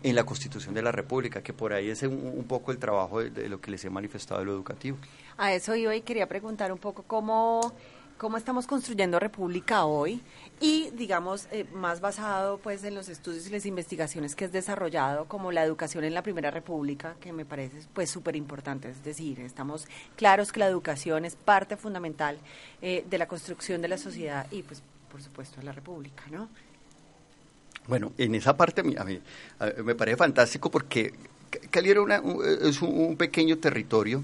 en 0.03 0.15
la 0.15 0.23
Constitución 0.23 0.75
de 0.75 0.83
la 0.83 0.91
República, 0.91 1.41
que 1.41 1.51
por 1.51 1.73
ahí 1.73 1.89
es 1.89 2.03
un, 2.03 2.45
poco 2.47 2.71
el 2.71 2.77
trabajo 2.77 3.23
de, 3.23 3.49
lo 3.49 3.59
que 3.59 3.71
les 3.71 3.83
he 3.85 3.89
manifestado 3.89 4.39
de 4.39 4.45
lo 4.45 4.53
educativo. 4.53 4.97
A 5.37 5.53
eso 5.53 5.75
iba 5.75 5.95
y 5.95 6.01
quería 6.01 6.27
preguntar 6.27 6.71
un 6.71 6.77
poco 6.77 7.03
cómo, 7.03 7.73
cómo 8.17 8.37
estamos 8.37 8.67
construyendo 8.67 9.19
república 9.19 9.83
hoy 9.83 10.21
y 10.61 10.89
digamos 10.91 11.49
eh, 11.51 11.65
más 11.73 11.99
basado 11.99 12.57
pues 12.59 12.85
en 12.85 12.95
los 12.95 13.09
estudios 13.09 13.45
y 13.47 13.49
las 13.49 13.65
investigaciones 13.65 14.33
que 14.33 14.45
has 14.45 14.53
desarrollado 14.53 15.25
como 15.25 15.51
la 15.51 15.63
educación 15.63 16.05
en 16.05 16.13
la 16.13 16.21
primera 16.23 16.51
república 16.51 17.15
que 17.19 17.33
me 17.33 17.43
parece 17.43 17.85
pues 17.93 18.09
súper 18.09 18.37
importante 18.37 18.89
es 18.89 19.03
decir 19.03 19.41
estamos 19.41 19.87
claros 20.15 20.53
que 20.53 20.61
la 20.61 20.67
educación 20.67 21.25
es 21.25 21.35
parte 21.35 21.75
fundamental 21.75 22.37
eh, 22.81 23.05
de 23.09 23.17
la 23.17 23.27
construcción 23.27 23.81
de 23.81 23.89
la 23.89 23.97
sociedad 23.97 24.47
y 24.51 24.63
pues 24.63 24.81
por 25.11 25.21
supuesto 25.21 25.57
de 25.57 25.65
la 25.65 25.73
república 25.73 26.23
no 26.31 26.47
bueno 27.87 28.13
en 28.17 28.35
esa 28.35 28.55
parte 28.55 28.79
a 28.79 28.83
mí, 28.85 28.95
a 28.97 29.03
mí 29.03 29.19
me 29.83 29.95
parece 29.95 30.15
fantástico 30.15 30.71
porque 30.71 31.13
Cali 31.69 31.89
era 31.89 32.01
una, 32.01 32.21
es 32.61 32.81
un 32.81 33.17
pequeño 33.17 33.57
territorio 33.57 34.23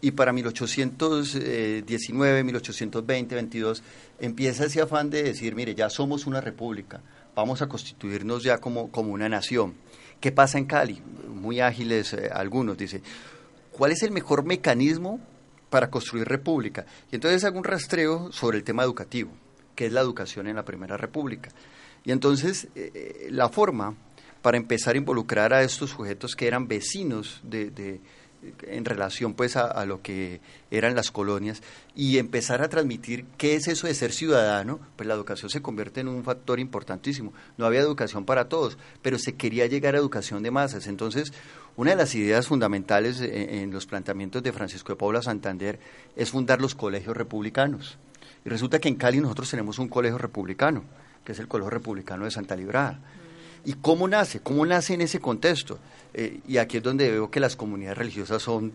y 0.00 0.12
para 0.12 0.32
1819, 0.32 2.44
1820, 2.44 3.34
22, 3.34 3.82
empieza 4.20 4.66
ese 4.66 4.82
afán 4.82 5.10
de 5.10 5.22
decir, 5.22 5.54
mire, 5.54 5.74
ya 5.74 5.90
somos 5.90 6.26
una 6.26 6.40
república, 6.40 7.02
vamos 7.34 7.62
a 7.62 7.68
constituirnos 7.68 8.42
ya 8.42 8.58
como, 8.58 8.90
como 8.90 9.12
una 9.12 9.28
nación. 9.28 9.74
¿Qué 10.20 10.32
pasa 10.32 10.58
en 10.58 10.66
Cali? 10.66 11.02
Muy 11.28 11.60
ágiles 11.60 12.12
eh, 12.12 12.30
algunos, 12.32 12.76
dice, 12.76 13.02
¿cuál 13.72 13.92
es 13.92 14.02
el 14.02 14.10
mejor 14.10 14.44
mecanismo 14.44 15.20
para 15.70 15.90
construir 15.90 16.26
república? 16.26 16.86
Y 17.10 17.16
entonces 17.16 17.44
hago 17.44 17.58
un 17.58 17.64
rastreo 17.64 18.32
sobre 18.32 18.58
el 18.58 18.64
tema 18.64 18.82
educativo, 18.82 19.30
que 19.74 19.86
es 19.86 19.92
la 19.92 20.00
educación 20.00 20.46
en 20.46 20.56
la 20.56 20.64
Primera 20.64 20.96
República. 20.96 21.50
Y 22.04 22.12
entonces 22.12 22.68
eh, 22.74 22.90
eh, 22.94 23.28
la 23.30 23.48
forma 23.48 23.94
para 24.40 24.58
empezar 24.58 24.94
a 24.94 24.98
involucrar 24.98 25.52
a 25.52 25.62
estos 25.62 25.90
sujetos 25.90 26.36
que 26.36 26.46
eran 26.46 26.68
vecinos 26.68 27.40
de, 27.42 27.70
de 27.70 28.00
en 28.62 28.84
relación 28.84 29.34
pues 29.34 29.56
a, 29.56 29.84
lo 29.86 30.02
que 30.02 30.40
eran 30.70 30.94
las 30.94 31.10
colonias 31.10 31.62
y 31.94 32.18
empezar 32.18 32.62
a 32.62 32.68
transmitir 32.68 33.24
qué 33.36 33.54
es 33.54 33.68
eso 33.68 33.86
de 33.86 33.94
ser 33.94 34.12
ciudadano, 34.12 34.80
pues 34.96 35.06
la 35.06 35.14
educación 35.14 35.50
se 35.50 35.62
convierte 35.62 36.00
en 36.00 36.08
un 36.08 36.24
factor 36.24 36.60
importantísimo. 36.60 37.32
No 37.56 37.66
había 37.66 37.80
educación 37.80 38.24
para 38.24 38.48
todos, 38.48 38.78
pero 39.02 39.18
se 39.18 39.34
quería 39.34 39.66
llegar 39.66 39.94
a 39.94 39.98
educación 39.98 40.42
de 40.42 40.50
masas. 40.50 40.86
Entonces, 40.86 41.32
Una 41.78 41.90
de 41.90 41.96
las 41.96 42.14
ideas 42.14 42.46
fundamentales 42.46 43.20
en, 43.20 43.50
en 43.50 43.70
los 43.70 43.84
planteamientos 43.84 44.42
de 44.42 44.50
Francisco 44.50 44.92
de 44.92 44.96
Paula 44.96 45.20
Santander 45.20 45.78
es 46.16 46.30
fundar 46.30 46.58
los 46.58 46.74
colegios 46.74 47.14
republicanos. 47.14 47.98
Y 48.46 48.48
resulta 48.48 48.78
que 48.78 48.88
en 48.88 48.94
Cali 48.94 49.20
nosotros 49.20 49.50
tenemos 49.50 49.78
un 49.78 49.88
colegio 49.88 50.16
republicano, 50.16 50.84
que 51.24 51.32
es 51.32 51.38
el 51.38 51.48
Colegio 51.48 51.70
Republicano 51.70 52.24
de 52.24 52.30
Santa 52.30 52.56
Librada. 52.56 53.00
¿Y 53.66 53.74
cómo 53.74 54.06
nace? 54.06 54.38
¿Cómo 54.38 54.64
nace 54.64 54.94
en 54.94 55.00
ese 55.00 55.18
contexto? 55.18 55.80
Eh, 56.14 56.38
y 56.46 56.58
aquí 56.58 56.76
es 56.76 56.84
donde 56.84 57.10
veo 57.10 57.32
que 57.32 57.40
las 57.40 57.56
comunidades 57.56 57.98
religiosas 57.98 58.40
son 58.40 58.72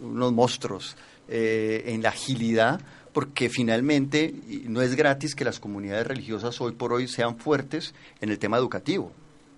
unos 0.00 0.32
monstruos 0.32 0.96
eh, 1.28 1.82
en 1.86 2.00
la 2.00 2.10
agilidad, 2.10 2.80
porque 3.12 3.48
finalmente 3.48 4.32
no 4.68 4.82
es 4.82 4.94
gratis 4.94 5.34
que 5.34 5.44
las 5.44 5.58
comunidades 5.58 6.06
religiosas 6.06 6.60
hoy 6.60 6.72
por 6.72 6.92
hoy 6.92 7.08
sean 7.08 7.38
fuertes 7.38 7.92
en 8.20 8.30
el 8.30 8.38
tema 8.38 8.56
educativo. 8.56 9.10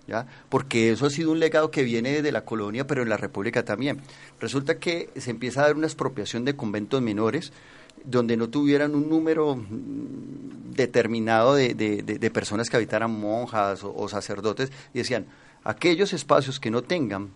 ¿Ya? 0.07 0.25
Porque 0.49 0.91
eso 0.91 1.05
ha 1.05 1.09
sido 1.11 1.31
un 1.31 1.39
legado 1.39 1.69
que 1.69 1.83
viene 1.83 2.23
de 2.23 2.31
la 2.31 2.43
colonia, 2.43 2.87
pero 2.87 3.03
en 3.03 3.09
la 3.09 3.17
República 3.17 3.63
también. 3.63 4.01
Resulta 4.39 4.79
que 4.79 5.09
se 5.17 5.29
empieza 5.29 5.59
a 5.59 5.65
dar 5.65 5.75
una 5.75 5.85
expropiación 5.85 6.45
de 6.45 6.55
conventos 6.55 7.01
menores, 7.01 7.51
donde 8.03 8.37
no 8.37 8.49
tuvieran 8.49 8.95
un 8.95 9.09
número 9.09 9.57
determinado 10.75 11.55
de, 11.55 11.73
de- 11.73 12.01
de- 12.03 12.19
de 12.19 12.31
personas 12.31 12.69
que 12.69 12.77
habitaran 12.77 13.11
monjas 13.11 13.83
o, 13.83 13.93
o 13.95 14.07
sacerdotes, 14.07 14.71
y 14.93 14.99
decían, 14.99 15.25
aquellos 15.63 16.13
espacios 16.13 16.59
que 16.59 16.71
no 16.71 16.81
tengan 16.83 17.29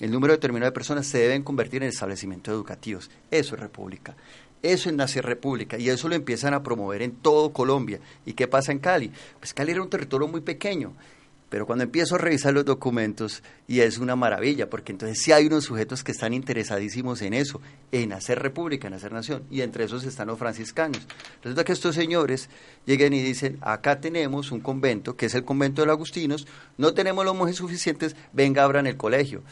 el 0.00 0.10
número 0.12 0.32
determinado 0.32 0.70
de 0.70 0.74
personas 0.74 1.06
se 1.06 1.18
deben 1.18 1.42
convertir 1.42 1.82
en 1.82 1.88
establecimientos 1.88 2.52
educativos. 2.54 3.10
Eso 3.32 3.56
es 3.56 3.60
república. 3.60 4.16
Eso 4.62 4.88
es 4.90 4.94
nacer 4.94 5.24
república 5.24 5.76
y 5.78 5.88
eso 5.88 6.08
lo 6.08 6.14
empiezan 6.14 6.54
a 6.54 6.62
promover 6.62 7.02
en 7.02 7.12
todo 7.12 7.52
Colombia. 7.52 8.00
¿Y 8.26 8.32
qué 8.34 8.46
pasa 8.48 8.70
en 8.72 8.78
Cali? 8.80 9.10
Pues 9.40 9.54
Cali 9.54 9.72
era 9.72 9.82
un 9.82 9.90
territorio 9.90 10.26
muy 10.28 10.40
pequeño, 10.40 10.92
pero 11.48 11.66
cuando 11.66 11.84
empiezo 11.84 12.14
a 12.14 12.18
revisar 12.18 12.52
los 12.52 12.64
documentos, 12.64 13.42
y 13.66 13.80
es 13.80 13.98
una 13.98 14.16
maravilla, 14.16 14.68
porque 14.68 14.92
entonces 14.92 15.22
sí 15.22 15.32
hay 15.32 15.46
unos 15.46 15.64
sujetos 15.64 16.04
que 16.04 16.12
están 16.12 16.34
interesadísimos 16.34 17.22
en 17.22 17.34
eso, 17.34 17.60
en 17.90 18.12
hacer 18.12 18.38
república, 18.38 18.88
en 18.88 18.94
hacer 18.94 19.12
nación, 19.12 19.44
y 19.50 19.62
entre 19.62 19.84
esos 19.84 20.04
están 20.04 20.28
los 20.28 20.38
franciscanos. 20.38 21.06
Resulta 21.42 21.64
que 21.64 21.72
estos 21.72 21.94
señores 21.94 22.50
llegan 22.84 23.12
y 23.12 23.22
dicen, 23.22 23.58
acá 23.62 24.00
tenemos 24.00 24.52
un 24.52 24.60
convento, 24.60 25.16
que 25.16 25.26
es 25.26 25.34
el 25.34 25.44
convento 25.44 25.82
de 25.82 25.86
los 25.86 25.94
agustinos, 25.94 26.46
no 26.76 26.92
tenemos 26.92 27.24
los 27.24 27.34
monjes 27.34 27.56
suficientes, 27.56 28.14
venga, 28.32 28.64
abran 28.64 28.86
el 28.86 28.96
colegio. 28.96 29.42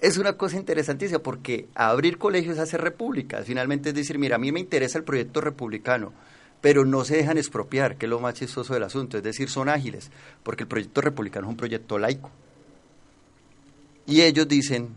Es 0.00 0.16
una 0.16 0.32
cosa 0.32 0.56
interesantísima 0.56 1.18
porque 1.18 1.68
abrir 1.74 2.16
colegios 2.16 2.54
es 2.54 2.62
hacer 2.62 2.80
república. 2.80 3.42
Finalmente 3.44 3.90
es 3.90 3.94
decir, 3.94 4.18
mira, 4.18 4.36
a 4.36 4.38
mí 4.38 4.50
me 4.50 4.60
interesa 4.60 4.96
el 4.96 5.04
proyecto 5.04 5.42
republicano, 5.42 6.14
pero 6.60 6.84
no 6.84 7.04
se 7.04 7.16
dejan 7.16 7.38
expropiar, 7.38 7.96
que 7.96 8.06
es 8.06 8.10
lo 8.10 8.20
más 8.20 8.34
chistoso 8.34 8.74
del 8.74 8.82
asunto. 8.82 9.16
Es 9.16 9.22
decir, 9.22 9.48
son 9.48 9.68
ágiles, 9.68 10.10
porque 10.42 10.64
el 10.64 10.68
proyecto 10.68 11.00
republicano 11.00 11.46
es 11.46 11.50
un 11.50 11.56
proyecto 11.56 11.98
laico. 11.98 12.30
Y 14.06 14.22
ellos 14.22 14.48
dicen, 14.48 14.90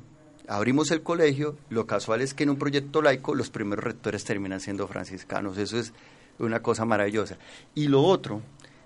abrimos 0.47 0.91
el 0.91 1.03
colegio, 1.03 1.57
lo 1.69 1.85
casual 1.85 2.21
es 2.21 2.33
que 2.33 2.43
en 2.43 2.49
un 2.49 2.57
proyecto 2.57 3.01
laico 3.01 3.35
los 3.35 3.49
primeros 3.49 3.83
rectores 3.83 4.23
terminan 4.23 4.59
siendo 4.59 4.87
franciscanos. 4.87 5.57
Eso 5.57 5.77
es 5.77 5.93
una 6.39 6.61
cosa 6.61 6.85
maravillosa. 6.85 7.37
Y 7.75 7.87
lo 7.87 8.01
otro 8.03 8.41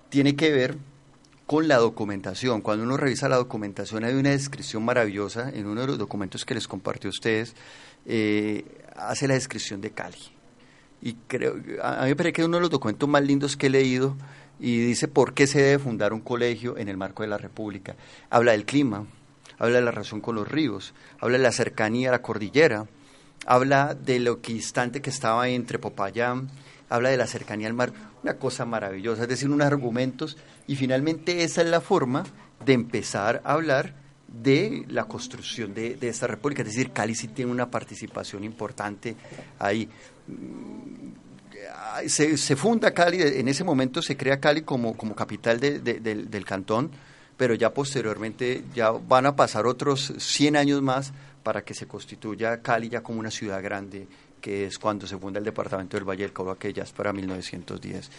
tiene 0.08 0.36
que 0.36 0.52
ver 0.52 0.76
con 1.46 1.66
la 1.66 1.78
documentación. 1.78 2.60
Cuando 2.60 2.84
uno 2.84 2.96
revisa 2.96 3.28
la 3.28 3.36
documentación 3.36 4.04
hay 4.04 4.14
una 4.14 4.30
descripción 4.30 4.84
maravillosa 4.84 5.50
en 5.50 5.66
uno 5.66 5.80
de 5.80 5.86
los 5.86 5.98
documentos 5.98 6.44
que 6.44 6.54
les 6.54 6.68
compartió 6.68 7.08
a 7.08 7.10
ustedes, 7.10 7.54
eh, 8.04 8.64
hace 8.94 9.26
la 9.26 9.34
descripción 9.34 9.80
de 9.80 9.90
Cali. 9.90 10.37
Y 11.00 11.14
creo, 11.26 11.54
a 11.82 12.02
mí 12.02 12.08
me 12.08 12.16
parece 12.16 12.32
que 12.32 12.42
es 12.42 12.48
uno 12.48 12.56
de 12.56 12.62
los 12.62 12.70
documentos 12.70 13.08
más 13.08 13.22
lindos 13.22 13.56
que 13.56 13.66
he 13.66 13.70
leído 13.70 14.16
y 14.60 14.78
dice 14.78 15.06
por 15.08 15.34
qué 15.34 15.46
se 15.46 15.62
debe 15.62 15.78
fundar 15.78 16.12
un 16.12 16.20
colegio 16.20 16.76
en 16.76 16.88
el 16.88 16.96
marco 16.96 17.22
de 17.22 17.28
la 17.28 17.38
República. 17.38 17.94
Habla 18.30 18.52
del 18.52 18.64
clima, 18.64 19.06
habla 19.58 19.76
de 19.76 19.84
la 19.84 19.90
relación 19.90 20.20
con 20.20 20.34
los 20.34 20.48
ríos, 20.48 20.94
habla 21.20 21.38
de 21.38 21.44
la 21.44 21.52
cercanía 21.52 22.08
a 22.08 22.12
la 22.12 22.22
cordillera, 22.22 22.86
habla 23.46 23.94
de 23.94 24.18
lo 24.18 24.36
distante 24.36 25.00
que 25.00 25.10
estaba 25.10 25.48
entre 25.48 25.78
Popayán, 25.78 26.50
habla 26.88 27.10
de 27.10 27.16
la 27.16 27.26
cercanía 27.26 27.68
al 27.68 27.74
mar, 27.74 27.92
una 28.22 28.34
cosa 28.34 28.64
maravillosa, 28.64 29.22
es 29.22 29.28
decir, 29.28 29.48
unos 29.48 29.66
argumentos, 29.66 30.36
y 30.66 30.76
finalmente 30.76 31.44
esa 31.44 31.62
es 31.62 31.68
la 31.68 31.80
forma 31.80 32.24
de 32.64 32.72
empezar 32.72 33.40
a 33.44 33.52
hablar 33.52 33.94
de 34.26 34.84
la 34.88 35.04
construcción 35.04 35.72
de, 35.72 35.94
de 35.94 36.08
esta 36.08 36.26
república, 36.26 36.62
es 36.62 36.68
decir, 36.68 36.90
Cali 36.90 37.14
sí 37.14 37.28
tiene 37.28 37.50
una 37.50 37.70
participación 37.70 38.44
importante 38.44 39.16
ahí. 39.58 39.88
Se, 42.06 42.36
se 42.36 42.56
funda 42.56 42.92
Cali, 42.94 43.20
en 43.20 43.48
ese 43.48 43.64
momento 43.64 44.00
se 44.02 44.16
crea 44.16 44.38
Cali 44.40 44.62
como, 44.62 44.96
capital 45.16 45.58
de- 45.58 45.80
de- 45.80 46.00
del, 46.00 46.30
del 46.30 46.44
cantón, 46.44 46.90
pero 47.36 47.54
ya 47.54 47.72
posteriormente 47.74 48.62
ya 48.74 48.90
van 48.90 49.26
a 49.26 49.34
pasar 49.36 49.66
otros 49.66 50.12
100 50.18 50.56
años 50.56 50.80
más 50.82 51.12
para 51.42 51.62
que 51.64 51.74
se 51.74 51.86
constituya 51.86 52.62
Cali 52.62 52.88
ya 52.88 53.02
como 53.02 53.18
una 53.20 53.30
ciudad 53.30 53.62
grande, 53.62 54.06
que 54.40 54.66
es 54.66 54.78
cuando 54.78 55.06
se 55.06 55.18
funda 55.18 55.38
el 55.38 55.44
departamento 55.44 55.96
del 55.96 56.04
Valle 56.08 56.22
del 56.22 56.32
Cauca, 56.32 56.56
que 56.56 56.72
ya 56.72 56.84
es 56.84 56.92
para 56.92 57.12
1910. 57.12 58.10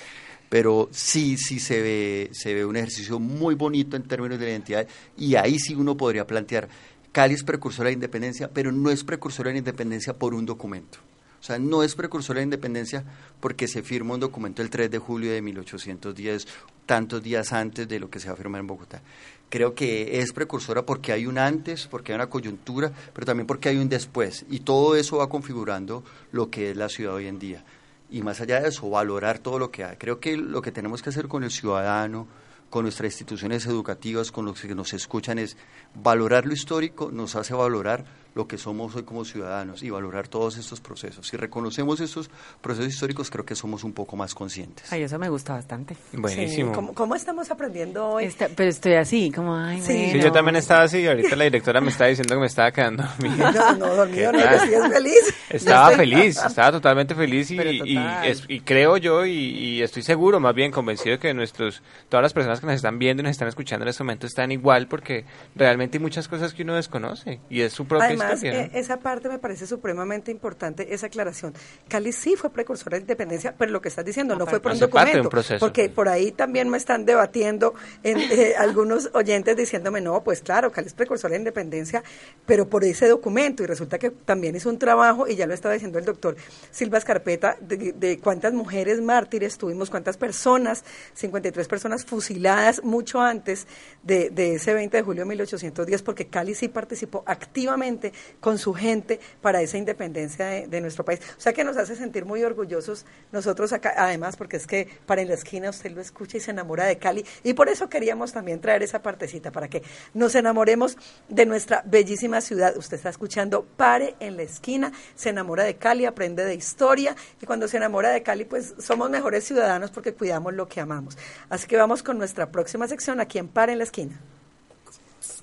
Pero 0.50 0.90
sí, 0.92 1.38
sí 1.38 1.60
se 1.60 1.82
ve, 1.82 2.30
se 2.34 2.54
ve 2.54 2.66
un 2.66 2.76
ejercicio 2.76 3.20
muy 3.20 3.56
bonito 3.56 3.96
en 3.96 4.04
términos 4.04 4.40
de 4.40 4.46
la 4.46 4.52
identidad 4.52 4.88
y 5.18 5.36
ahí 5.36 5.58
sí 5.60 5.74
uno 5.76 5.96
podría 5.96 6.26
plantear, 6.28 6.68
Cali 7.12 7.34
es 7.36 7.44
precursora 7.44 7.86
de 7.88 7.92
la 7.92 7.98
independencia, 7.98 8.50
pero 8.52 8.72
no 8.72 8.90
es 8.90 9.04
precursora 9.04 9.50
de 9.50 9.54
la 9.56 9.60
independencia 9.60 10.14
por 10.14 10.34
un 10.34 10.46
documento. 10.46 11.00
O 11.40 11.44
sea, 11.44 11.58
no 11.58 11.84
es 11.84 11.96
precursora 11.96 12.40
de 12.40 12.42
la 12.42 12.48
independencia 12.48 13.04
porque 13.40 13.68
se 13.68 13.82
firma 13.82 14.14
un 14.14 14.20
documento 14.20 14.62
el 14.62 14.70
3 14.70 14.92
de 14.92 14.98
julio 15.00 15.32
de 15.32 15.42
1810, 15.42 16.48
tantos 16.86 17.24
días 17.24 17.54
antes 17.54 17.88
de 17.88 18.00
lo 18.00 18.10
que 18.10 18.20
se 18.20 18.28
va 18.28 18.34
a 18.34 18.38
firmar 18.38 18.62
en 18.62 18.68
Bogotá. 18.68 19.02
Creo 19.50 19.74
que 19.74 20.20
es 20.20 20.32
precursora 20.34 20.86
porque 20.86 21.12
hay 21.12 21.26
un 21.26 21.38
antes, 21.38 21.88
porque 21.88 22.12
hay 22.12 22.18
una 22.18 22.30
coyuntura, 22.30 22.92
pero 23.14 23.26
también 23.26 23.48
porque 23.48 23.70
hay 23.70 23.78
un 23.78 23.90
después. 23.90 24.46
Y 24.50 24.60
todo 24.60 24.96
eso 24.96 25.18
va 25.18 25.30
configurando 25.30 26.04
lo 26.32 26.50
que 26.50 26.72
es 26.72 26.78
la 26.78 26.90
ciudad 26.90 27.16
hoy 27.16 27.28
en 27.28 27.40
día. 27.40 27.64
Y 28.12 28.22
más 28.22 28.42
allá 28.42 28.60
de 28.60 28.70
eso, 28.70 28.90
valorar 28.90 29.40
todo 29.40 29.58
lo 29.58 29.72
que 29.72 29.84
hay. 29.84 29.98
Creo 29.98 30.20
que 30.20 30.36
lo 30.36 30.62
que 30.62 30.72
tenemos 30.72 31.02
que 31.02 31.10
hacer 31.10 31.28
con 31.28 31.44
el 31.44 31.52
ciudadano, 31.52 32.28
con 32.70 32.84
nuestras 32.84 33.12
instituciones 33.12 33.66
educativas, 33.66 34.32
con 34.32 34.46
los 34.46 34.62
que 34.62 34.76
nos 34.76 34.94
escuchan, 34.94 35.40
es 35.40 35.58
valorar 35.96 36.46
lo 36.46 36.54
histórico, 36.54 37.10
nos 37.12 37.36
hace 37.36 37.54
valorar 37.54 38.06
lo 38.36 38.48
que 38.48 38.58
somos 38.58 38.96
hoy 38.96 39.04
como 39.04 39.26
ciudadanos 39.26 39.84
y 39.84 39.90
valorar 39.90 40.28
todos 40.28 40.58
estos 40.58 40.80
procesos. 40.80 41.28
Si 41.28 41.36
reconocemos 41.38 42.00
estos 42.00 42.30
procesos 42.62 42.94
históricos, 42.94 43.30
creo 43.30 43.46
que 43.46 43.56
somos 43.56 43.84
un 43.84 43.94
poco 43.94 44.16
más 44.16 44.36
conscientes. 44.36 44.92
Ay, 44.94 45.04
eso 45.04 45.18
me 45.20 45.30
gusta 45.30 45.54
bastante. 45.54 45.96
Sí, 46.28 46.64
¿cómo, 46.74 46.94
cómo 46.94 47.16
estamos 47.16 47.50
aprendiendo 47.52 48.08
hoy? 48.08 48.26
Está- 48.26 48.50
pero 48.56 48.70
estoy 48.70 48.94
así, 48.94 49.32
como, 49.32 49.56
ay, 49.56 49.82
Sí, 49.82 49.94
bueno. 49.94 50.12
Sí, 50.14 50.20
yo 50.22 50.32
también 50.32 50.56
estaba 50.58 50.84
así, 50.84 51.06
ahorita 51.08 51.36
la 51.36 51.44
directora 51.46 51.82
me 51.82 51.90
estaba 51.90 52.08
diciendo 52.10 52.36
que 52.36 52.40
me 52.42 52.48
estaba 52.48 52.72
quedando 52.72 53.04
dormida. 53.04 53.52
No, 53.60 53.76
no, 53.78 53.96
dormido 53.96 54.32
¿Qué 54.32 54.38
no, 54.38 54.66
yo 54.72 54.90
feliz. 54.90 55.34
Estaba 55.50 55.92
feliz, 55.92 56.38
estaba 56.46 56.72
totalmente 56.72 57.16
feliz 57.16 57.50
y, 57.52 57.58
Pero 57.58 57.72
y- 57.72 57.96
total. 57.96 58.28
es- 58.28 58.44
y 58.48 58.60
creo 58.62 58.98
yo 58.98 59.26
y, 59.26 59.32
y 59.34 59.82
estoy 59.82 60.04
seguro, 60.04 60.40
más 60.40 60.54
bien 60.56 60.72
convencido 60.72 61.14
de 61.16 61.20
que 61.20 61.34
nuestros, 61.34 61.82
todas 62.10 62.22
las 62.22 62.34
personas 62.34 62.60
que 62.60 62.68
nos 62.68 62.76
están 62.76 63.00
viendo 63.00 63.22
y 63.22 63.24
nos 63.24 63.32
están 63.32 63.48
escuchando 63.48 63.84
en 63.86 63.90
este 63.90 64.04
momento 64.04 64.28
están 64.28 64.52
igual 64.52 64.88
porque 64.88 65.26
realmente 65.56 65.98
hay 65.98 66.02
muchas 66.02 66.28
cosas 66.28 66.54
que 66.54 66.64
uno 66.64 66.76
desconoce 66.76 67.40
y 67.50 67.62
es 67.62 67.74
su 67.74 67.86
propia 67.86 68.10
Además, 68.22 68.44
eh, 68.44 68.72
esa 68.74 68.98
parte 68.98 69.30
me 69.30 69.40
parece 69.40 69.68
supremamente 69.68 70.32
importante, 70.32 70.94
esa 70.94 71.08
aclaración. 71.08 71.54
Cali 71.88 72.12
sí 72.12 72.36
fue 72.36 72.50
precursora 72.50 72.98
de 72.98 73.02
independencia, 73.02 73.54
pero 73.58 73.72
lo 73.72 73.82
que 73.82 73.90
estás 73.90 74.06
diciendo 74.06 74.36
no, 74.36 74.46
fue 74.46 74.60
por 74.60 74.72
un 74.72 74.78
Hace 74.78 74.88
parte 74.88 75.12
de 75.12 75.18
documento. 75.18 75.28
un 75.28 75.32
proceso. 75.32 75.60
Porque 75.60 75.90
por 75.90 76.10
ahí 76.10 76.32
también 76.32 76.70
me 76.70 76.78
están 76.78 77.06
debatiendo 77.06 77.74
en, 78.04 78.20
eh, 78.20 78.56
algunos 78.60 79.10
oyentes 79.14 79.56
diciéndome, 79.56 80.02
no, 80.02 80.24
pues 80.24 80.42
claro, 80.42 80.72
Cali 80.72 80.88
es 80.88 80.94
precursora 80.94 81.34
de 81.34 81.40
independencia, 81.40 82.04
pero 82.46 82.68
por 82.68 82.84
ese 82.84 83.08
documento. 83.08 83.64
Y 83.64 83.66
resulta 83.66 83.98
que 83.98 84.12
también 84.12 84.56
hizo 84.56 84.70
un 84.70 84.80
trabajo, 84.80 85.28
y 85.28 85.36
ya 85.36 85.48
lo 85.48 85.54
estaba 85.54 85.74
diciendo 85.74 86.00
el 86.00 86.06
doctor 86.06 86.36
Silva 86.72 86.98
Escarpeta, 86.98 87.58
de, 87.62 87.94
de 87.94 88.20
cuántas 88.20 88.54
mujeres 88.54 89.02
mártires 89.02 89.58
tuvimos, 89.58 89.90
cuántas 89.90 90.18
personas, 90.18 90.84
53 91.14 91.68
personas 91.68 92.06
fusiladas 92.06 92.84
mucho 92.84 93.22
antes 93.22 93.68
de, 94.04 94.30
de 94.30 94.56
ese 94.56 94.74
20 94.74 94.98
de 94.98 95.04
julio 95.04 95.24
de 95.24 95.30
1810, 95.30 96.02
porque 96.04 96.28
Cali 96.28 96.56
sí 96.56 96.68
participó 96.68 97.24
activamente 97.26 98.09
con 98.40 98.58
su 98.58 98.74
gente 98.74 99.20
para 99.42 99.62
esa 99.62 99.78
independencia 99.78 100.46
de, 100.46 100.82
nuestro 100.82 101.04
país. 101.04 101.20
O 101.38 101.42
sea 101.42 101.54
que 101.54 101.64
nos 101.64 101.78
hace 101.78 101.96
sentir 101.96 102.26
muy 102.26 102.44
orgullosos 102.44 103.06
nosotros 103.32 103.74
acá, 103.74 103.94
además, 103.98 104.38
porque 104.38 104.58
es 104.58 104.68
que 104.68 104.88
para 105.06 105.22
en 105.22 105.28
la 105.28 105.34
esquina 105.34 105.70
usted 105.70 105.92
lo 105.92 106.02
escucha 106.02 106.38
y 106.38 106.40
se 106.40 106.52
enamora 106.52 106.86
de 106.86 106.98
Cali. 106.98 107.26
Y 107.44 107.54
por 107.54 107.70
eso 107.70 107.90
queríamos 107.90 108.32
también 108.32 108.62
traer 108.62 108.84
esa 108.84 109.02
partecita, 109.02 109.52
para 109.52 109.68
que 109.68 109.84
nos 110.14 110.36
enamoremos 110.36 110.98
de 111.28 111.46
nuestra 111.46 111.84
bellísima 111.86 112.42
ciudad. 112.42 112.76
Usted 112.78 112.98
está 112.98 113.10
escuchando 113.10 113.66
Pare 113.78 114.16
en 114.20 114.38
la 114.38 114.44
esquina, 114.44 114.92
se 115.16 115.30
enamora 115.30 115.64
de 115.64 115.76
Cali, 115.76 116.06
aprende 116.06 116.46
de 116.46 116.56
historia, 116.56 117.16
y 117.42 117.46
cuando 117.46 117.68
se 117.68 117.78
enamora 117.78 118.10
de 118.10 118.24
Cali, 118.24 118.46
pues 118.46 118.76
somos 118.80 119.10
mejores 119.10 119.44
ciudadanos 119.44 119.92
porque 119.92 120.14
cuidamos 120.14 120.54
lo 120.54 120.68
que 120.68 120.80
amamos. 120.80 121.18
Así 121.50 121.68
que 121.68 121.78
vamos 121.78 122.04
con 122.04 122.18
nuestra 122.18 122.52
próxima 122.52 122.88
sección 122.88 123.20
aquí 123.20 123.38
en 123.38 123.48
Pare 123.48 123.74
en 123.74 123.80
la 123.80 123.84
esquina. 123.84 124.20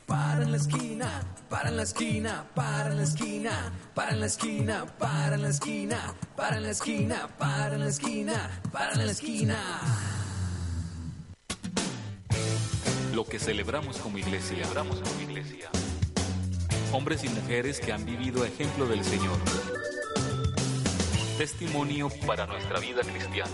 Para 0.07 0.43
en 0.43 0.53
la 0.53 0.57
esquina, 0.57 1.25
para 1.51 1.69
en 1.69 1.77
la 1.77 1.83
esquina, 1.83 2.45
para 2.55 2.91
en 2.91 2.97
la 2.97 3.03
esquina, 3.03 3.73
para 3.93 4.13
en 4.13 4.21
la 4.21 4.27
esquina, 4.27 4.87
para 4.99 5.35
en 5.35 5.43
la 5.43 5.49
esquina, 5.49 6.15
para 6.37 6.57
en 6.57 6.63
la 6.63 6.71
esquina, 6.71 7.29
para 7.39 7.75
en 7.75 7.81
la 7.81 7.89
esquina, 7.89 8.61
para 8.73 8.93
en 8.93 9.07
la 9.07 9.13
esquina. 9.13 9.57
Lo 13.13 13.25
que 13.25 13.41
celebramos 13.41 13.97
como 13.97 14.19
iglesia. 14.19 14.57
Celebramos 14.57 15.01
como 15.01 15.21
iglesia. 15.23 15.71
hombres 16.93 17.25
y 17.25 17.29
mujeres 17.29 17.81
que 17.81 17.93
han 17.93 18.05
vivido 18.05 18.45
ejemplo 18.45 18.87
del 18.87 19.03
Señor. 19.05 19.39
Testimonio 21.37 22.11
para 22.27 22.47
nuestra 22.47 22.79
vida 22.79 23.03
cristiana. 23.03 23.51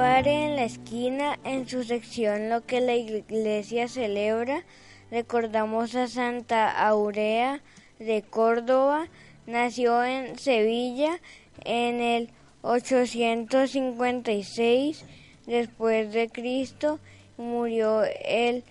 Pare 0.00 0.46
en 0.46 0.56
la 0.56 0.64
esquina, 0.64 1.38
en 1.44 1.68
su 1.68 1.84
sección 1.84 2.48
Lo 2.48 2.64
que 2.64 2.80
la 2.80 2.94
iglesia 2.94 3.86
celebra, 3.86 4.64
recordamos 5.10 5.94
a 5.94 6.08
Santa 6.08 6.70
Aurea 6.70 7.60
de 7.98 8.22
Córdoba, 8.22 9.08
nació 9.46 10.02
en 10.02 10.38
Sevilla 10.38 11.20
en 11.66 12.00
el 12.00 12.30
856 12.62 15.04
después 15.46 16.14
de 16.14 16.30
Cristo, 16.30 16.98
murió 17.36 18.02
el 18.24 18.64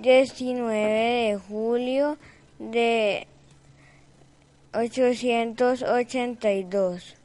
19 0.00 0.74
de 0.74 1.36
julio 1.36 2.18
de 2.58 3.28
882. 4.74 7.17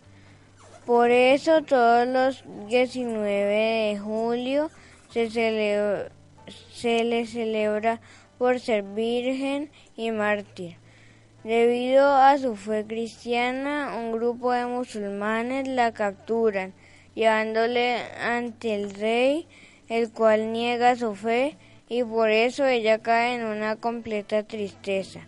Por 0.86 1.12
eso 1.12 1.62
todos 1.62 2.06
los 2.06 2.44
19 2.68 3.26
de 3.26 4.00
julio 4.00 4.70
se, 5.10 5.30
celebra, 5.30 6.12
se 6.74 7.06
le 7.06 7.26
celebra 7.26 8.02
por 8.38 8.60
ser 8.60 8.84
virgen 8.84 9.72
y 9.96 10.12
mártir. 10.12 10.76
Debido 11.46 12.14
a 12.14 12.38
su 12.38 12.58
fe 12.58 12.86
cristiana, 12.86 13.96
un 13.98 14.12
grupo 14.12 14.52
de 14.52 14.66
musulmanes 14.66 15.70
la 15.70 15.94
capturan, 15.94 16.74
llevándole 17.16 18.00
ante 18.22 18.76
el 18.76 18.94
rey, 18.94 19.48
el 19.88 20.12
cual 20.12 20.52
niega 20.52 20.98
su 20.98 21.16
fe 21.16 21.56
y 21.88 22.04
por 22.04 22.30
eso 22.30 22.66
ella 22.66 23.00
cae 23.00 23.36
en 23.36 23.46
una 23.46 23.78
completa 23.78 24.44
tristeza. 24.44 25.22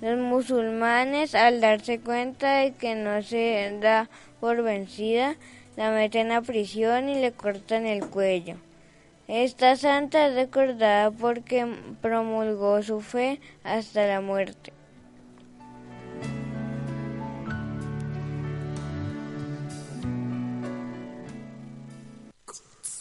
Los 0.00 0.18
musulmanes, 0.18 1.34
al 1.34 1.60
darse 1.60 2.00
cuenta 2.00 2.60
de 2.60 2.72
que 2.72 2.94
no 2.94 3.22
se 3.22 3.78
da 3.80 4.08
por 4.40 4.62
vencida, 4.62 5.36
la 5.76 5.90
meten 5.90 6.32
a 6.32 6.42
prisión 6.42 7.08
y 7.08 7.20
le 7.20 7.32
cortan 7.32 7.86
el 7.86 8.06
cuello. 8.06 8.56
Esta 9.28 9.76
santa 9.76 10.26
es 10.26 10.34
recordada 10.34 11.12
porque 11.12 11.64
promulgó 12.00 12.82
su 12.82 13.00
fe 13.00 13.40
hasta 13.62 14.06
la 14.06 14.20
muerte. 14.20 14.72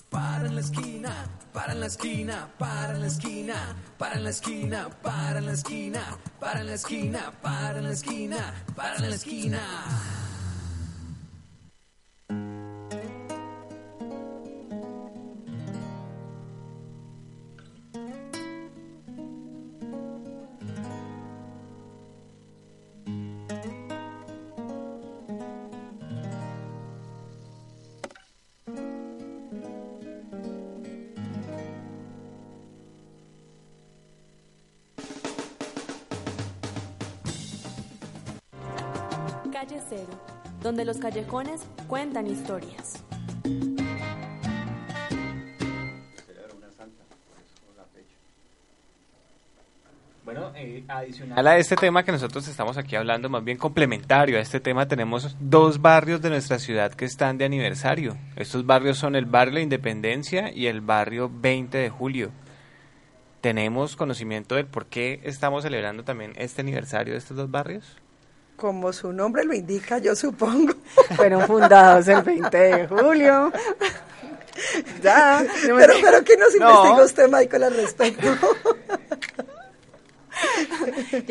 Para 0.10 0.46
en 0.46 0.56
la 0.56 0.62
esquina, 0.62 1.28
para 1.52 1.74
en 1.74 1.80
la 1.80 1.88
esquina, 1.88 2.50
para 2.58 2.94
en 2.94 3.02
la 3.02 3.08
esquina, 3.08 3.76
para 3.98 4.16
en 4.16 4.24
la 4.24 4.30
esquina, 4.30 4.90
para 5.02 5.40
en 5.40 5.46
la 5.46 5.52
esquina, 5.54 6.18
para 6.40 6.60
en 6.60 6.66
la 6.68 6.74
esquina, 6.74 7.34
para 7.42 7.80
en 7.80 7.84
la 7.86 7.92
esquina, 7.92 8.54
para 8.76 8.96
en 8.98 9.10
la 9.10 9.16
esquina. 9.16 10.29
Calle 39.60 39.82
Cero, 39.90 40.08
donde 40.62 40.86
los 40.86 41.00
callejones 41.00 41.68
cuentan 41.90 42.28
historias. 42.28 43.04
Bueno, 50.24 50.54
eh, 50.56 50.86
adicional 50.88 51.46
a 51.46 51.58
este 51.58 51.76
tema 51.76 52.04
que 52.04 52.14
nosotros 52.14 52.48
estamos 52.48 52.78
aquí 52.78 52.96
hablando, 52.96 53.28
más 53.28 53.44
bien 53.44 53.58
complementario 53.58 54.38
a 54.38 54.42
este 54.42 54.62
tema, 54.62 54.88
tenemos 54.88 55.36
dos 55.42 55.82
barrios 55.82 56.22
de 56.22 56.30
nuestra 56.30 56.58
ciudad 56.58 56.94
que 56.94 57.04
están 57.04 57.38
de 57.38 57.44
aniversario. 57.44 58.16
Estos 58.38 58.66
barrios 58.66 58.98
son 58.98 59.18
el 59.18 59.26
barrio 59.26 59.56
La 59.56 59.62
Independencia 59.62 60.54
y 60.54 60.68
el 60.68 60.80
barrio 60.80 61.30
20 61.30 61.78
de 61.78 61.90
julio. 61.90 62.32
¿Tenemos 63.42 63.98
conocimiento 63.98 64.56
del 64.56 64.68
por 64.68 64.86
qué 64.86 65.20
estamos 65.24 65.64
celebrando 65.64 66.06
también 66.06 66.32
este 66.38 66.62
aniversario 66.62 67.12
de 67.12 67.20
estos 67.20 67.36
dos 67.36 67.52
barrios? 67.52 67.98
Como 68.60 68.92
su 68.94 69.14
nombre 69.14 69.44
lo 69.46 69.54
indica, 69.54 69.98
yo 70.00 70.16
supongo. 70.16 70.74
Fueron 71.16 71.46
fundados 71.48 72.08
el 72.08 72.22
20 72.24 72.58
de 72.58 72.88
julio. 72.88 73.52
ya. 75.02 75.46
Pero, 75.66 75.94
pero 76.02 76.24
¿qué 76.24 76.36
nos 76.38 76.54
No. 76.56 76.70
investigó 76.70 77.04
usted, 77.06 77.30
Michael, 77.30 77.64
al 77.64 77.76
respecto? 77.76 78.28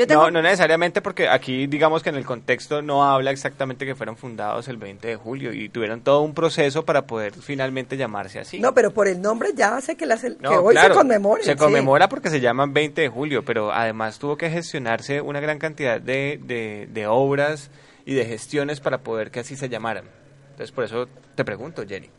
No, 0.08 0.30
no 0.30 0.42
necesariamente 0.42 1.02
porque 1.02 1.28
aquí 1.28 1.66
digamos 1.66 2.02
que 2.02 2.08
en 2.10 2.16
el 2.16 2.24
contexto 2.24 2.82
no 2.82 3.04
habla 3.04 3.30
exactamente 3.30 3.86
que 3.86 3.94
fueron 3.94 4.16
fundados 4.16 4.68
el 4.68 4.76
20 4.76 5.06
de 5.08 5.16
julio 5.16 5.52
y 5.52 5.68
tuvieron 5.68 6.00
todo 6.00 6.22
un 6.22 6.34
proceso 6.34 6.84
para 6.84 7.06
poder 7.06 7.32
finalmente 7.32 7.96
llamarse 7.96 8.38
así. 8.38 8.60
No, 8.60 8.74
pero 8.74 8.92
por 8.92 9.08
el 9.08 9.20
nombre 9.20 9.50
ya 9.54 9.76
hace 9.76 9.96
que, 9.96 10.06
las, 10.06 10.22
que 10.22 10.48
hoy 10.48 10.74
claro, 10.74 10.94
se 10.94 10.98
conmemore. 10.98 11.44
Se 11.44 11.52
sí. 11.52 11.56
conmemora 11.56 12.08
porque 12.08 12.30
se 12.30 12.40
llaman 12.40 12.72
20 12.72 13.00
de 13.00 13.08
julio, 13.08 13.44
pero 13.44 13.72
además 13.72 14.18
tuvo 14.18 14.36
que 14.36 14.50
gestionarse 14.50 15.20
una 15.20 15.40
gran 15.40 15.58
cantidad 15.58 16.00
de, 16.00 16.40
de, 16.42 16.88
de 16.90 17.06
obras 17.06 17.70
y 18.04 18.14
de 18.14 18.24
gestiones 18.24 18.80
para 18.80 18.98
poder 18.98 19.30
que 19.30 19.40
así 19.40 19.56
se 19.56 19.68
llamaran. 19.68 20.04
Entonces 20.50 20.72
por 20.72 20.84
eso 20.84 21.08
te 21.34 21.44
pregunto, 21.44 21.84
Jenny. 21.86 22.10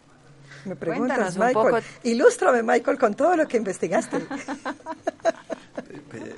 Me 0.66 0.76
preguntas, 0.76 1.18
Cuéntanos 1.18 1.36
un 1.36 1.46
Michael. 1.46 1.84
poco. 1.84 1.86
Ilústrame, 2.04 2.64
Michael, 2.64 2.98
con 2.98 3.14
todo 3.16 3.36
lo 3.36 3.48
que 3.48 3.58
investigaste. 3.58 4.18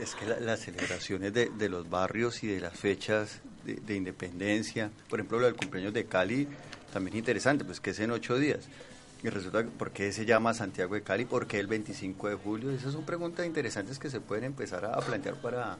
Es 0.01 0.15
que 0.15 0.25
la- 0.25 0.39
las 0.39 0.59
celebraciones 0.59 1.33
de, 1.33 1.49
de 1.49 1.69
los 1.69 1.89
barrios 1.89 2.43
y 2.43 2.47
de 2.47 2.59
las 2.59 2.73
fechas 2.77 3.39
de, 3.65 3.75
de 3.75 3.95
independencia, 3.95 4.91
por 5.09 5.19
ejemplo, 5.19 5.39
lo 5.39 5.45
del 5.45 5.55
cumpleaños 5.55 5.93
de 5.93 6.05
Cali, 6.05 6.47
también 6.91 7.17
interesante, 7.17 7.63
pues 7.63 7.79
que 7.79 7.91
es 7.91 7.99
en 7.99 8.11
ocho 8.11 8.37
días. 8.37 8.65
Y 9.23 9.29
resulta, 9.29 9.63
que, 9.63 9.69
¿por 9.69 9.91
qué 9.91 10.11
se 10.11 10.25
llama 10.25 10.53
Santiago 10.53 10.95
de 10.95 11.03
Cali? 11.03 11.25
¿Por 11.25 11.45
qué 11.47 11.59
el 11.59 11.67
25 11.67 12.29
de 12.29 12.35
julio? 12.35 12.71
Esas 12.71 12.93
son 12.93 13.05
preguntas 13.05 13.45
interesantes 13.45 13.99
que 13.99 14.09
se 14.09 14.19
pueden 14.19 14.43
empezar 14.45 14.83
a, 14.85 14.93
a 14.95 14.99
plantear 14.99 15.35
para, 15.35 15.77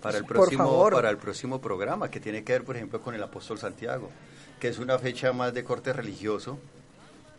para, 0.00 0.18
el 0.18 0.24
próximo, 0.24 0.88
para 0.90 1.10
el 1.10 1.18
próximo 1.18 1.60
programa, 1.60 2.10
que 2.10 2.20
tiene 2.20 2.44
que 2.44 2.52
ver, 2.52 2.64
por 2.64 2.76
ejemplo, 2.76 3.00
con 3.02 3.14
el 3.14 3.22
apóstol 3.22 3.58
Santiago, 3.58 4.10
que 4.60 4.68
es 4.68 4.78
una 4.78 4.98
fecha 4.98 5.32
más 5.32 5.52
de 5.52 5.64
corte 5.64 5.92
religioso, 5.92 6.58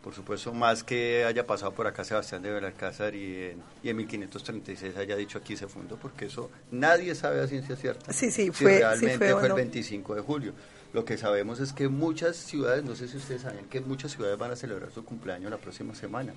por 0.06 0.14
supuesto, 0.14 0.54
más 0.54 0.84
que 0.84 1.26
haya 1.26 1.48
pasado 1.48 1.72
por 1.74 1.88
acá 1.88 2.04
Sebastián 2.04 2.44
de 2.44 2.52
Belalcázar 2.52 3.16
y 3.16 3.42
en, 3.46 3.64
y 3.82 3.90
en 3.90 3.98
1536 3.98 4.96
haya 4.98 5.16
dicho 5.16 5.40
aquí 5.40 5.58
se 5.58 5.68
fundó, 5.68 5.98
porque 5.98 6.26
eso 6.28 6.52
nadie 6.70 7.16
sabe 7.16 7.42
a 7.42 7.48
ciencia 7.48 7.76
cierta. 7.76 8.14
Sí, 8.14 8.30
sí, 8.30 8.44
si 8.46 8.52
fue- 8.52 8.74
sí 8.76 8.78
realmente 8.80 9.18
fue 9.18 9.34
o 9.34 9.40
fue, 9.40 9.50
no. 9.50 9.56
el 9.58 9.62
25 9.64 10.14
de 10.16 10.22
julio. 10.22 10.54
Lo 10.94 11.04
que 11.04 11.18
sabemos 11.18 11.60
es 11.60 11.74
que 11.74 11.90
muchas 11.90 12.36
ciudades, 12.38 12.84
no 12.86 12.96
sé 12.96 13.08
si 13.08 13.18
ustedes 13.18 13.42
saben 13.42 13.66
que 13.66 13.82
muchas 13.82 14.12
ciudades 14.12 14.38
van 14.38 14.52
a 14.52 14.56
celebrar 14.56 14.92
su 14.92 15.04
cumpleaños 15.04 15.50
la 15.50 15.58
próxima 15.58 15.96
semana. 15.96 16.34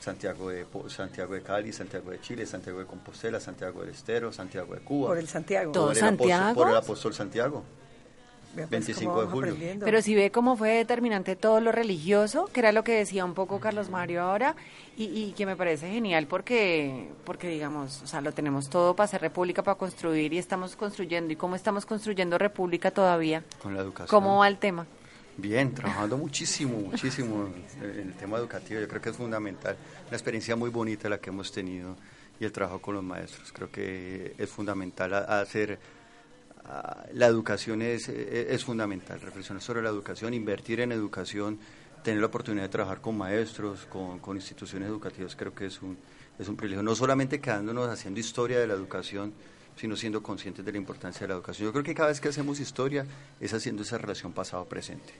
Santiago 0.00 0.50
de, 0.50 0.64
Po- 0.64 0.88
Santiago 0.88 1.34
de 1.34 1.42
Cali, 1.42 1.72
Santiago 1.72 2.10
de 2.12 2.20
Chile, 2.20 2.46
Santiago 2.46 2.78
de 2.78 2.86
Compostela, 2.86 3.40
Santiago 3.40 3.80
del 3.80 3.90
Estero, 3.90 4.32
Santiago 4.32 4.74
de 4.74 4.80
Cuba. 4.82 5.08
Por 5.08 5.18
el 5.18 5.26
Santiago. 5.28 5.72
¿Todo 5.72 5.88
Por 5.88 5.96
el 5.96 6.02
apóstol- 6.02 6.18
Santiago? 6.18 6.54
por 6.54 6.68
el 6.70 6.76
apóstol 6.76 7.14
Santiago. 7.14 7.64
Vea, 8.54 8.66
pues, 8.66 8.70
25 8.70 9.12
cómo 9.12 9.22
de 9.22 9.28
julio. 9.28 9.56
Pero 9.84 10.00
si 10.02 10.14
ve 10.14 10.30
cómo 10.30 10.56
fue 10.56 10.70
determinante 10.70 11.36
todo 11.36 11.60
lo 11.60 11.72
religioso, 11.72 12.46
que 12.52 12.60
era 12.60 12.72
lo 12.72 12.84
que 12.84 12.92
decía 12.92 13.24
un 13.24 13.34
poco 13.34 13.58
Carlos 13.60 13.90
Mario 13.90 14.22
ahora, 14.22 14.54
y, 14.96 15.04
y 15.06 15.32
que 15.32 15.44
me 15.46 15.56
parece 15.56 15.90
genial 15.90 16.26
porque, 16.26 17.08
porque 17.24 17.48
digamos, 17.48 18.02
o 18.02 18.06
sea, 18.06 18.20
lo 18.20 18.32
tenemos 18.32 18.70
todo 18.70 18.94
para 18.94 19.04
hacer 19.06 19.20
república, 19.20 19.62
para 19.62 19.76
construir 19.76 20.32
y 20.32 20.38
estamos 20.38 20.76
construyendo. 20.76 21.32
¿Y 21.32 21.36
cómo 21.36 21.56
estamos 21.56 21.84
construyendo 21.86 22.38
república 22.38 22.90
todavía? 22.90 23.42
Con 23.62 23.74
la 23.74 23.80
educación. 23.82 24.08
¿Cómo 24.08 24.38
va 24.38 24.48
el 24.48 24.58
tema? 24.58 24.86
Bien, 25.36 25.74
trabajando 25.74 26.16
muchísimo, 26.16 26.78
muchísimo 26.78 27.48
en 27.82 27.98
el 28.08 28.12
tema 28.14 28.38
educativo. 28.38 28.80
Yo 28.80 28.86
creo 28.86 29.02
que 29.02 29.10
es 29.10 29.16
fundamental. 29.16 29.76
Una 30.06 30.16
experiencia 30.16 30.54
muy 30.54 30.70
bonita 30.70 31.08
la 31.08 31.18
que 31.18 31.30
hemos 31.30 31.50
tenido 31.50 31.96
y 32.38 32.44
el 32.44 32.52
trabajo 32.52 32.80
con 32.80 32.94
los 32.94 33.02
maestros. 33.02 33.50
Creo 33.52 33.68
que 33.68 34.34
es 34.38 34.48
fundamental 34.48 35.12
a- 35.12 35.40
hacer. 35.40 35.78
A- 36.64 37.06
La 37.12 37.26
educación 37.26 37.82
es, 37.82 38.08
es 38.08 38.50
es 38.50 38.64
fundamental, 38.64 39.20
reflexionar 39.20 39.62
sobre 39.62 39.82
la 39.82 39.90
educación, 39.90 40.34
invertir 40.34 40.80
en 40.80 40.92
educación, 40.92 41.58
tener 42.02 42.20
la 42.20 42.26
oportunidad 42.26 42.64
de 42.64 42.68
trabajar 42.68 43.00
con 43.00 43.16
maestros, 43.16 43.86
con, 43.86 44.18
con 44.18 44.36
instituciones 44.36 44.88
educativas, 44.88 45.34
creo 45.36 45.54
que 45.54 45.66
es 45.66 45.80
un, 45.82 45.96
es 46.38 46.48
un 46.48 46.56
privilegio. 46.56 46.82
No 46.82 46.94
solamente 46.94 47.40
quedándonos 47.40 47.88
haciendo 47.88 48.20
historia 48.20 48.58
de 48.60 48.66
la 48.66 48.74
educación, 48.74 49.32
sino 49.76 49.96
siendo 49.96 50.22
conscientes 50.22 50.64
de 50.64 50.70
la 50.72 50.78
importancia 50.78 51.20
de 51.22 51.28
la 51.28 51.34
educación. 51.34 51.66
Yo 51.66 51.72
creo 51.72 51.84
que 51.84 51.94
cada 51.94 52.08
vez 52.10 52.20
que 52.20 52.28
hacemos 52.28 52.60
historia 52.60 53.06
es 53.40 53.52
haciendo 53.54 53.82
esa 53.82 53.98
relación 53.98 54.32
pasado-presente. 54.32 55.12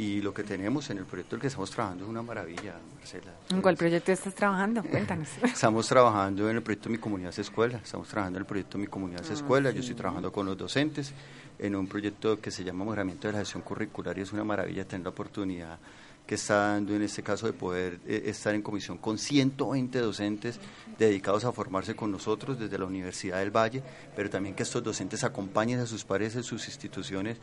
Y 0.00 0.22
lo 0.22 0.32
que 0.32 0.44
tenemos 0.44 0.88
en 0.90 0.98
el 0.98 1.06
proyecto 1.06 1.34
en 1.34 1.38
el 1.38 1.40
que 1.40 1.46
estamos 1.48 1.72
trabajando 1.72 2.04
es 2.04 2.10
una 2.10 2.22
maravilla, 2.22 2.76
Marcela. 2.96 3.32
¿En 3.50 3.60
cuál 3.60 3.76
proyecto 3.76 4.12
estás 4.12 4.32
trabajando? 4.32 4.80
Cuéntanos. 4.84 5.26
Estamos 5.42 5.88
trabajando 5.88 6.48
en 6.48 6.54
el 6.54 6.62
proyecto 6.62 6.88
Mi 6.88 6.98
Comunidad 6.98 7.30
es 7.30 7.40
Escuela, 7.40 7.80
estamos 7.82 8.06
trabajando 8.06 8.36
en 8.38 8.42
el 8.42 8.46
proyecto 8.46 8.78
Mi 8.78 8.86
Comunidad 8.86 9.22
es 9.22 9.30
Ah, 9.30 9.34
Escuela, 9.34 9.70
sí. 9.70 9.74
yo 9.74 9.80
estoy 9.80 9.96
trabajando 9.96 10.30
con 10.30 10.46
los 10.46 10.56
docentes 10.56 11.12
en 11.58 11.74
un 11.74 11.88
proyecto 11.88 12.40
que 12.40 12.52
se 12.52 12.62
llama 12.62 12.84
Mejoramiento 12.84 13.26
de 13.26 13.32
la 13.32 13.38
Gestión 13.40 13.64
Curricular 13.64 14.16
y 14.16 14.20
es 14.20 14.32
una 14.32 14.44
maravilla 14.44 14.86
tener 14.86 15.02
la 15.02 15.10
oportunidad 15.10 15.80
que 16.28 16.36
está 16.36 16.74
dando 16.74 16.94
en 16.94 17.02
este 17.02 17.24
caso 17.24 17.46
de 17.46 17.52
poder 17.54 17.98
eh, 18.06 18.22
estar 18.26 18.54
en 18.54 18.62
comisión 18.62 18.98
con 18.98 19.18
120 19.18 19.98
docentes 19.98 20.60
dedicados 20.96 21.44
a 21.44 21.50
formarse 21.50 21.96
con 21.96 22.12
nosotros 22.12 22.56
desde 22.58 22.78
la 22.78 22.84
Universidad 22.84 23.38
del 23.38 23.50
Valle, 23.50 23.82
pero 24.14 24.30
también 24.30 24.54
que 24.54 24.62
estos 24.62 24.84
docentes 24.84 25.24
acompañen 25.24 25.80
a 25.80 25.86
sus 25.86 26.04
pares 26.04 26.36
en 26.36 26.44
sus 26.44 26.66
instituciones 26.68 27.38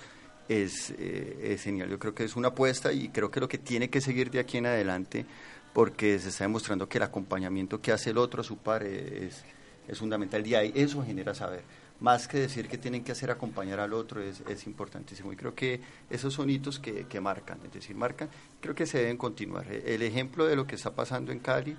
es, 0.48 0.92
eh, 0.92 1.52
es 1.54 1.64
genial. 1.64 1.90
Yo 1.90 2.00
creo 2.00 2.14
que 2.14 2.24
es 2.24 2.36
una 2.36 2.50
apuesta 2.50 2.92
y 2.94 3.10
creo 3.10 3.32
que 3.32 3.40
lo 3.40 3.48
que 3.48 3.58
tiene 3.58 3.90
que 3.90 4.02
seguir 4.02 4.32
de 4.32 4.40
aquí 4.40 4.58
en 4.58 4.68
adelante, 4.68 5.26
porque 5.74 6.20
se 6.20 6.30
está 6.30 6.44
demostrando 6.44 6.88
que 6.88 6.98
el 6.98 7.04
acompañamiento 7.04 7.82
que 7.82 7.92
hace 7.92 8.12
el 8.12 8.18
otro 8.18 8.42
a 8.42 8.44
su 8.44 8.58
par 8.58 8.84
es, 8.84 9.44
es 9.88 9.98
fundamental 9.98 10.46
y 10.46 10.56
eso 10.76 11.04
genera 11.04 11.34
saber. 11.34 11.64
Más 12.00 12.28
que 12.28 12.40
decir 12.40 12.68
que 12.68 12.78
tienen 12.78 13.04
que 13.04 13.14
hacer 13.14 13.32
acompañar 13.32 13.80
al 13.80 13.94
otro 13.94 14.22
es, 14.22 14.42
es 14.50 14.68
importantísimo 14.68 15.32
y 15.32 15.38
creo 15.38 15.56
que 15.56 15.80
esos 16.10 16.34
son 16.34 16.50
hitos 16.50 16.78
que, 16.78 17.06
que 17.08 17.22
marcan, 17.22 17.58
es 17.66 17.72
decir, 17.72 17.96
marcan, 17.96 18.30
creo 18.60 18.76
que 18.76 18.86
se 18.86 18.98
deben 18.98 19.16
continuar. 19.16 19.72
El 19.72 20.02
ejemplo 20.02 20.46
de 20.46 20.58
lo 20.58 20.68
que 20.68 20.76
está 20.76 20.94
pasando 20.94 21.32
en 21.32 21.40
Cali 21.40 21.76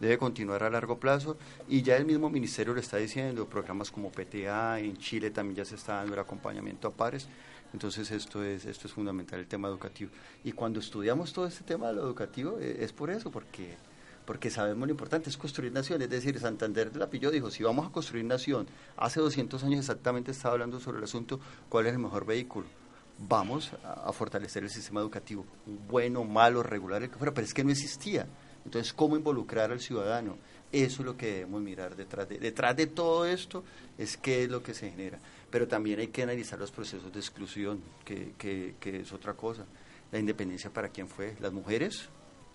debe 0.00 0.18
continuar 0.18 0.62
a 0.64 0.70
largo 0.70 0.98
plazo 0.98 1.38
y 1.68 1.82
ya 1.82 1.96
el 1.96 2.04
mismo 2.04 2.28
ministerio 2.28 2.74
lo 2.74 2.80
está 2.80 2.98
diciendo, 2.98 3.48
programas 3.48 3.90
como 3.90 4.10
PTA, 4.10 4.80
en 4.80 4.96
Chile 4.98 5.30
también 5.30 5.56
ya 5.56 5.64
se 5.64 5.76
está 5.76 5.94
dando 5.96 6.14
el 6.14 6.20
acompañamiento 6.20 6.88
a 6.88 6.90
pares, 6.90 7.28
entonces 7.74 8.08
esto 8.12 8.44
es, 8.44 8.66
esto 8.66 8.86
es 8.86 8.94
fundamental, 8.94 9.40
el 9.40 9.48
tema 9.48 9.66
educativo. 9.66 10.12
Y 10.44 10.52
cuando 10.52 10.78
estudiamos 10.78 11.32
todo 11.32 11.48
este 11.48 11.64
tema 11.64 11.88
de 11.88 11.94
lo 11.94 12.02
educativo 12.02 12.56
eh, 12.60 12.76
es 12.78 12.92
por 12.92 13.10
eso, 13.10 13.32
porque, 13.32 13.74
porque 14.24 14.48
sabemos 14.48 14.86
lo 14.86 14.92
importante 14.92 15.28
es 15.28 15.36
construir 15.36 15.72
nación, 15.72 16.00
es 16.00 16.08
decir, 16.08 16.38
Santander 16.38 16.92
de 16.92 17.00
la 17.00 17.10
Pilló 17.10 17.32
dijo, 17.32 17.50
si 17.50 17.64
vamos 17.64 17.88
a 17.88 17.90
construir 17.90 18.24
nación, 18.26 18.68
hace 18.96 19.18
200 19.18 19.64
años 19.64 19.80
exactamente 19.80 20.30
estaba 20.30 20.52
hablando 20.52 20.78
sobre 20.78 20.98
el 20.98 21.04
asunto, 21.04 21.40
¿cuál 21.68 21.86
es 21.86 21.94
el 21.94 21.98
mejor 21.98 22.24
vehículo? 22.24 22.68
Vamos 23.18 23.72
a, 23.82 24.12
fortalecer 24.12 24.62
el 24.62 24.70
sistema 24.70 25.00
educativo, 25.00 25.44
bueno, 25.88 26.22
malo, 26.22 26.62
regular, 26.62 27.02
el 27.02 27.10
que 27.10 27.16
fuera, 27.16 27.34
pero 27.34 27.44
es 27.44 27.54
que 27.54 27.64
no 27.64 27.72
existía. 27.72 28.28
Entonces, 28.64 28.92
¿cómo 28.92 29.16
involucrar 29.16 29.72
al 29.72 29.80
ciudadano? 29.80 30.38
Eso 30.70 31.02
es 31.02 31.06
lo 31.06 31.16
que 31.16 31.26
debemos 31.26 31.60
mirar 31.60 31.96
detrás 31.96 32.28
de, 32.28 32.38
detrás 32.38 32.76
de 32.76 32.86
todo 32.86 33.26
esto, 33.26 33.64
es 33.98 34.16
qué 34.16 34.44
es 34.44 34.50
lo 34.50 34.62
que 34.62 34.74
se 34.74 34.90
genera. 34.90 35.18
Pero 35.54 35.68
también 35.68 36.00
hay 36.00 36.08
que 36.08 36.24
analizar 36.24 36.58
los 36.58 36.72
procesos 36.72 37.12
de 37.12 37.20
exclusión, 37.20 37.80
que, 38.04 38.32
que, 38.36 38.74
es 39.00 39.12
otra 39.12 39.34
cosa. 39.34 39.64
La 40.10 40.18
independencia 40.18 40.68
para 40.68 40.88
quién 40.88 41.06
fue. 41.06 41.36
Las 41.38 41.52
mujeres 41.52 42.08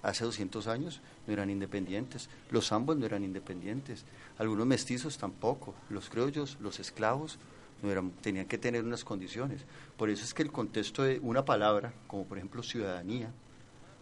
hace 0.03 0.25
200 0.25 0.67
años 0.67 0.99
no 1.25 1.31
eran 1.31 1.49
independientes, 1.49 2.29
los 2.51 2.73
ambos 2.73 2.97
no 2.97 3.05
eran 3.05 3.23
independientes, 3.23 4.03
algunos 4.37 4.67
mestizos 4.67 5.17
tampoco, 5.17 5.73
los 5.89 6.09
criollos, 6.09 6.57
los 6.59 6.81
esclavos 6.81 7.39
no 7.81 7.89
eran, 7.89 8.11
tenían 8.11 8.47
que 8.47 8.57
tener 8.57 8.83
unas 8.83 9.05
condiciones. 9.05 9.61
Por 9.95 10.09
eso 10.09 10.25
es 10.25 10.33
que 10.33 10.43
el 10.43 10.51
contexto 10.51 11.03
de 11.03 11.19
una 11.19 11.45
palabra, 11.45 11.93
como 12.05 12.25
por 12.25 12.37
ejemplo 12.37 12.63
ciudadanía, 12.63 13.31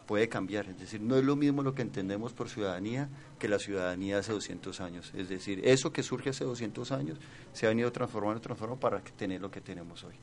puede 0.07 0.29
cambiar. 0.29 0.67
Es 0.69 0.79
decir, 0.79 1.01
no 1.01 1.17
es 1.17 1.23
lo 1.23 1.35
mismo 1.35 1.61
lo 1.61 1.75
que 1.75 1.83
entendemos 1.83 2.33
por 2.33 2.49
ciudadanía 2.49 3.09
que 3.37 3.47
la 3.47 3.59
ciudadanía 3.59 4.17
hace 4.17 4.31
200 4.31 4.81
años. 4.81 5.11
Es 5.13 5.29
decir, 5.29 5.61
eso 5.63 5.93
que 5.93 6.01
surge 6.01 6.31
hace 6.31 6.45
200 6.45 6.91
años 6.91 7.19
se 7.53 7.67
ha 7.67 7.69
venido 7.69 7.91
transformando, 7.91 8.41
transformando 8.41 8.79
para 8.79 8.99
tener 9.01 9.41
lo 9.41 9.51
que 9.51 9.61
tenemos 9.61 10.03
hoy. 10.03 10.15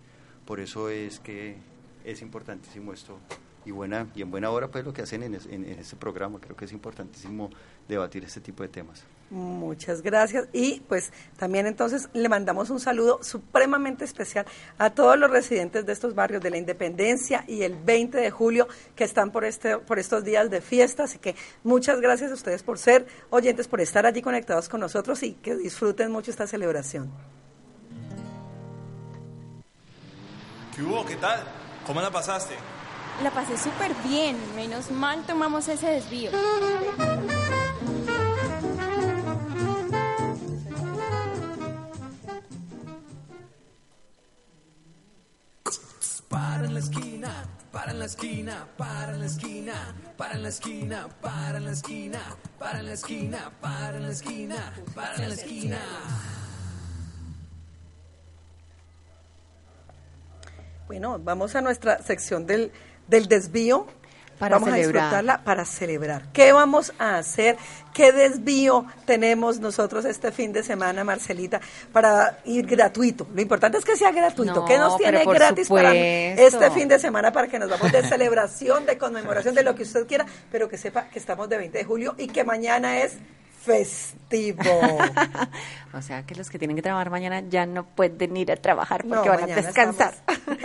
Por 0.45 0.59
eso 0.59 0.89
es 0.89 1.21
que 1.21 1.57
es 2.05 2.23
importantísimo 2.23 2.93
esto 2.93 3.19
y 3.65 3.71
buena 3.71 4.09
y 4.15 4.23
en 4.23 4.31
buena 4.31 4.51
hora 4.51 4.69
pues 4.69 4.85
lo 4.85 4.93
que 4.93 5.03
hacen 5.03 5.23
en, 5.23 5.35
en 5.35 5.65
este 5.65 5.97
programa. 5.97 6.41
Creo 6.41 6.57
que 6.57 6.65
es 6.65 6.73
importantísimo 6.73 7.51
debatir 7.87 8.25
este 8.25 8.41
tipo 8.41 8.63
de 8.63 8.71
temas. 8.71 9.05
Muchas 9.31 10.03
gracias. 10.03 10.49
Y 10.53 10.81
pues 10.81 11.13
también 11.37 11.67
entonces 11.67 12.09
le 12.13 12.29
mandamos 12.29 12.71
un 12.71 12.79
saludo 12.79 13.21
supremamente 13.23 14.05
especial 14.05 14.47
a 14.79 14.91
todos 14.91 15.19
los 15.19 15.31
residentes 15.31 15.85
de 15.87 15.93
estos 15.93 16.15
barrios 16.15 16.43
de 16.43 16.51
la 16.51 16.59
Independencia 16.59 17.45
y 17.49 17.63
el 17.63 17.75
20 17.75 18.19
de 18.19 18.31
julio 18.31 18.69
que 18.95 19.05
están 19.05 19.31
por, 19.31 19.45
este, 19.45 19.79
por 19.79 19.99
estos 19.99 20.25
días 20.25 20.51
de 20.51 20.61
fiesta. 20.61 21.05
Así 21.05 21.19
que 21.19 21.35
muchas 21.63 22.01
gracias 22.01 22.31
a 22.31 22.35
ustedes 22.35 22.63
por 22.63 22.79
ser 22.79 23.07
oyentes, 23.31 23.67
por 23.67 23.81
estar 23.81 24.07
allí 24.07 24.23
conectados 24.23 24.69
con 24.69 24.81
nosotros 24.81 25.23
y 25.23 25.33
que 25.33 25.57
disfruten 25.57 26.13
mucho 26.13 26.31
esta 26.31 26.47
celebración. 26.47 27.11
¿Qué 30.77 30.83
hubo? 30.83 31.05
¿Qué 31.05 31.17
tal? 31.17 31.41
¿Cómo 31.87 32.01
la 32.01 32.11
pasaste? 32.11 32.55
La 33.23 33.31
pasé 33.31 33.57
súper 33.57 33.95
bien, 34.05 34.37
menos 34.57 34.91
mal 34.91 35.25
tomamos 35.25 35.69
ese 35.69 35.87
desvío. 35.87 36.31
Para 46.35 46.65
en 46.65 46.75
la 46.75 46.81
esquina, 46.81 47.47
para 47.71 47.93
en 47.93 48.01
la 48.01 48.07
esquina, 48.07 48.67
para 48.77 49.13
en 49.13 49.21
la 49.21 49.27
esquina, 49.27 49.95
para 50.17 50.35
en 50.35 50.43
la 50.43 50.49
esquina, 50.49 51.09
para 51.21 51.59
en 51.59 51.65
la 51.65 51.71
esquina, 51.71 52.19
para 52.59 52.79
en 52.81 52.87
la 52.87 52.93
esquina, 52.93 53.53
para 53.61 53.97
en 53.97 54.03
la 54.03 54.11
esquina, 54.11 54.73
para 54.97 55.15
en 55.15 55.29
la 55.29 55.35
esquina. 55.37 55.79
Bueno, 60.89 61.21
vamos 61.21 61.55
a 61.55 61.61
nuestra 61.61 62.03
sección 62.03 62.47
del, 62.47 62.73
del 63.07 63.29
desvío. 63.29 63.87
Para 64.39 64.57
vamos 64.57 64.71
celebrar. 64.71 64.97
a 64.97 65.07
disfrutarla 65.07 65.45
para 65.45 65.65
celebrar. 65.65 66.23
¿Qué 66.33 66.53
vamos 66.53 66.93
a 66.99 67.19
hacer? 67.19 67.57
¿Qué 67.93 68.13
desvío 68.13 68.87
tenemos 69.05 69.61
nosotros 69.61 70.05
este 70.05 70.33
fin 70.33 70.53
de 70.53 70.63
semana, 70.63 71.05
Marcelita, 71.05 71.61
para 71.93 72.39
ir 72.45 72.67
gratuito? 72.67 73.27
Lo 73.35 73.41
importante 73.41 73.79
es 73.79 73.85
que 73.85 73.97
sea 73.97 74.11
gratuito. 74.11 74.55
No, 74.55 74.65
¿Qué 74.65 74.79
nos 74.79 74.97
tiene 74.97 75.25
gratis 75.25 75.69
para 75.69 75.95
este 75.95 76.71
fin 76.73 76.89
de 76.89 76.99
semana 76.99 77.33
para 77.33 77.49
que 77.49 77.59
nos 77.59 77.71
vamos 77.71 77.93
de 77.93 78.03
celebración, 78.03 78.87
de 78.87 78.99
conmemoración, 78.99 79.55
de 79.55 79.63
lo 79.63 79.75
que 79.75 79.85
usted 79.85 80.07
quiera, 80.07 80.27
pero 80.51 80.69
que 80.69 80.77
sepa 80.77 81.09
que 81.09 81.19
estamos 81.19 81.49
de 81.49 81.59
20 81.59 81.79
de 81.79 81.85
julio 81.85 82.15
y 82.19 82.29
que 82.29 82.45
mañana 82.45 82.99
es 82.99 83.19
festivo. 83.65 84.63
O 85.97 86.03
sea 86.03 86.27
que 86.27 86.35
los 86.35 86.51
que 86.51 86.59
tienen 86.59 86.75
que 86.75 86.83
trabajar 86.83 87.09
mañana 87.09 87.41
ya 87.49 87.67
no 87.67 87.85
pueden 87.87 88.37
ir 88.37 88.51
a 88.51 88.57
trabajar 88.57 89.05
porque 89.07 89.29
No, 89.29 89.37
van 89.37 89.45
a 89.45 89.55
descansar. 89.55 90.13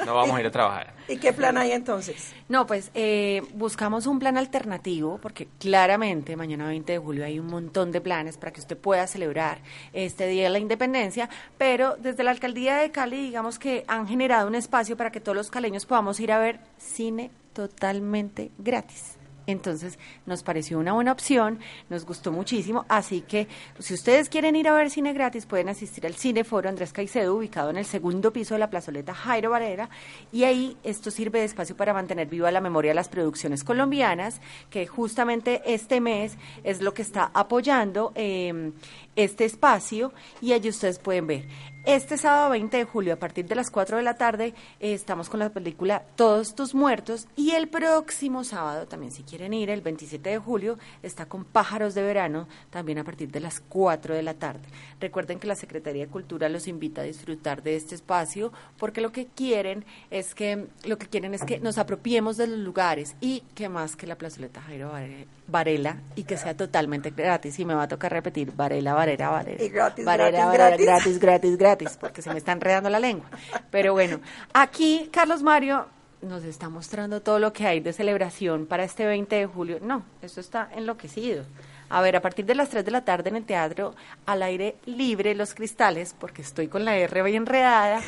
No 0.03 0.15
vamos 0.15 0.35
a 0.35 0.39
ir 0.39 0.47
a 0.47 0.49
trabajar. 0.49 0.93
¿Y 1.07 1.17
qué 1.17 1.33
plan 1.33 1.55
hay 1.55 1.71
entonces? 1.71 2.33
No, 2.47 2.65
pues 2.65 2.89
eh, 2.95 3.43
buscamos 3.53 4.07
un 4.07 4.17
plan 4.17 4.39
alternativo 4.39 5.19
porque 5.21 5.47
claramente 5.59 6.35
mañana 6.35 6.67
20 6.67 6.93
de 6.93 6.97
julio 6.97 7.25
hay 7.25 7.37
un 7.37 7.45
montón 7.45 7.91
de 7.91 8.01
planes 8.01 8.37
para 8.37 8.51
que 8.51 8.59
usted 8.59 8.75
pueda 8.75 9.05
celebrar 9.05 9.59
este 9.93 10.25
Día 10.25 10.45
de 10.45 10.49
la 10.49 10.57
Independencia, 10.57 11.29
pero 11.59 11.95
desde 11.97 12.23
la 12.23 12.31
Alcaldía 12.31 12.77
de 12.77 12.89
Cali 12.89 13.21
digamos 13.21 13.59
que 13.59 13.85
han 13.87 14.07
generado 14.07 14.47
un 14.47 14.55
espacio 14.55 14.97
para 14.97 15.11
que 15.11 15.21
todos 15.21 15.35
los 15.35 15.51
caleños 15.51 15.85
podamos 15.85 16.19
ir 16.19 16.31
a 16.31 16.39
ver 16.39 16.59
cine 16.79 17.29
totalmente 17.53 18.49
gratis. 18.57 19.18
Entonces 19.51 19.97
nos 20.27 20.43
pareció 20.43 20.77
una 20.77 20.93
buena 20.93 21.11
opción, 21.11 21.59
nos 21.89 22.05
gustó 22.05 22.31
muchísimo, 22.31 22.85
así 22.87 23.21
que 23.21 23.47
si 23.79 23.95
ustedes 23.95 24.29
quieren 24.29 24.55
ir 24.55 24.67
a 24.67 24.73
ver 24.73 24.91
cine 24.91 25.11
gratis 25.11 25.47
pueden 25.47 25.69
asistir 25.69 26.05
al 26.05 26.13
Cineforo 26.13 26.69
Andrés 26.69 26.93
Caicedo 26.93 27.35
ubicado 27.35 27.71
en 27.71 27.77
el 27.77 27.85
segundo 27.85 28.31
piso 28.31 28.53
de 28.53 28.59
la 28.59 28.69
plazoleta 28.69 29.15
Jairo 29.15 29.49
Varela 29.49 29.89
y 30.31 30.43
ahí 30.43 30.77
esto 30.83 31.09
sirve 31.09 31.39
de 31.39 31.45
espacio 31.45 31.75
para 31.75 31.93
mantener 31.93 32.27
viva 32.27 32.51
la 32.51 32.61
memoria 32.61 32.91
de 32.91 32.95
las 32.95 33.09
producciones 33.09 33.63
colombianas 33.63 34.39
que 34.69 34.85
justamente 34.85 35.63
este 35.65 35.99
mes 35.99 36.37
es 36.63 36.81
lo 36.81 36.93
que 36.93 37.01
está 37.01 37.31
apoyando 37.33 38.11
eh, 38.13 38.71
este 39.15 39.45
espacio 39.45 40.13
y 40.41 40.53
allí 40.53 40.69
ustedes 40.69 40.99
pueden 40.99 41.25
ver. 41.25 41.47
Este 41.89 42.17
sábado 42.19 42.51
20 42.51 42.77
de 42.77 42.83
julio, 42.83 43.13
a 43.13 43.17
partir 43.17 43.47
de 43.47 43.55
las 43.55 43.71
4 43.71 43.97
de 43.97 44.03
la 44.03 44.13
tarde, 44.13 44.53
eh, 44.79 44.93
estamos 44.93 45.27
con 45.27 45.39
la 45.39 45.49
película 45.49 46.03
Todos 46.15 46.53
tus 46.53 46.75
muertos. 46.75 47.27
Y 47.35 47.51
el 47.51 47.67
próximo 47.67 48.43
sábado, 48.43 48.85
también 48.87 49.11
si 49.11 49.23
quieren 49.23 49.55
ir, 49.55 49.71
el 49.71 49.81
27 49.81 50.29
de 50.29 50.37
julio, 50.37 50.77
está 51.01 51.25
con 51.25 51.45
Pájaros 51.45 51.95
de 51.95 52.03
Verano, 52.03 52.47
también 52.69 52.99
a 52.99 53.03
partir 53.03 53.31
de 53.31 53.39
las 53.39 53.59
4 53.59 54.13
de 54.13 54.21
la 54.21 54.35
tarde. 54.35 54.61
Recuerden 54.99 55.39
que 55.39 55.47
la 55.47 55.55
Secretaría 55.55 56.05
de 56.05 56.11
Cultura 56.11 56.47
los 56.47 56.67
invita 56.67 57.01
a 57.01 57.05
disfrutar 57.05 57.63
de 57.63 57.75
este 57.75 57.95
espacio, 57.95 58.53
porque 58.77 59.01
lo 59.01 59.11
que 59.11 59.25
quieren 59.25 59.83
es 60.11 60.35
que, 60.35 60.67
lo 60.85 60.99
que 60.99 61.07
quieren 61.07 61.33
es 61.33 61.43
que 61.43 61.59
nos 61.59 61.79
apropiemos 61.79 62.37
de 62.37 62.45
los 62.45 62.59
lugares 62.59 63.15
y 63.19 63.41
que 63.55 63.67
más 63.67 63.95
que 63.95 64.05
la 64.05 64.15
plazoleta 64.15 64.61
Jairo 64.61 64.91
Vare- 64.91 65.25
Varela 65.47 65.97
y 66.15 66.21
que 66.25 66.37
sea 66.37 66.55
totalmente 66.55 67.09
gratis. 67.09 67.57
Y 67.57 67.65
me 67.65 67.73
va 67.73 67.83
a 67.83 67.87
tocar 67.87 68.11
repetir, 68.11 68.51
Varela, 68.55 68.93
Varela, 68.93 69.29
Varela. 69.29 69.63
Y 69.63 69.69
gratis, 69.69 70.05
Varela, 70.05 70.29
gratis, 70.29 70.45
Varela, 70.45 70.67
gratis. 70.69 70.85
gratis, 70.85 71.19
gratis, 71.19 71.57
gratis, 71.57 71.78
porque 71.99 72.21
se 72.21 72.30
me 72.32 72.38
está 72.38 72.51
enredando 72.51 72.89
la 72.89 72.99
lengua. 72.99 73.30
Pero 73.71 73.93
bueno, 73.93 74.19
aquí 74.53 75.09
Carlos 75.11 75.43
Mario 75.43 75.88
nos 76.21 76.43
está 76.43 76.69
mostrando 76.69 77.21
todo 77.21 77.39
lo 77.39 77.53
que 77.53 77.65
hay 77.65 77.80
de 77.80 77.93
celebración 77.93 78.65
para 78.65 78.84
este 78.84 79.05
20 79.05 79.36
de 79.36 79.45
julio. 79.45 79.80
No, 79.82 80.03
esto 80.21 80.41
está 80.41 80.69
enloquecido. 80.75 81.45
A 81.89 82.01
ver, 82.01 82.15
a 82.15 82.21
partir 82.21 82.45
de 82.45 82.55
las 82.55 82.69
3 82.69 82.86
de 82.86 82.91
la 82.91 83.03
tarde 83.03 83.30
en 83.30 83.36
el 83.36 83.45
teatro, 83.45 83.95
al 84.25 84.43
aire 84.43 84.75
libre, 84.86 85.34
Los 85.34 85.55
Cristales, 85.55 86.15
porque 86.19 86.41
estoy 86.41 86.67
con 86.67 86.86
la 86.86 86.95
R 86.95 87.23
bien 87.23 87.43
enredada, 87.43 88.01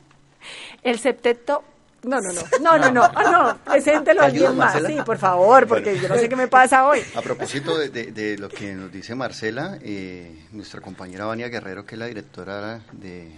el 0.82 0.98
septeto 0.98 1.64
No, 2.04 2.20
no, 2.20 2.32
no, 2.32 2.42
no, 2.60 2.78
no, 2.78 2.90
no, 2.90 3.02
ah, 3.14 3.30
no, 3.64 3.72
preséntelo 3.72 4.22
a 4.22 4.24
¿Te 4.24 4.30
ayuda, 4.32 4.48
alguien 4.48 4.58
más, 4.58 4.74
Marcela? 4.74 4.88
sí, 4.88 5.06
por 5.06 5.18
favor, 5.18 5.68
porque 5.68 5.90
Bueno. 5.92 6.02
yo 6.02 6.08
no 6.08 6.14
sé 6.16 6.28
qué 6.28 6.34
me 6.36 6.48
pasa 6.48 6.84
hoy. 6.86 7.00
A 7.14 7.22
propósito 7.22 7.78
de, 7.78 7.90
de- 7.90 8.10
de 8.10 8.38
lo 8.38 8.48
que 8.48 8.74
nos 8.74 8.90
dice 8.90 9.14
Marcela, 9.14 9.78
eh, 9.82 10.46
nuestra 10.50 10.80
compañera 10.80 11.26
Vania 11.26 11.48
Guerrero, 11.48 11.86
que 11.86 11.94
es 11.94 11.98
la 12.00 12.06
directora 12.06 12.80
de, 12.90 13.30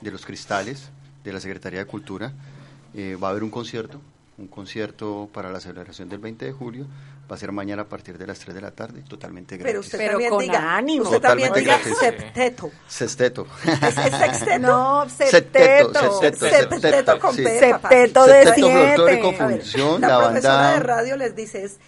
de 0.00 0.10
Los 0.10 0.26
Cristales, 0.26 0.88
de 1.22 1.32
la 1.32 1.38
Secretaría 1.38 1.78
de 1.78 1.84
Cultura, 1.84 2.32
eh, 2.94 3.16
va 3.22 3.28
a 3.28 3.30
haber 3.30 3.44
un 3.44 3.50
concierto, 3.50 4.00
un 4.38 4.46
concierto 4.48 5.28
para 5.32 5.50
la 5.50 5.60
celebración 5.60 6.08
del 6.08 6.18
20 6.20 6.44
de 6.46 6.52
julio. 6.52 6.86
Va 7.30 7.34
a 7.36 7.38
ser 7.38 7.52
mañana 7.52 7.82
a 7.82 7.84
partir 7.84 8.16
de 8.16 8.26
las 8.26 8.38
3 8.38 8.54
de 8.54 8.60
la 8.62 8.70
tarde, 8.70 9.02
totalmente 9.06 9.56
gratis. 9.58 9.70
Pero 9.70 9.80
usted 9.80 9.98
Pero 9.98 10.10
también 10.12 10.30
con 10.30 10.40
diga, 10.40 10.76
ánimo. 10.76 11.04
usted 11.04 11.20
también 11.20 11.52
diga 11.52 11.78
septeto. 11.82 12.70
Sexteto. 12.86 13.46
¿Es, 13.64 13.98
es 13.98 14.14
sexteto? 14.16 14.58
No, 14.60 15.06
Septeto, 15.10 16.20
septeto. 16.20 16.20
septeto, 16.20 16.80
Septeto 16.80 17.18
con 17.20 17.34
sí. 17.34 17.44
Septeto 17.44 18.26
de 18.26 18.44
Septeto. 18.44 18.68
Folclórico 18.70 19.28
A 19.38 19.46
ver, 19.46 19.60
Función, 19.60 20.00
la, 20.00 20.08
la 20.08 20.18
profesora 20.24 20.54
banda... 20.54 20.72
de 20.72 20.80
radio 20.80 21.16
les 21.18 21.36
dice 21.36 21.64
es 21.64 21.78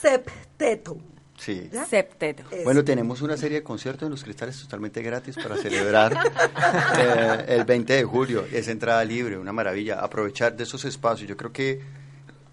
septeto. 0.00 0.96
Sí. 1.38 1.68
¿ya? 1.72 1.84
Septeto. 1.84 2.44
Eso. 2.50 2.64
Bueno, 2.64 2.84
tenemos 2.84 3.22
una 3.22 3.36
serie 3.36 3.58
de 3.58 3.62
conciertos 3.62 4.06
en 4.06 4.10
los 4.10 4.24
cristales 4.24 4.60
totalmente 4.60 5.02
gratis 5.02 5.36
para 5.36 5.56
celebrar 5.56 6.16
eh, 6.98 7.44
el 7.48 7.64
20 7.64 7.92
de 7.92 8.04
julio. 8.04 8.46
Es 8.50 8.68
entrada 8.68 9.04
libre, 9.04 9.38
una 9.38 9.52
maravilla. 9.52 10.00
Aprovechar 10.00 10.56
de 10.56 10.64
esos 10.64 10.84
espacios. 10.84 11.28
Yo 11.28 11.36
creo 11.36 11.52
que 11.52 11.80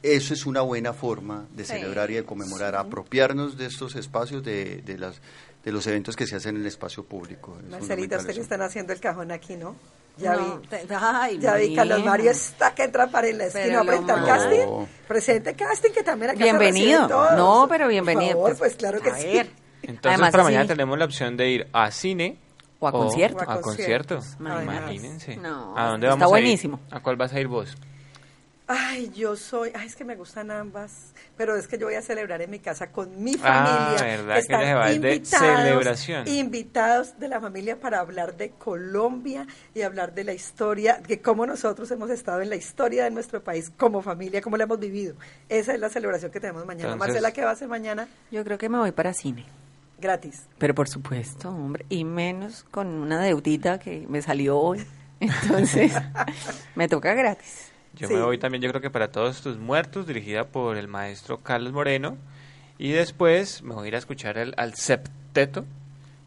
eso 0.03 0.33
es 0.33 0.45
una 0.45 0.61
buena 0.61 0.91
forma 0.93 1.47
de 1.55 1.63
celebrar 1.63 2.11
y 2.11 2.15
de 2.15 2.25
conmemorar, 2.25 2.75
apropiarnos 2.75 3.57
de 3.57 3.67
estos 3.67 3.95
espacios, 3.95 4.43
de, 4.43 4.81
de, 4.81 4.97
las, 4.97 5.21
de 5.63 5.71
los 5.71 5.87
eventos 5.87 6.17
que 6.17 6.27
se 6.27 6.35
hacen 6.35 6.55
en 6.55 6.61
el 6.61 6.67
espacio 6.67 7.05
público. 7.05 7.57
Es 7.57 7.69
Marcelita, 7.71 7.79
fundamental 7.79 8.19
usted 8.19 8.27
que 8.27 8.31
eso. 8.33 8.41
están 8.41 8.61
haciendo 8.61 8.91
el 8.91 8.99
cajón 8.99 9.31
aquí, 9.31 9.55
¿no? 9.55 9.75
Ya 10.17 10.35
No, 10.35 10.59
vi. 10.59 10.67
te- 10.67 10.85
ay, 10.95 11.39
ya 11.39 11.55
vi, 11.55 11.75
Carlos. 11.75 12.05
Mario 12.05 12.31
está 12.31 12.75
que 12.75 12.83
entra 12.83 13.07
para 13.07 13.27
en 13.27 13.37
la 13.39 13.45
Pero 13.51 13.59
esquina 13.59 13.79
a 13.81 13.83
presentar 13.83 14.19
más- 14.19 14.27
casting. 14.27 14.59
No. 14.65 14.87
Presente 15.07 15.53
casting 15.55 15.91
que 15.91 16.03
también 16.03 16.31
acá 16.31 16.43
Bienvenido. 16.43 17.07
todos. 17.07 17.31
No, 17.35 17.65
pero 17.67 17.85
Por 17.85 17.91
bienvenido. 17.91 18.33
favor, 18.33 18.57
pues 18.57 18.75
claro 18.75 19.01
que 19.01 19.09
A 19.09 19.15
sí. 19.15 19.25
ver. 19.27 19.49
Entonces 19.81 20.11
Además, 20.11 20.31
para 20.31 20.43
mañana 20.43 20.67
tenemos 20.67 20.97
la 20.99 21.05
opción 21.05 21.35
de 21.35 21.49
ir 21.49 21.67
a 21.73 21.89
cine 21.91 22.37
O 22.79 22.87
a 22.87 22.91
concierto. 22.91 23.39
A, 23.39 23.47
O 23.47 23.51
a 23.57 23.61
concierto. 23.61 24.15
conciertos. 24.17 24.37
Además. 24.55 24.77
Imagínense. 24.81 25.35
No, 25.37 25.75
¿A 25.77 25.87
dónde 25.87 26.07
está 26.07 26.15
vamos 26.19 26.29
buenísimo. 26.29 26.79
a 26.85 26.87
ir? 26.89 26.95
¿A 26.97 26.99
cuál 27.01 27.15
vas 27.15 27.33
a 27.33 27.39
ir 27.39 27.47
vos? 27.47 27.75
Ay, 28.65 29.11
yo 29.13 29.35
soy, 29.35 29.71
ay, 29.75 29.87
es 29.87 29.95
que 29.97 30.05
me 30.05 30.15
gustan 30.15 30.49
ambas, 30.49 31.13
pero 31.35 31.57
es 31.57 31.67
que 31.67 31.77
yo 31.77 31.87
voy 31.87 31.95
a 31.95 32.01
celebrar 32.01 32.41
en 32.41 32.49
mi 32.49 32.59
casa 32.59 32.91
con 32.93 33.21
mi 33.21 33.35
Ah, 33.43 33.97
familia. 33.97 34.17
verdad 34.17 34.33
que 34.35 34.39
Están 34.39 34.61
se 34.61 34.73
va 34.73 34.89
de 34.89 35.25
celebración. 35.25 36.27
Invitados 36.29 37.19
de 37.19 37.27
la 37.27 37.41
familia 37.41 37.77
para 37.77 37.99
hablar 37.99 38.37
de 38.37 38.51
Colombia 38.51 39.45
y 39.75 39.81
hablar 39.81 40.13
de 40.13 40.23
la 40.23 40.31
historia, 40.33 41.01
de 41.05 41.21
cómo 41.21 41.45
nosotros 41.45 41.91
hemos 41.91 42.09
estado 42.09 42.39
en 42.41 42.49
la 42.49 42.55
historia 42.55 43.03
de 43.03 43.11
nuestro 43.11 43.43
país 43.43 43.69
como 43.75 44.01
familia, 44.01 44.41
cómo 44.41 44.55
la 44.55 44.63
hemos 44.63 44.79
vivido. 44.79 45.15
Esa 45.49 45.73
es 45.73 45.79
la 45.81 45.89
celebración 45.89 46.31
que 46.31 46.39
tenemos 46.39 46.65
mañana. 46.65 46.93
Entonces- 46.93 47.07
Marcela, 47.15 47.31
¿qué 47.33 47.43
va 47.43 47.49
a 47.49 47.53
hacer 47.53 47.67
mañana? 47.67 48.07
Yo 48.31 48.45
creo 48.45 48.57
que 48.57 48.69
me 48.69 48.77
voy 48.77 48.93
para 48.93 49.13
cine. 49.13 49.45
Gratis. 49.99 50.43
Pero 50.57 50.73
por 50.73 50.87
supuesto, 50.87 51.49
hombre, 51.49 51.85
y 51.89 52.05
menos 52.05 52.63
con 52.71 52.87
una 52.87 53.19
deudita 53.21 53.77
que 53.77 54.05
me 54.07 54.21
salió 54.21 54.57
hoy. 54.57 54.85
Entonces, 55.19 55.91
me 56.75 56.87
toca 56.87 57.13
gratis. 57.13 57.72
Yo 57.95 58.07
Sí. 58.07 58.13
me 58.15 58.21
voy 58.21 58.37
también, 58.37 58.61
yo 58.61 58.69
creo 58.69 58.81
que 58.81 58.89
para 58.89 59.11
todos 59.11 59.41
tus 59.41 59.57
muertos, 59.57 60.07
dirigida 60.07 60.45
por 60.45 60.77
el 60.77 60.87
maestro 60.87 61.39
Carlos 61.41 61.73
Moreno. 61.73 62.17
Y 62.77 62.91
después 62.91 63.61
me 63.61 63.75
voy 63.75 63.85
a 63.85 63.87
ir 63.89 63.95
a 63.95 63.99
escuchar 63.99 64.37
el, 64.37 64.53
al 64.57 64.73
septeto. 64.73 65.65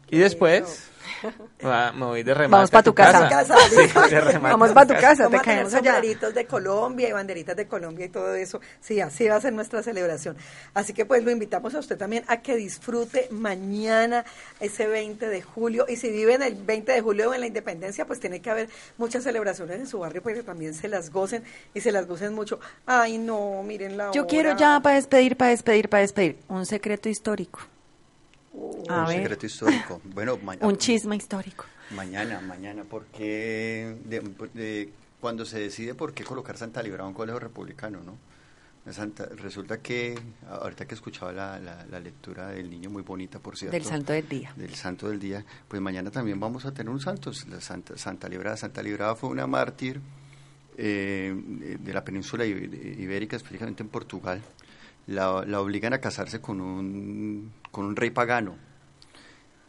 Y 0.09 0.17
después 0.19 0.89
va- 1.65 1.91
me 1.91 2.05
voy 2.05 2.23
de 2.23 2.33
remate. 2.33 2.51
Vamos 2.51 2.71
pa' 2.71 2.79
a 2.79 2.83
tu 2.83 2.93
casa. 2.93 3.27
Casa, 3.29 3.55
Sí, 3.69 3.75
de 3.75 4.37
Vamos 4.39 4.71
a 4.71 4.73
pa' 4.73 4.85
tu 4.85 4.93
casa, 4.93 5.23
Vamos 5.23 5.39
te 5.41 5.45
caemos 5.45 5.73
allá. 5.73 5.93
sombreritos 5.93 6.33
de 6.33 6.45
Colombia 6.45 7.09
y 7.09 7.11
banderitas 7.11 7.55
de 7.55 7.67
Colombia 7.67 8.05
y 8.05 8.09
todo 8.09 8.33
eso. 8.35 8.59
Sí, 8.79 8.99
así 9.01 9.27
va 9.27 9.35
a 9.37 9.41
ser 9.41 9.53
nuestra 9.53 9.81
celebración. 9.83 10.37
Así 10.73 10.93
que 10.93 11.05
pues 11.05 11.23
lo 11.23 11.31
invitamos 11.31 11.73
a 11.75 11.79
usted 11.79 11.97
también 11.97 12.23
a 12.27 12.41
que 12.41 12.55
disfrute 12.55 13.27
mañana 13.31 14.25
ese 14.59 14.87
20 14.87 15.27
de 15.27 15.41
julio. 15.41 15.85
Y 15.89 15.95
si 15.95 16.09
vive 16.09 16.35
en 16.35 16.43
el 16.43 16.55
20 16.55 16.91
de 16.91 17.01
julio 17.01 17.29
o 17.29 17.33
en 17.33 17.41
la 17.41 17.47
Independencia, 17.47 18.05
pues 18.05 18.19
tiene 18.19 18.41
que 18.41 18.49
haber 18.49 18.69
muchas 18.97 19.23
celebraciones 19.23 19.79
en 19.79 19.87
su 19.87 19.99
barrio 19.99 20.21
para 20.21 20.35
que 20.35 20.43
también 20.43 20.73
se 20.73 20.87
las 20.87 21.11
gocen 21.11 21.43
y 21.73 21.81
se 21.81 21.91
las 21.91 22.07
gocen 22.07 22.33
mucho. 22.33 22.59
Ay, 22.85 23.17
no, 23.17 23.63
miren 23.63 23.97
la 23.97 24.11
Yo 24.11 24.21
hora. 24.21 24.27
quiero 24.29 24.57
ya 24.57 24.79
para 24.81 24.95
despedir, 24.95 25.35
para 25.37 25.51
despedir, 25.51 25.89
para 25.89 26.01
despedir, 26.01 26.37
un 26.47 26.65
secreto 26.65 27.09
histórico. 27.09 27.59
A 28.89 29.01
un 29.01 29.05
ver, 29.07 29.17
secreto 29.17 29.45
histórico. 29.45 30.01
Bueno, 30.03 30.37
un 30.61 30.77
chisme 30.77 31.15
histórico. 31.15 31.65
Mañana, 31.95 32.41
mañana, 32.41 32.83
porque 32.89 33.95
de- 34.05 34.21
de- 34.53 34.89
cuando 35.21 35.45
se 35.45 35.59
decide 35.59 35.93
por 35.95 36.13
qué 36.13 36.23
colocar 36.23 36.57
Santa 36.57 36.81
Librada 36.83 37.03
en 37.03 37.09
un 37.09 37.13
colegio 37.13 37.39
republicano, 37.39 38.01
¿no? 38.03 38.17
Santa- 38.91 39.27
resulta 39.35 39.81
que, 39.81 40.17
ahorita 40.49 40.85
que 40.87 40.95
escuchaba 40.95 41.33
la, 41.33 41.59
la- 41.59 41.85
la 41.85 41.99
lectura 41.99 42.47
del 42.49 42.69
niño, 42.69 42.89
muy 42.89 43.01
bonita, 43.03 43.37
por 43.39 43.57
cierto. 43.57 43.75
Del 43.75 43.83
santo 43.85 44.13
del 44.13 44.27
día. 44.29 44.53
Del 44.55 44.75
santo 44.75 45.09
del 45.09 45.19
día, 45.19 45.43
pues 45.67 45.81
mañana 45.81 46.09
también 46.09 46.39
vamos 46.39 46.65
a 46.65 46.73
tener 46.73 46.89
un 46.89 47.01
santo, 47.01 47.31
la 47.49 47.59
Santa, 47.59 47.97
Santa 47.97 48.29
Librada. 48.29 48.55
Santa 48.55 48.81
Librada 48.81 49.15
fue 49.15 49.29
una 49.29 49.45
mártir 49.45 49.99
eh, 50.77 51.33
de 51.79 51.93
la 51.93 52.03
península 52.05 52.45
ibé- 52.45 52.99
ibérica, 52.99 53.35
específicamente 53.35 53.83
en 53.83 53.89
Portugal. 53.89 54.41
La, 55.07 55.43
la 55.45 55.59
obligan 55.61 55.93
a 55.93 55.99
casarse 55.99 56.39
con 56.39 56.61
un, 56.61 57.51
con 57.77 57.85
un 57.85 57.95
rey 57.95 58.09
pagano. 58.09 58.55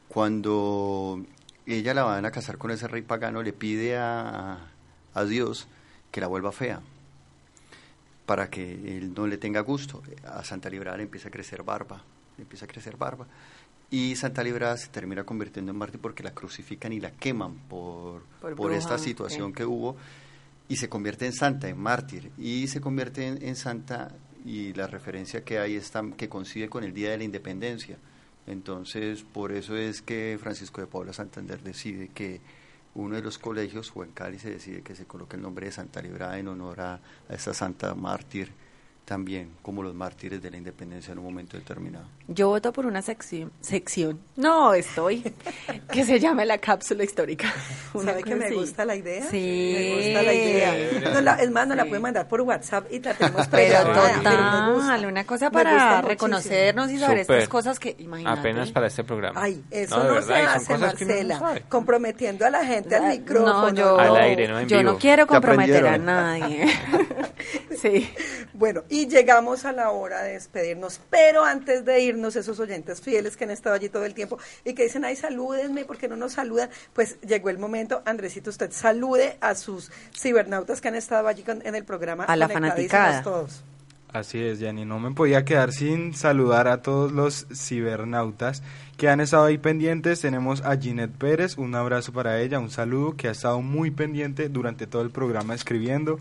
Cuando 0.08 1.22
ella 1.66 1.92
la 1.92 2.04
van 2.04 2.24
a 2.24 2.30
casar 2.30 2.56
con 2.56 2.70
ese 2.70 2.88
rey 2.88 3.02
pagano, 3.02 3.42
le 3.42 3.52
pide 3.52 3.98
a, 3.98 4.70
a 5.12 5.24
Dios 5.26 5.68
que 6.10 6.22
la 6.22 6.26
vuelva 6.26 6.50
fea 6.50 6.80
para 8.24 8.48
que 8.48 8.96
él 8.96 9.12
no 9.12 9.26
le 9.26 9.36
tenga 9.36 9.60
gusto. 9.60 10.02
A 10.24 10.42
Santa 10.42 10.70
Librada 10.70 10.96
le 10.96 11.02
empieza 11.02 11.28
a 11.28 11.30
crecer 11.30 11.62
barba, 11.62 12.02
le 12.38 12.44
empieza 12.44 12.64
a 12.64 12.68
crecer 12.68 12.96
barba. 12.96 13.26
Y 13.90 14.16
Santa 14.16 14.42
Librada 14.42 14.78
se 14.78 14.88
termina 14.88 15.24
convirtiendo 15.24 15.70
en 15.70 15.76
mártir 15.76 16.00
porque 16.00 16.22
la 16.22 16.32
crucifican 16.32 16.94
y 16.94 17.00
la 17.00 17.10
queman 17.10 17.56
por, 17.68 18.22
Por 18.40 18.56
por, 18.56 18.72
esta 18.72 18.96
situación 18.96 19.52
que 19.52 19.66
hubo. 19.66 19.98
Y 20.66 20.76
se 20.76 20.88
convierte 20.88 21.26
en 21.26 21.34
santa, 21.34 21.68
en 21.68 21.78
mártir. 21.78 22.32
Y 22.38 22.68
se 22.68 22.80
convierte 22.80 23.26
en, 23.26 23.42
en 23.46 23.54
santa 23.54 24.14
y 24.48 24.72
la 24.72 24.86
referencia 24.86 25.44
que 25.44 25.58
hay 25.58 25.76
está, 25.76 26.02
que 26.16 26.30
coincide 26.30 26.70
con 26.70 26.82
el 26.82 26.94
Día 26.94 27.10
de 27.10 27.18
la 27.18 27.24
Independencia. 27.24 27.98
Entonces, 28.46 29.22
por 29.22 29.52
eso 29.52 29.76
es 29.76 30.00
que 30.00 30.38
Francisco 30.40 30.80
de 30.80 30.86
Paula 30.86 31.12
Santander 31.12 31.62
decide 31.62 32.08
que 32.08 32.40
uno 32.94 33.16
de 33.16 33.22
los 33.22 33.36
colegios, 33.36 33.92
o 33.94 34.02
en 34.02 34.12
Cali 34.12 34.38
se 34.38 34.48
decide 34.48 34.80
que 34.80 34.96
se 34.96 35.04
coloque 35.04 35.36
el 35.36 35.42
nombre 35.42 35.66
de 35.66 35.72
Santa 35.72 36.00
Librada 36.00 36.38
en 36.38 36.48
honor 36.48 36.80
a, 36.80 36.94
a 36.94 37.34
esta 37.34 37.52
santa 37.52 37.94
mártir, 37.94 38.50
también 39.08 39.48
como 39.62 39.82
los 39.82 39.94
mártires 39.94 40.42
de 40.42 40.50
la 40.50 40.58
independencia 40.58 41.12
en 41.12 41.18
un 41.18 41.24
momento 41.24 41.56
determinado. 41.56 42.04
Yo 42.26 42.48
voto 42.48 42.74
por 42.74 42.84
una 42.84 43.00
sección, 43.00 43.50
sección, 43.62 44.20
no 44.36 44.74
estoy, 44.74 45.24
que 45.90 46.04
se 46.04 46.20
llame 46.20 46.44
la 46.44 46.58
cápsula 46.58 47.04
histórica. 47.04 47.50
Una 47.94 48.12
¿Sabe 48.12 48.22
que 48.22 48.36
me 48.36 48.50
gusta 48.52 48.84
la 48.84 48.96
idea? 48.96 49.24
Sí. 49.30 49.74
Me 49.78 49.94
gusta 50.12 50.22
la 50.22 50.34
idea. 50.34 51.10
No, 51.14 51.20
la- 51.22 51.34
es 51.36 51.50
más, 51.50 51.66
nos 51.66 51.78
la 51.78 51.86
puede 51.86 52.00
mandar 52.02 52.28
por 52.28 52.42
WhatsApp 52.42 52.92
y 52.92 53.00
la 53.00 53.14
tenemos 53.14 53.46
Pero 53.48 53.50
pregrabada, 53.50 53.94
pero 53.94 54.74
gusta. 54.74 54.80
total, 54.92 55.06
una 55.06 55.24
cosa 55.24 55.50
para 55.50 55.72
muchísimo. 55.72 56.08
reconocernos 56.08 56.90
y 56.90 56.98
saber 56.98 57.20
Súper. 57.22 57.36
estas 57.38 57.48
cosas 57.48 57.78
que, 57.80 57.96
imagínate. 57.98 58.40
Apenas 58.40 58.70
para 58.72 58.88
este 58.88 59.04
programa. 59.04 59.40
Ay, 59.42 59.64
eso 59.70 59.96
no, 59.96 60.04
verdad, 60.14 60.26
se 60.26 60.34
hace, 60.34 60.72
no 60.74 60.78
Marcela, 60.80 61.62
comprometiendo 61.70 62.44
a 62.44 62.50
la 62.50 62.62
gente 62.66 62.94
al 62.94 63.08
micrófono. 63.08 63.70
No, 63.70 63.74
yo, 63.74 63.98
Al 63.98 64.16
aire, 64.16 64.46
no 64.48 64.58
en 64.60 64.68
yo 64.68 64.76
vivo. 64.78 64.92
no 64.92 64.98
quiero 64.98 65.26
comprometer 65.26 65.86
a 65.86 65.96
nadie. 65.96 66.66
sí. 67.80 68.10
Bueno, 68.52 68.82
y 68.90 68.97
llegamos 69.06 69.64
a 69.64 69.72
la 69.72 69.90
hora 69.90 70.22
de 70.22 70.32
despedirnos, 70.32 71.00
pero 71.10 71.44
antes 71.44 71.84
de 71.84 72.00
irnos, 72.00 72.36
esos 72.36 72.58
oyentes 72.60 73.00
fieles 73.00 73.36
que 73.36 73.44
han 73.44 73.50
estado 73.50 73.76
allí 73.76 73.88
todo 73.88 74.04
el 74.04 74.14
tiempo 74.14 74.38
y 74.64 74.74
que 74.74 74.84
dicen, 74.84 75.04
ay, 75.04 75.16
salúdenme, 75.16 75.84
¿por 75.84 75.96
qué 75.98 76.08
no 76.08 76.16
nos 76.16 76.32
saludan? 76.32 76.70
Pues 76.92 77.20
llegó 77.20 77.50
el 77.50 77.58
momento, 77.58 78.02
Andresito, 78.04 78.50
usted 78.50 78.72
salude 78.72 79.36
a 79.40 79.54
sus 79.54 79.90
cibernautas 80.16 80.80
que 80.80 80.88
han 80.88 80.94
estado 80.94 81.28
allí 81.28 81.42
con- 81.42 81.64
en 81.66 81.74
el 81.74 81.84
programa. 81.84 82.24
A 82.24 82.36
la 82.36 82.48
fanaticada. 82.48 83.22
todos. 83.22 83.62
Así 84.10 84.42
es, 84.42 84.58
Yanni. 84.58 84.86
No 84.86 84.98
me 84.98 85.10
podía 85.10 85.44
quedar 85.44 85.70
sin 85.70 86.14
saludar 86.14 86.66
a 86.66 86.80
todos 86.80 87.12
los 87.12 87.46
cibernautas 87.54 88.62
que 88.96 89.08
han 89.08 89.20
estado 89.20 89.44
ahí 89.44 89.58
pendientes. 89.58 90.20
Tenemos 90.20 90.62
a 90.62 90.76
Ginette 90.78 91.16
Pérez, 91.16 91.58
un 91.58 91.74
abrazo 91.74 92.12
para 92.12 92.40
ella, 92.40 92.58
un 92.58 92.70
saludo, 92.70 93.16
que 93.16 93.28
ha 93.28 93.32
estado 93.32 93.60
muy 93.60 93.90
pendiente 93.90 94.48
durante 94.48 94.86
todo 94.86 95.02
el 95.02 95.10
programa 95.10 95.54
escribiendo. 95.54 96.18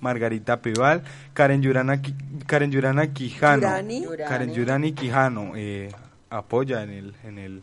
Margarita 0.00 0.60
Pival, 0.62 1.02
Karen 1.34 1.62
Yurana, 1.62 2.00
Karen 2.46 2.70
Yurana 2.72 3.12
Quijano. 3.12 3.62
Yurani. 3.62 4.04
Karen 4.28 4.52
Yurani 4.54 4.92
Quijano 4.92 5.52
eh, 5.56 5.90
apoya 6.30 6.82
en 6.82 6.90
el, 6.90 7.14
en 7.24 7.38
el 7.38 7.62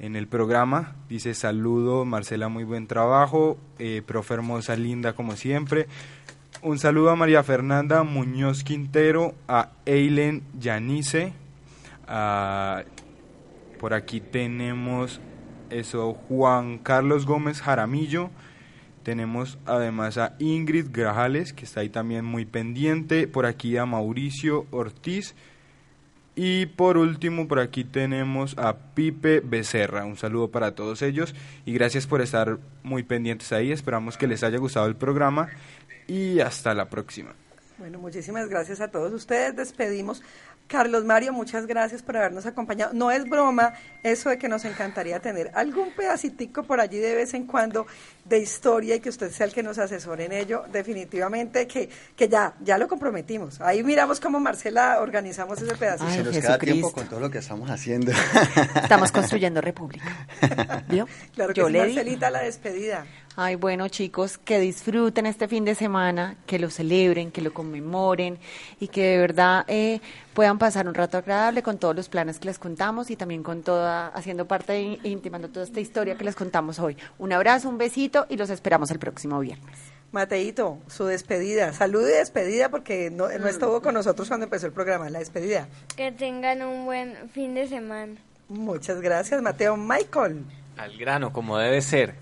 en 0.00 0.14
el 0.14 0.28
programa. 0.28 0.94
Dice 1.08 1.34
saludo, 1.34 2.04
Marcela, 2.04 2.48
muy 2.48 2.62
buen 2.64 2.86
trabajo. 2.86 3.58
Eh, 3.80 4.00
profe 4.06 4.34
hermosa, 4.34 4.76
linda 4.76 5.12
como 5.14 5.34
siempre. 5.34 5.88
Un 6.62 6.78
saludo 6.78 7.10
a 7.10 7.16
María 7.16 7.42
Fernanda 7.42 8.04
Muñoz 8.04 8.62
Quintero, 8.62 9.34
a 9.48 9.70
Eilen 9.86 10.42
Yanice. 10.58 11.32
a- 12.06 12.84
por 13.80 13.92
aquí 13.94 14.20
tenemos 14.20 15.20
eso, 15.70 16.14
Juan 16.28 16.78
Carlos 16.78 17.26
Gómez 17.26 17.60
Jaramillo. 17.60 18.30
Tenemos 19.08 19.58
además 19.64 20.18
a 20.18 20.36
Ingrid 20.38 20.88
Grajales, 20.90 21.54
que 21.54 21.64
está 21.64 21.80
ahí 21.80 21.88
también 21.88 22.26
muy 22.26 22.44
pendiente. 22.44 23.26
Por 23.26 23.46
aquí 23.46 23.78
a 23.78 23.86
Mauricio 23.86 24.66
Ortiz. 24.70 25.34
Y 26.36 26.66
por 26.66 26.98
último, 26.98 27.48
por 27.48 27.58
aquí 27.58 27.84
tenemos 27.84 28.58
a 28.58 28.76
Pipe 28.76 29.40
Becerra. 29.40 30.04
Un 30.04 30.18
saludo 30.18 30.50
para 30.50 30.74
todos 30.74 31.00
ellos 31.00 31.34
y 31.64 31.72
gracias 31.72 32.06
por 32.06 32.20
estar 32.20 32.58
muy 32.82 33.02
pendientes 33.02 33.50
ahí. 33.52 33.72
Esperamos 33.72 34.18
que 34.18 34.26
les 34.26 34.42
haya 34.42 34.58
gustado 34.58 34.84
el 34.84 34.96
programa 34.96 35.48
y 36.06 36.40
hasta 36.40 36.74
la 36.74 36.90
próxima. 36.90 37.34
Bueno, 37.78 37.98
muchísimas 38.00 38.46
gracias 38.50 38.82
a 38.82 38.88
todos 38.88 39.10
ustedes. 39.14 39.56
Despedimos. 39.56 40.22
Carlos 40.68 41.04
Mario, 41.04 41.32
muchas 41.32 41.66
gracias 41.66 42.02
por 42.02 42.18
habernos 42.18 42.44
acompañado. 42.44 42.92
No 42.92 43.10
es 43.10 43.24
broma 43.28 43.72
eso 44.02 44.28
de 44.28 44.38
que 44.38 44.48
nos 44.48 44.66
encantaría 44.66 45.18
tener 45.18 45.50
algún 45.54 45.90
pedacitico 45.92 46.62
por 46.62 46.78
allí 46.78 46.98
de 46.98 47.14
vez 47.14 47.32
en 47.32 47.46
cuando 47.46 47.86
de 48.26 48.38
historia 48.38 48.94
y 48.94 49.00
que 49.00 49.08
usted 49.08 49.30
sea 49.32 49.46
el 49.46 49.52
que 49.54 49.62
nos 49.62 49.78
asesore 49.78 50.26
en 50.26 50.32
ello. 50.32 50.64
Definitivamente 50.70 51.66
que, 51.66 51.88
que 52.14 52.28
ya, 52.28 52.54
ya 52.60 52.76
lo 52.76 52.86
comprometimos. 52.86 53.62
Ahí 53.62 53.82
miramos 53.82 54.20
cómo 54.20 54.40
Marcela 54.40 55.00
organizamos 55.00 55.60
ese 55.62 55.74
pedacito. 55.74 56.10
Se 56.10 56.22
nos 56.22 56.36
queda 56.36 56.58
tiempo 56.58 56.92
con 56.92 57.08
todo 57.08 57.20
lo 57.20 57.30
que 57.30 57.38
estamos 57.38 57.70
haciendo. 57.70 58.12
Estamos 58.82 59.10
construyendo 59.10 59.62
república. 59.62 60.26
¿Vio? 60.88 61.08
Claro 61.34 61.54
que 61.54 61.60
Yo 61.60 61.66
sí, 61.68 61.72
le 61.72 61.86
di. 61.86 61.94
Marcelita, 61.94 62.30
la 62.30 62.42
despedida. 62.42 63.06
Ay, 63.40 63.54
bueno, 63.54 63.86
chicos, 63.86 64.36
que 64.36 64.58
disfruten 64.58 65.24
este 65.24 65.46
fin 65.46 65.64
de 65.64 65.76
semana, 65.76 66.36
que 66.44 66.58
lo 66.58 66.70
celebren, 66.70 67.30
que 67.30 67.40
lo 67.40 67.54
conmemoren 67.54 68.36
y 68.80 68.88
que 68.88 69.04
de 69.10 69.18
verdad 69.18 69.64
eh, 69.68 70.00
puedan 70.34 70.58
pasar 70.58 70.88
un 70.88 70.94
rato 70.94 71.18
agradable 71.18 71.62
con 71.62 71.78
todos 71.78 71.94
los 71.94 72.08
planes 72.08 72.40
que 72.40 72.46
les 72.46 72.58
contamos 72.58 73.12
y 73.12 73.16
también 73.16 73.44
con 73.44 73.62
toda, 73.62 74.08
haciendo 74.08 74.48
parte 74.48 74.98
e 75.04 75.08
intimando 75.08 75.50
toda 75.50 75.64
esta 75.64 75.78
historia 75.78 76.16
que 76.16 76.24
les 76.24 76.34
contamos 76.34 76.80
hoy. 76.80 76.96
Un 77.20 77.32
abrazo, 77.32 77.68
un 77.68 77.78
besito 77.78 78.26
y 78.28 78.36
los 78.36 78.50
esperamos 78.50 78.90
el 78.90 78.98
próximo 78.98 79.38
viernes. 79.38 79.78
Mateito, 80.10 80.78
su 80.88 81.04
despedida. 81.04 81.72
Salud 81.72 82.02
y 82.08 82.10
despedida 82.10 82.70
porque 82.70 83.08
no, 83.12 83.28
no 83.28 83.46
estuvo 83.46 83.80
con 83.80 83.94
nosotros 83.94 84.26
cuando 84.26 84.46
empezó 84.46 84.66
el 84.66 84.72
programa. 84.72 85.10
La 85.10 85.20
despedida. 85.20 85.68
Que 85.94 86.10
tengan 86.10 86.62
un 86.62 86.86
buen 86.86 87.30
fin 87.30 87.54
de 87.54 87.68
semana. 87.68 88.16
Muchas 88.48 89.00
gracias, 89.00 89.40
Mateo. 89.40 89.76
Michael. 89.76 90.44
Al 90.78 90.96
grano, 90.96 91.32
como 91.32 91.58
debe 91.58 91.80
ser. 91.82 92.14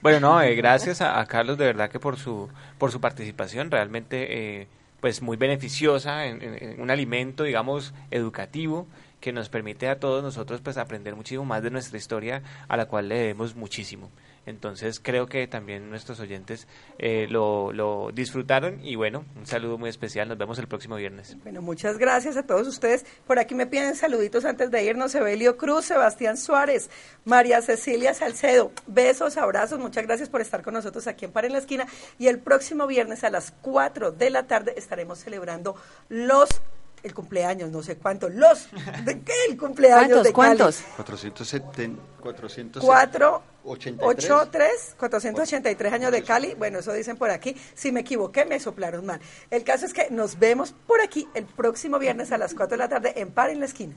Bueno, 0.00 0.20
no, 0.20 0.40
eh, 0.42 0.54
gracias 0.54 1.00
a, 1.00 1.20
a 1.20 1.26
Carlos 1.26 1.58
de 1.58 1.66
verdad 1.66 1.90
que 1.90 2.00
por 2.00 2.16
su 2.18 2.48
por 2.78 2.90
su 2.92 3.00
participación 3.00 3.70
realmente 3.70 4.60
eh, 4.60 4.68
pues 5.00 5.22
muy 5.22 5.36
beneficiosa 5.36 6.26
en, 6.26 6.42
en- 6.42 6.62
en 6.72 6.80
un 6.80 6.90
alimento 6.90 7.44
digamos 7.44 7.92
educativo 8.10 8.86
que 9.20 9.32
nos 9.32 9.48
permite 9.48 9.88
a 9.88 9.98
todos 9.98 10.22
nosotros 10.22 10.60
pues 10.62 10.76
aprender 10.78 11.14
muchísimo 11.16 11.44
más 11.44 11.62
de 11.62 11.70
nuestra 11.70 11.98
historia 11.98 12.42
a 12.68 12.76
la 12.76 12.86
cual 12.86 13.08
le 13.08 13.16
debemos 13.16 13.54
muchísimo. 13.56 14.10
Entonces 14.48 15.00
creo 15.00 15.26
que 15.26 15.46
también 15.46 15.90
nuestros 15.90 16.20
oyentes 16.20 16.66
eh, 16.98 17.26
lo, 17.28 17.72
lo 17.72 18.10
disfrutaron 18.12 18.84
y 18.84 18.96
bueno, 18.96 19.24
un 19.36 19.46
saludo 19.46 19.76
muy 19.76 19.90
especial. 19.90 20.28
Nos 20.28 20.38
vemos 20.38 20.58
el 20.58 20.66
próximo 20.66 20.96
viernes. 20.96 21.36
Bueno, 21.42 21.60
muchas 21.60 21.98
gracias 21.98 22.36
a 22.36 22.44
todos 22.44 22.66
ustedes. 22.66 23.04
Por 23.26 23.38
aquí 23.38 23.54
me 23.54 23.66
piden 23.66 23.94
saluditos 23.94 24.44
antes 24.44 24.70
de 24.70 24.82
irnos. 24.84 25.14
Evelio 25.14 25.56
Cruz, 25.56 25.84
Sebastián 25.84 26.36
Suárez, 26.36 26.88
María 27.24 27.60
Cecilia 27.60 28.14
Salcedo. 28.14 28.72
Besos, 28.86 29.36
abrazos. 29.36 29.78
Muchas 29.78 30.06
gracias 30.06 30.30
por 30.30 30.40
estar 30.40 30.62
con 30.62 30.74
nosotros 30.74 31.06
aquí 31.06 31.26
en 31.26 31.32
Par 31.32 31.44
en 31.44 31.52
la 31.52 31.58
Esquina. 31.58 31.86
Y 32.18 32.28
el 32.28 32.38
próximo 32.38 32.86
viernes 32.86 33.24
a 33.24 33.30
las 33.30 33.50
4 33.60 34.12
de 34.12 34.30
la 34.30 34.46
tarde 34.46 34.74
estaremos 34.76 35.18
celebrando 35.18 35.76
los 36.08 36.48
el 37.04 37.14
cumpleaños, 37.14 37.70
no 37.70 37.82
sé 37.82 37.96
cuánto, 37.96 38.28
los 38.28 38.68
de 39.04 39.20
qué 39.20 39.32
el 39.48 39.56
cumpleaños 39.56 40.24
de 40.24 40.32
Cali. 40.32 40.58
470, 40.58 42.02
400, 42.20 42.84
4 42.84 43.42
83. 43.68 44.30
83, 44.30 44.94
483 44.98 45.92
años 45.92 46.12
de 46.12 46.22
Cali. 46.22 46.54
Bueno, 46.54 46.78
eso 46.78 46.92
dicen 46.92 47.16
por 47.16 47.30
aquí. 47.30 47.56
Si 47.74 47.92
me 47.92 48.00
equivoqué, 48.00 48.44
me 48.44 48.58
soplaron 48.60 49.06
mal. 49.06 49.20
El 49.50 49.64
caso 49.64 49.86
es 49.86 49.92
que 49.92 50.08
nos 50.10 50.38
vemos 50.38 50.74
por 50.86 51.00
aquí 51.00 51.28
el 51.34 51.44
próximo 51.44 51.98
viernes 51.98 52.32
a 52.32 52.38
las 52.38 52.54
4 52.54 52.76
de 52.76 52.78
la 52.78 52.88
tarde 52.88 53.12
en 53.16 53.30
Par 53.30 53.50
en 53.50 53.60
la 53.60 53.66
Esquina. 53.66 53.94